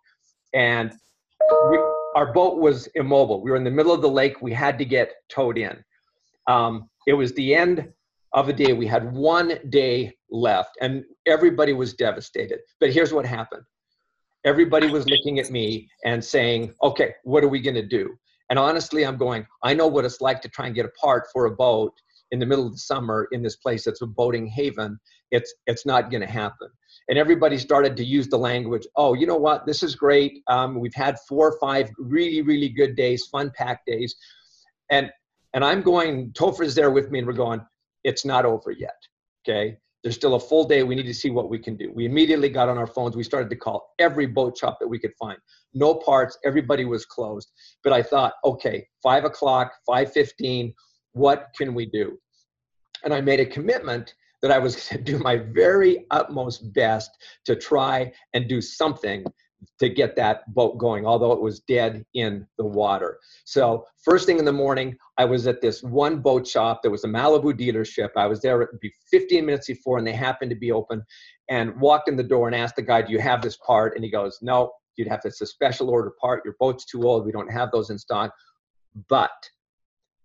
and 0.53 0.91
we, 1.70 1.80
our 2.16 2.34
boat 2.34 2.57
was 2.57 2.88
immobile. 2.95 3.41
We 3.41 3.49
were 3.49 3.57
in 3.57 3.64
the 3.64 3.72
middle 3.72 3.93
of 3.93 4.01
the 4.01 4.10
lake. 4.10 4.41
We 4.41 4.51
had 4.51 4.78
to 4.80 4.86
get 4.86 5.14
towed 5.30 5.57
in. 5.57 5.82
Um, 6.47 6.89
it 7.07 7.14
was 7.14 7.32
the 7.34 7.55
end 7.55 7.88
of 8.34 8.47
the 8.47 8.53
day. 8.53 8.74
We 8.74 8.88
had 8.88 9.14
one 9.14 9.57
day 9.70 10.18
left, 10.30 10.78
and 10.82 11.05
everybody 11.26 11.72
was 11.72 11.93
devastated. 11.93 12.60
But 12.82 12.91
here's 12.91 13.14
what 13.14 13.26
happened 13.26 13.64
everybody 14.45 14.89
was 14.89 15.05
looking 15.07 15.39
at 15.39 15.49
me 15.49 15.89
and 16.05 16.24
saying, 16.24 16.74
okay, 16.82 17.14
what 17.24 17.43
are 17.43 17.49
we 17.49 17.60
going 17.60 17.76
to 17.76 17.86
do? 17.86 18.18
And 18.50 18.58
honestly, 18.58 19.06
I'm 19.06 19.18
going, 19.18 19.45
I 19.64 19.74
know 19.74 19.88
what 19.88 20.06
it's 20.06 20.22
like 20.22 20.41
to 20.41 20.50
try 20.50 20.66
and 20.66 20.76
get 20.76 20.86
a 20.86 20.91
part 21.02 21.28
for 21.32 21.45
a 21.45 21.52
boat 21.52 21.93
in 22.32 22.39
the 22.39 22.45
middle 22.45 22.66
of 22.66 22.74
the 22.74 22.80
summer 22.80 23.28
in 23.32 23.41
this 23.41 23.56
place 23.56 23.86
that's 23.86 24.02
a 24.02 24.08
boating 24.08 24.47
haven. 24.47 25.00
It's 25.32 25.54
it's 25.68 25.86
not 25.86 26.10
going 26.10 26.22
to 26.22 26.28
happen. 26.28 26.70
And 27.08 27.18
everybody 27.18 27.58
started 27.58 27.97
to 27.97 28.04
use 28.04 28.28
the 28.28 28.38
language. 28.38 28.86
Oh, 28.95 29.14
you 29.14 29.26
know 29.26 29.38
what? 29.38 29.66
This 29.66 29.82
is 29.84 29.95
great. 29.95 30.41
Um, 30.47 30.80
we've 30.80 30.93
had 30.93 31.18
four 31.28 31.52
or 31.52 31.60
five 31.60 31.89
really 31.97 32.41
really 32.41 32.70
good 32.70 32.95
days, 32.95 33.28
fun 33.32 33.52
packed 33.56 33.86
days, 33.86 34.16
and 34.91 35.10
and 35.54 35.64
I'm 35.64 35.82
going. 35.82 36.32
Topher's 36.34 36.76
there 36.76 36.91
with 36.91 37.12
me, 37.12 37.20
and 37.20 37.28
we're 37.28 37.34
going. 37.34 37.62
It's 38.04 38.26
not 38.26 38.45
over 38.45 38.72
yet. 38.72 38.95
Okay. 39.47 39.78
There's 40.04 40.16
still 40.16 40.36
a 40.36 40.39
full 40.39 40.64
day. 40.66 40.84
We 40.84 40.95
need 40.95 41.08
to 41.08 41.14
see 41.14 41.30
what 41.30 41.50
we 41.50 41.60
can 41.60 41.76
do. 41.76 41.91
We 41.93 42.06
immediately 42.06 42.50
got 42.50 42.70
on 42.70 42.78
our 42.78 42.88
phones. 42.88 43.16
We 43.16 43.24
started 43.24 43.50
to 43.50 43.56
call 43.56 43.93
every 44.00 44.26
boat 44.26 44.58
shop 44.58 44.78
that 44.80 44.88
we 44.88 44.97
could 44.97 45.14
find. 45.20 45.38
No 45.74 45.95
parts. 45.95 46.38
Everybody 46.45 46.86
was 46.86 47.06
closed. 47.06 47.52
But 47.84 47.93
I 47.93 48.02
thought, 48.02 48.34
okay, 48.45 48.88
five 49.04 49.26
o'clock, 49.26 49.74
five 49.86 50.12
fifteen. 50.12 50.74
What 51.14 51.47
can 51.58 51.74
we 51.74 51.86
do? 51.86 52.18
And 53.04 53.14
I 53.14 53.22
made 53.22 53.39
a 53.39 53.45
commitment 53.45 54.14
that 54.41 54.52
I 54.52 54.60
was 54.60 54.76
going 54.89 55.04
to 55.04 55.12
do 55.12 55.20
my 55.20 55.38
very 55.38 56.06
utmost 56.12 56.74
best 56.74 57.12
to 57.45 57.56
try 57.56 58.12
and 58.34 58.47
do 58.47 58.62
something 58.62 59.26
to 59.80 59.89
get 59.89 60.16
that 60.16 60.51
boat 60.53 60.78
going, 60.78 61.05
although 61.05 61.32
it 61.32 61.41
was 61.41 61.60
dead 61.62 62.05
in 62.14 62.45
the 62.57 62.66
water. 62.66 63.20
So, 63.45 63.86
first 64.03 64.26
thing 64.26 64.39
in 64.39 64.45
the 64.45 64.53
morning, 64.53 64.97
I 65.18 65.26
was 65.26 65.47
at 65.47 65.62
this 65.62 65.84
one 65.84 66.20
boat 66.20 66.47
shop 66.47 66.82
that 66.84 66.89
was 66.89 67.03
a 67.03 67.07
Malibu 67.07 67.53
dealership. 67.53 68.10
I 68.16 68.28
was 68.28 68.41
there 68.41 68.70
15 69.12 69.45
minutes 69.45 69.68
before, 69.68 69.97
and 69.97 70.07
they 70.07 70.14
happened 70.14 70.51
to 70.51 70.57
be 70.57 70.72
open. 70.72 71.03
And 71.49 71.80
walked 71.82 72.07
in 72.07 72.16
the 72.16 72.24
door 72.24 72.47
and 72.47 72.55
asked 72.55 72.76
the 72.76 72.84
guy, 72.84 73.01
"Do 73.01 73.12
you 73.12 73.20
have 73.20 73.41
this 73.41 73.57
part?" 73.57 73.95
And 73.95 74.03
he 74.03 74.12
goes, 74.12 74.38
"No, 74.41 74.72
you'd 74.95 75.07
have 75.07 75.22
to. 75.22 75.30
It's 75.30 75.41
a 75.41 75.47
special 75.47 75.89
order 75.89 76.14
part. 76.22 76.45
Your 76.45 76.55
boat's 76.60 76.86
too 76.86 77.03
old. 77.03 77.26
We 77.26 77.32
don't 77.32 77.51
have 77.51 77.72
those 77.72 77.89
in 77.89 77.97
stock." 77.97 78.32
But 79.07 79.32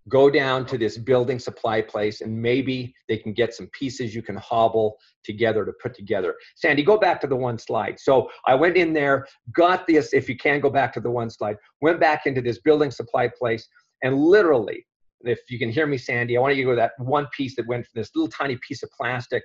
go 0.09 0.29
down 0.29 0.67
to 0.67 0.77
this 0.77 0.99
building 0.99 1.39
supply 1.39 1.81
place 1.81 2.21
and 2.21 2.37
maybe 2.37 2.95
they 3.09 3.17
can 3.17 3.33
get 3.33 3.55
some 3.55 3.67
pieces 3.69 4.15
you 4.15 4.23
can 4.23 4.37
hobble 4.37 4.97
together 5.25 5.65
to 5.65 5.73
put 5.83 5.95
together. 5.95 6.35
Sandy, 6.57 6.83
go 6.83 6.99
back 6.99 7.21
to 7.23 7.27
the 7.27 7.37
one 7.37 7.59
slide. 7.59 7.99
So 7.99 8.29
I 8.47 8.55
went 8.55 8.77
in 8.77 8.93
there, 8.93 9.27
got 9.55 9.87
this, 9.87 10.13
if 10.13 10.29
you 10.29 10.37
can 10.37 10.61
go 10.61 10.69
back 10.69 10.93
to 10.95 11.01
the 11.01 11.11
one 11.11 11.31
slide, 11.31 11.57
went 11.81 12.01
back 12.01 12.27
into 12.27 12.43
this 12.43 12.59
building 12.61 12.91
supply 12.91 13.29
place 13.29 13.67
and 14.03 14.19
literally, 14.19 14.87
if 15.23 15.41
you 15.49 15.59
can 15.59 15.71
hear 15.71 15.87
me, 15.87 15.97
Sandy, 15.97 16.37
I 16.37 16.41
want 16.41 16.55
you 16.57 16.65
to 16.65 16.71
go 16.73 16.77
that 16.77 16.93
one 16.99 17.27
piece 17.35 17.57
that 17.57 17.67
went 17.67 17.87
from 17.87 18.01
this 18.01 18.11
little 18.15 18.29
tiny 18.29 18.59
piece 18.67 18.83
of 18.83 18.91
plastic 18.91 19.43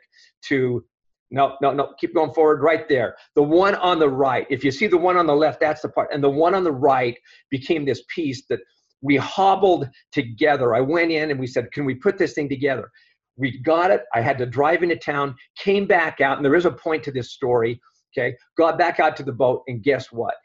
to 0.47 0.83
no, 1.31 1.57
no, 1.61 1.71
no, 1.71 1.93
keep 1.99 2.15
going 2.15 2.33
forward 2.33 2.61
right 2.63 2.89
there. 2.89 3.15
The 3.35 3.43
one 3.43 3.75
on 3.75 3.99
the 3.99 4.09
right, 4.09 4.47
if 4.49 4.63
you 4.63 4.71
see 4.71 4.87
the 4.87 4.97
one 4.97 5.15
on 5.15 5.27
the 5.27 5.35
left, 5.35 5.59
that's 5.59 5.81
the 5.81 5.89
part. 5.89 6.09
And 6.11 6.23
the 6.23 6.29
one 6.29 6.55
on 6.55 6.63
the 6.63 6.71
right 6.71 7.17
became 7.51 7.85
this 7.85 8.03
piece 8.13 8.45
that 8.47 8.59
we 9.01 9.15
hobbled 9.15 9.89
together. 10.11 10.75
I 10.75 10.81
went 10.81 11.11
in 11.11 11.31
and 11.31 11.39
we 11.39 11.47
said, 11.47 11.71
Can 11.71 11.85
we 11.85 11.95
put 11.95 12.17
this 12.17 12.33
thing 12.33 12.49
together? 12.49 12.89
We 13.37 13.59
got 13.61 13.91
it. 13.91 14.03
I 14.13 14.21
had 14.21 14.37
to 14.39 14.45
drive 14.45 14.83
into 14.83 14.97
town, 14.97 15.35
came 15.57 15.85
back 15.85 16.19
out, 16.19 16.37
and 16.37 16.45
there 16.45 16.55
is 16.55 16.65
a 16.65 16.71
point 16.71 17.03
to 17.03 17.11
this 17.11 17.31
story. 17.31 17.79
Okay. 18.17 18.35
Got 18.57 18.77
back 18.77 18.99
out 18.99 19.15
to 19.17 19.23
the 19.23 19.31
boat, 19.31 19.63
and 19.67 19.83
guess 19.83 20.11
what? 20.11 20.35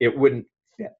It 0.00 0.16
wouldn't 0.16 0.46
fit. 0.76 0.92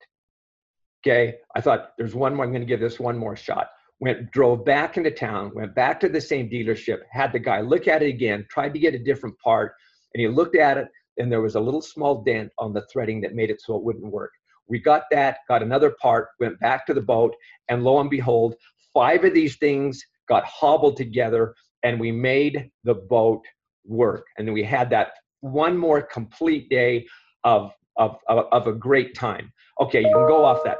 Okay. 1.07 1.35
I 1.55 1.61
thought, 1.61 1.91
There's 1.99 2.15
one 2.15 2.35
more. 2.35 2.45
I'm 2.45 2.53
going 2.53 2.63
to 2.63 2.67
give 2.67 2.81
this 2.81 3.01
one 3.01 3.19
more 3.19 3.37
shot. 3.37 3.69
Went, 4.01 4.33
drove 4.33 4.65
back 4.65 4.97
into 4.97 5.13
town, 5.13 5.53
went 5.55 5.77
back 5.77 6.01
to 6.01 6.09
the 6.09 6.21
same 6.21 6.51
dealership, 6.51 6.99
had 7.13 7.33
the 7.33 7.39
guy 7.39 7.61
look 7.61 7.87
at 7.87 8.03
it 8.03 8.09
again, 8.09 8.45
tried 8.51 8.73
to 8.75 8.81
get 8.81 8.95
a 8.95 8.99
different 8.99 9.39
part, 9.39 9.75
and 10.13 10.21
he 10.21 10.27
looked 10.27 10.57
at 10.57 10.77
it, 10.77 10.89
and 11.19 11.31
there 11.31 11.41
was 11.41 11.55
a 11.55 11.61
little 11.61 11.83
small 11.83 12.23
dent 12.25 12.51
on 12.59 12.73
the 12.73 12.85
threading 12.93 13.21
that 13.21 13.37
made 13.37 13.49
it 13.49 13.61
so 13.61 13.77
it 13.77 13.85
wouldn't 13.85 14.13
work. 14.13 14.33
We 14.73 14.79
got 14.79 15.03
that, 15.11 15.41
got 15.49 15.63
another 15.63 15.95
part, 16.01 16.29
went 16.41 16.59
back 16.59 16.87
to 16.87 16.95
the 16.95 17.01
boat, 17.03 17.35
and 17.69 17.85
lo 17.85 18.01
and 18.01 18.09
behold, 18.09 18.55
five 18.95 19.23
of 19.23 19.35
these 19.35 19.57
things 19.59 20.03
got 20.31 20.45
hobbled 20.47 20.97
together, 20.97 21.55
and 21.83 22.01
we 22.01 22.11
made 22.11 22.71
the 22.83 22.95
boat 22.95 23.43
work. 23.85 24.25
And 24.39 24.49
then 24.49 24.55
we 24.55 24.63
had 24.63 24.89
that 24.89 25.13
one 25.43 25.77
more 25.77 26.01
complete 26.01 26.71
day 26.71 27.07
of, 27.45 27.71
of, 27.99 28.17
of, 28.31 28.47
of 28.51 28.67
a 28.67 28.73
great 28.73 29.15
time. 29.15 29.53
Okay, 29.79 30.01
you 30.01 30.07
can 30.07 30.27
go 30.27 30.43
off 30.43 30.65
that. 30.65 30.79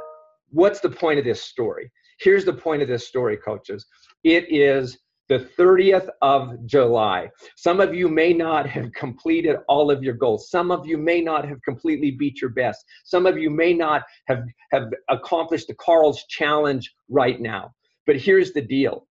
What's 0.49 0.79
the 0.79 0.89
point 0.89 1.19
of 1.19 1.25
this 1.25 1.43
story? 1.43 1.91
Here's 2.19 2.45
the 2.45 2.53
point 2.53 2.81
of 2.81 2.87
this 2.87 3.07
story, 3.07 3.37
coaches. 3.37 3.85
It 4.23 4.51
is 4.51 4.97
the 5.29 5.49
30th 5.57 6.09
of 6.21 6.65
July. 6.65 7.29
Some 7.55 7.79
of 7.79 7.93
you 7.93 8.09
may 8.09 8.33
not 8.33 8.67
have 8.67 8.91
completed 8.93 9.57
all 9.67 9.89
of 9.89 10.03
your 10.03 10.13
goals. 10.13 10.49
Some 10.49 10.71
of 10.71 10.85
you 10.85 10.97
may 10.97 11.21
not 11.21 11.47
have 11.47 11.61
completely 11.63 12.11
beat 12.11 12.41
your 12.41 12.49
best. 12.51 12.83
Some 13.05 13.25
of 13.25 13.37
you 13.37 13.49
may 13.49 13.73
not 13.73 14.03
have, 14.27 14.43
have 14.71 14.91
accomplished 15.09 15.67
the 15.67 15.75
Carl's 15.75 16.23
challenge 16.29 16.93
right 17.09 17.39
now. 17.39 17.73
But 18.05 18.17
here's 18.17 18.51
the 18.51 18.61
deal. 18.61 19.07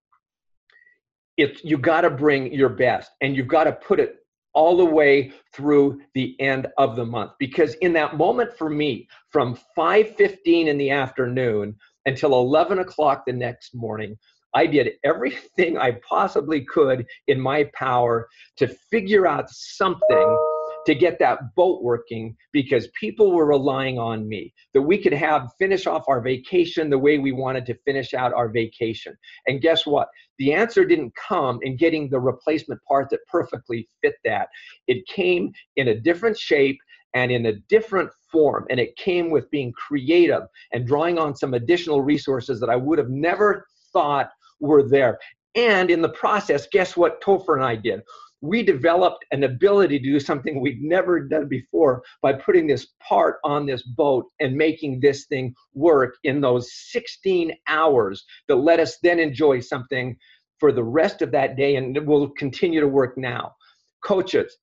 It's 1.39 1.65
you 1.65 1.79
got 1.79 2.03
to 2.03 2.11
bring 2.11 2.53
your 2.53 2.69
best 2.69 3.11
and 3.23 3.35
you've 3.35 3.49
got 3.49 3.65
to 3.65 3.73
put 3.73 3.99
it 3.99 4.17
all 4.55 4.77
the 4.77 4.85
way 4.85 5.33
through 5.55 5.99
the 6.15 6.39
end 6.41 6.67
of 6.77 6.95
the 6.95 7.05
month 7.07 7.33
because 7.39 7.73
in 7.77 7.95
that 7.95 8.19
moment 8.19 8.55
for 8.59 8.69
me 8.69 9.09
from 9.31 9.59
5.15 9.77 10.67
in 10.67 10.77
the 10.77 10.91
afternoon 10.91 11.75
until 12.05 12.35
11 12.35 12.81
o'clock 12.81 13.25
the 13.27 13.33
next 13.33 13.75
morning 13.75 14.15
I 14.55 14.67
did 14.67 14.91
everything 15.05 15.79
I 15.79 15.99
possibly 16.09 16.65
could 16.65 17.07
in 17.29 17.41
my 17.41 17.65
power 17.75 18.29
to 18.59 18.69
figure 18.69 19.27
out 19.27 19.51
something 19.51 20.39
to 20.87 20.95
get 20.95 21.19
that 21.21 21.55
boat 21.55 21.83
working 21.83 22.37
because 22.53 22.89
people 22.99 23.33
were 23.33 23.47
relying 23.47 23.99
on 23.99 24.29
me. 24.29 24.53
That 24.75 24.83
we 24.83 24.99
could 24.99 25.13
have 25.13 25.53
finish 25.59 25.87
off 25.87 26.05
our 26.09 26.21
vacation 26.21 26.91
the 26.91 26.99
way 26.99 27.19
we 27.19 27.33
wanted 27.33 27.67
to 27.67 27.79
finish 27.85 28.15
out 28.15 28.33
our 28.33 28.49
vacation. 28.49 29.17
And 29.47 29.61
guess 29.61 29.87
what? 29.87 30.09
The 30.39 30.53
answer 30.53 30.85
didn't 30.85 31.15
come 31.15 31.61
in 31.63 31.77
getting 31.77 32.09
the 32.09 32.21
replacement 32.21 32.81
part 32.87 33.11
that 33.11 33.21
perfectly 33.31 33.89
fit 34.03 34.15
that. 34.25 34.49
It 34.89 35.07
came 35.07 35.53
in 35.77 35.89
a 35.89 36.01
different 36.01 36.37
shape 36.39 36.79
and 37.15 37.31
in 37.31 37.47
a 37.47 37.53
different 37.69 38.11
form 38.31 38.67
and 38.71 38.81
it 38.81 38.97
came 38.97 39.31
with 39.31 39.51
being 39.51 39.73
creative 39.73 40.45
and 40.73 40.87
drawing 40.87 41.19
on 41.19 41.37
some 41.37 41.53
additional 41.53 42.01
resources 42.01 42.59
that 42.59 42.71
i 42.71 42.77
would 42.77 42.99
have 42.99 43.11
never 43.11 43.67
thought 43.93 44.31
were 44.63 44.89
there. 44.89 45.19
And 45.55 45.91
in 45.91 46.01
the 46.01 46.09
process, 46.09 46.67
guess 46.73 46.97
what 46.97 47.21
Topher 47.21 47.57
and 47.57 47.65
I 47.65 47.77
did? 47.77 48.01
We 48.41 48.63
developed 48.63 49.25
an 49.31 49.45
ability 49.45 49.99
to 49.99 50.05
do 50.05 50.19
something 50.19 50.61
we'd 50.61 50.83
never 50.83 51.21
done 51.21 51.47
before 51.47 52.03
by 52.23 52.33
putting 52.33 52.67
this 52.67 52.89
part 53.07 53.37
on 53.45 53.67
this 53.67 53.83
boat 53.83 54.27
and 54.41 54.57
making 54.57 55.01
this 55.01 55.27
thing 55.27 55.55
work 55.75 56.17
in 56.25 56.41
those 56.41 56.73
16 56.91 57.53
hours 57.69 58.25
that 58.49 58.57
let 58.57 58.81
us 58.81 58.99
then 59.03 59.21
enjoy 59.21 59.61
something 59.61 60.17
for 60.59 60.73
the 60.73 60.83
rest 60.83 61.23
of 61.23 61.31
that 61.33 61.57
day 61.57 61.77
and 61.77 61.97
it 61.97 62.05
will 62.05 62.31
continue 62.31 62.81
to 62.81 62.89
work 62.89 63.17
now. 63.17 63.55
Coaches, 64.03 64.57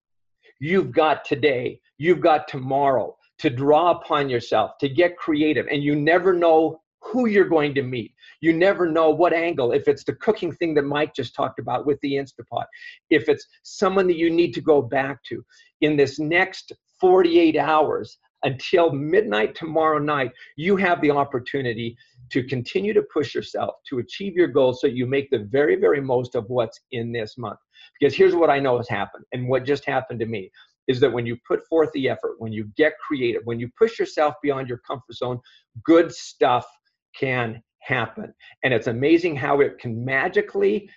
you've 0.60 0.92
got 0.92 1.24
today, 1.24 1.80
you've 1.98 2.22
got 2.22 2.48
tomorrow 2.48 3.16
to 3.38 3.50
draw 3.50 3.92
upon 3.92 4.30
yourself, 4.30 4.72
to 4.80 4.90
get 4.90 5.18
creative, 5.18 5.68
and 5.72 5.82
you 5.82 5.96
never 5.96 6.34
know 6.34 6.82
who 7.02 7.28
you're 7.28 7.48
going 7.48 7.74
to 7.76 7.84
meet. 7.84 8.14
You 8.42 8.54
never 8.54 8.90
know 8.90 9.10
what 9.10 9.34
angle, 9.34 9.72
if 9.72 9.88
it's 9.88 10.04
the 10.04 10.16
cooking 10.16 10.54
thing 10.54 10.74
that 10.76 10.84
Mike 10.84 11.14
just 11.16 11.36
talked 11.36 11.60
about 11.60 11.86
with 11.86 12.00
the 12.02 12.14
Instapot, 12.14 12.66
if 13.10 13.30
it's 13.30 13.46
someone 13.64 14.08
that 14.08 14.18
you 14.18 14.30
need 14.30 14.54
to 14.54 14.62
go 14.62 14.82
back 14.82 15.24
to 15.30 15.44
in 15.82 15.96
this 15.96 16.20
next 16.20 16.74
48 17.00 17.58
hours 17.58 18.18
until 18.44 18.92
midnight 18.92 19.56
tomorrow 19.56 20.00
night, 20.00 20.32
you 20.56 20.76
have 20.78 21.02
the 21.02 21.12
opportunity 21.12 21.96
to 22.32 22.44
continue 22.44 22.94
to 22.94 23.04
push 23.14 23.34
yourself 23.34 23.76
to 23.90 24.00
achieve 24.00 24.36
your 24.36 24.48
goals 24.48 24.80
so 24.82 24.88
you 24.88 25.06
make 25.06 25.30
the 25.30 25.48
very, 25.50 25.76
very 25.76 26.00
most 26.00 26.36
of 26.36 26.46
what's 26.48 26.80
in 26.92 27.12
this 27.12 27.38
month. 27.38 27.60
Because 28.00 28.16
here's 28.16 28.36
what 28.36 28.50
I 28.50 28.60
know 28.60 28.78
has 28.78 28.88
happened 28.88 29.26
and 29.34 29.48
what 29.48 29.66
just 29.66 29.86
happened 29.86 30.20
to 30.20 30.26
me 30.26 30.52
is 30.88 31.00
that 31.00 31.12
when 31.12 31.26
you 31.26 31.38
put 31.48 31.66
forth 31.68 31.90
the 31.94 32.10
effort, 32.10 32.36
when 32.40 32.52
you 32.52 32.66
get 32.76 32.94
creative, 33.06 33.44
when 33.46 33.60
you 33.60 33.70
push 33.78 34.00
yourself 34.00 34.34
beyond 34.42 34.68
your 34.68 34.80
comfort 34.80 35.16
zone, 35.16 35.40
good 35.84 36.12
stuff 36.12 36.66
can 37.20 37.62
happen. 37.80 38.34
And 38.64 38.74
it's 38.74 38.88
amazing 38.88 39.36
how 39.36 39.62
it 39.62 39.80
can 39.80 40.04
magically, 40.06 40.90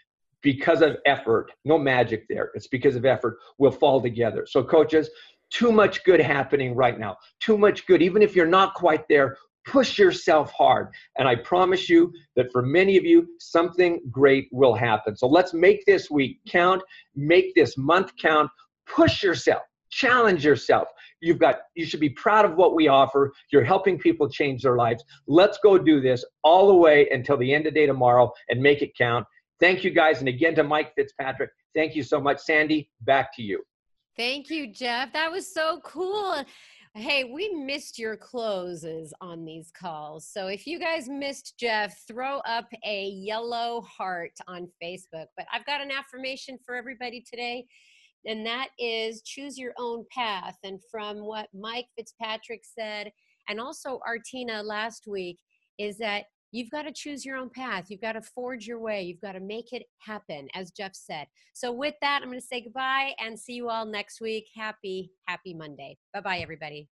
because 0.43 0.83
of 0.83 0.97
effort, 1.07 1.53
no 1.65 1.79
magic 1.79 2.27
there, 2.29 2.51
it's 2.55 2.67
because 2.67 2.97
of 2.97 3.05
effort, 3.05 3.39
will 3.59 3.71
fall 3.71 4.01
together. 4.01 4.47
So, 4.49 4.63
coaches, 4.63 5.09
too 5.51 5.71
much 5.71 6.03
good 6.05 6.21
happening 6.21 6.75
right 6.75 6.99
now. 6.99 7.17
Too 7.41 7.59
much 7.59 7.87
good. 7.87 8.03
Even 8.03 8.23
if 8.23 8.35
you're 8.35 8.47
not 8.47 8.75
quite 8.75 9.07
there, 9.09 9.37
push 9.67 9.99
yourself 9.99 10.51
hard. 10.53 10.89
And 11.19 11.29
I 11.29 11.37
promise 11.37 11.89
you 11.89 12.13
that 12.37 12.51
for 12.51 12.63
many 12.63 12.97
of 12.97 13.05
you, 13.05 13.29
something 13.39 14.01
great 14.11 14.49
will 14.51 14.75
happen. 14.75 15.17
So 15.17 15.27
let's 15.27 15.55
make 15.55 15.85
this 15.87 16.11
week 16.11 16.41
count, 16.49 16.83
make 17.15 17.55
this 17.55 17.77
month 17.77 18.13
count, 18.21 18.51
push 18.87 19.23
yourself, 19.23 19.63
challenge 19.93 20.45
yourself. 20.45 20.89
You've 21.21 21.39
got 21.39 21.61
you 21.77 21.87
should 21.87 22.01
be 22.01 22.11
proud 22.11 22.45
of 22.45 22.57
what 22.57 22.75
we 22.75 22.89
offer. 22.89 23.33
You're 23.53 23.63
helping 23.63 23.99
people 23.99 24.29
change 24.29 24.63
their 24.63 24.77
lives. 24.77 25.05
Let's 25.29 25.59
go 25.63 25.79
do 25.79 26.01
this 26.01 26.25
all 26.43 26.67
the 26.67 26.75
way 26.75 27.09
until 27.11 27.37
the 27.37 27.55
end 27.55 27.67
of 27.67 27.75
day 27.75 27.87
tomorrow 27.87 28.33
and 28.49 28.61
make 28.61 28.83
it 28.83 28.97
count. 28.97 29.25
Thank 29.61 29.85
you 29.85 29.91
guys. 29.91 30.19
And 30.19 30.29
again 30.29 30.57
to 30.57 30.65
Mike 30.65 30.93
Fitzpatrick, 30.97 31.51
thank 31.75 31.95
you 31.95 32.03
so 32.03 32.21
much. 32.21 32.41
Sandy, 32.41 32.91
back 33.03 33.37
to 33.37 33.43
you. 33.43 33.63
Thank 34.17 34.51
you, 34.51 34.73
Jeff. 34.73 35.13
That 35.13 35.31
was 35.31 35.53
so 35.53 35.81
cool. 35.85 36.45
Hey, 36.95 37.25
we 37.25 37.49
missed 37.55 37.99
your 37.99 38.19
closes 38.19 39.15
on 39.23 39.47
these 39.47 39.71
calls. 39.71 40.27
So 40.27 40.49
if 40.49 40.67
you 40.67 40.79
guys 40.79 41.09
missed 41.09 41.55
Jeff, 41.59 41.97
throw 42.07 42.41
up 42.41 42.67
a 42.85 43.07
yellow 43.07 43.81
heart 43.83 44.33
on 44.47 44.69
Facebook. 44.83 45.27
But 45.37 45.47
I've 45.51 45.65
got 45.65 45.81
an 45.81 45.91
affirmation 45.91 46.59
for 46.67 46.75
everybody 46.75 47.23
today, 47.23 47.65
and 48.27 48.47
that 48.47 48.69
is 48.79 49.23
choose 49.23 49.59
your 49.59 49.73
own 49.79 50.05
path. 50.11 50.57
And 50.65 50.81
from 50.91 51.19
what 51.19 51.49
Mike 51.55 51.87
Fitzpatrick 51.97 52.63
said, 52.65 53.11
and 53.49 53.61
also 53.61 54.01
Artina 54.07 54.63
last 54.63 55.05
week, 55.07 55.39
is 55.79 55.99
that 55.99 56.25
you've 56.53 56.71
got 56.71 56.83
to 56.83 56.93
choose 56.93 57.25
your 57.25 57.37
own 57.37 57.51
path. 57.51 57.87
You've 57.89 58.01
got 58.01 58.13
to 58.13 58.23
forge 58.23 58.67
your 58.67 58.79
way. 58.79 59.03
You've 59.03 59.21
got 59.21 59.33
to 59.33 59.41
make 59.41 59.73
it 59.73 59.85
happen, 59.99 60.49
as 60.55 60.71
Jeff 60.71 60.95
said. 60.95 61.27
So, 61.55 61.73
with 61.73 61.95
that, 62.03 62.21
I'm 62.23 62.29
going 62.29 62.41
to 62.41 62.47
say 62.47 62.61
goodbye 62.61 63.15
and 63.19 63.39
see 63.39 63.55
you 63.55 63.69
all 63.69 63.87
next 63.87 64.21
week. 64.21 64.47
Happy, 64.55 65.11
happy 65.27 65.55
Monday. 65.55 65.99
Bye 66.15 66.21
bye, 66.21 66.39
everybody. 66.39 66.89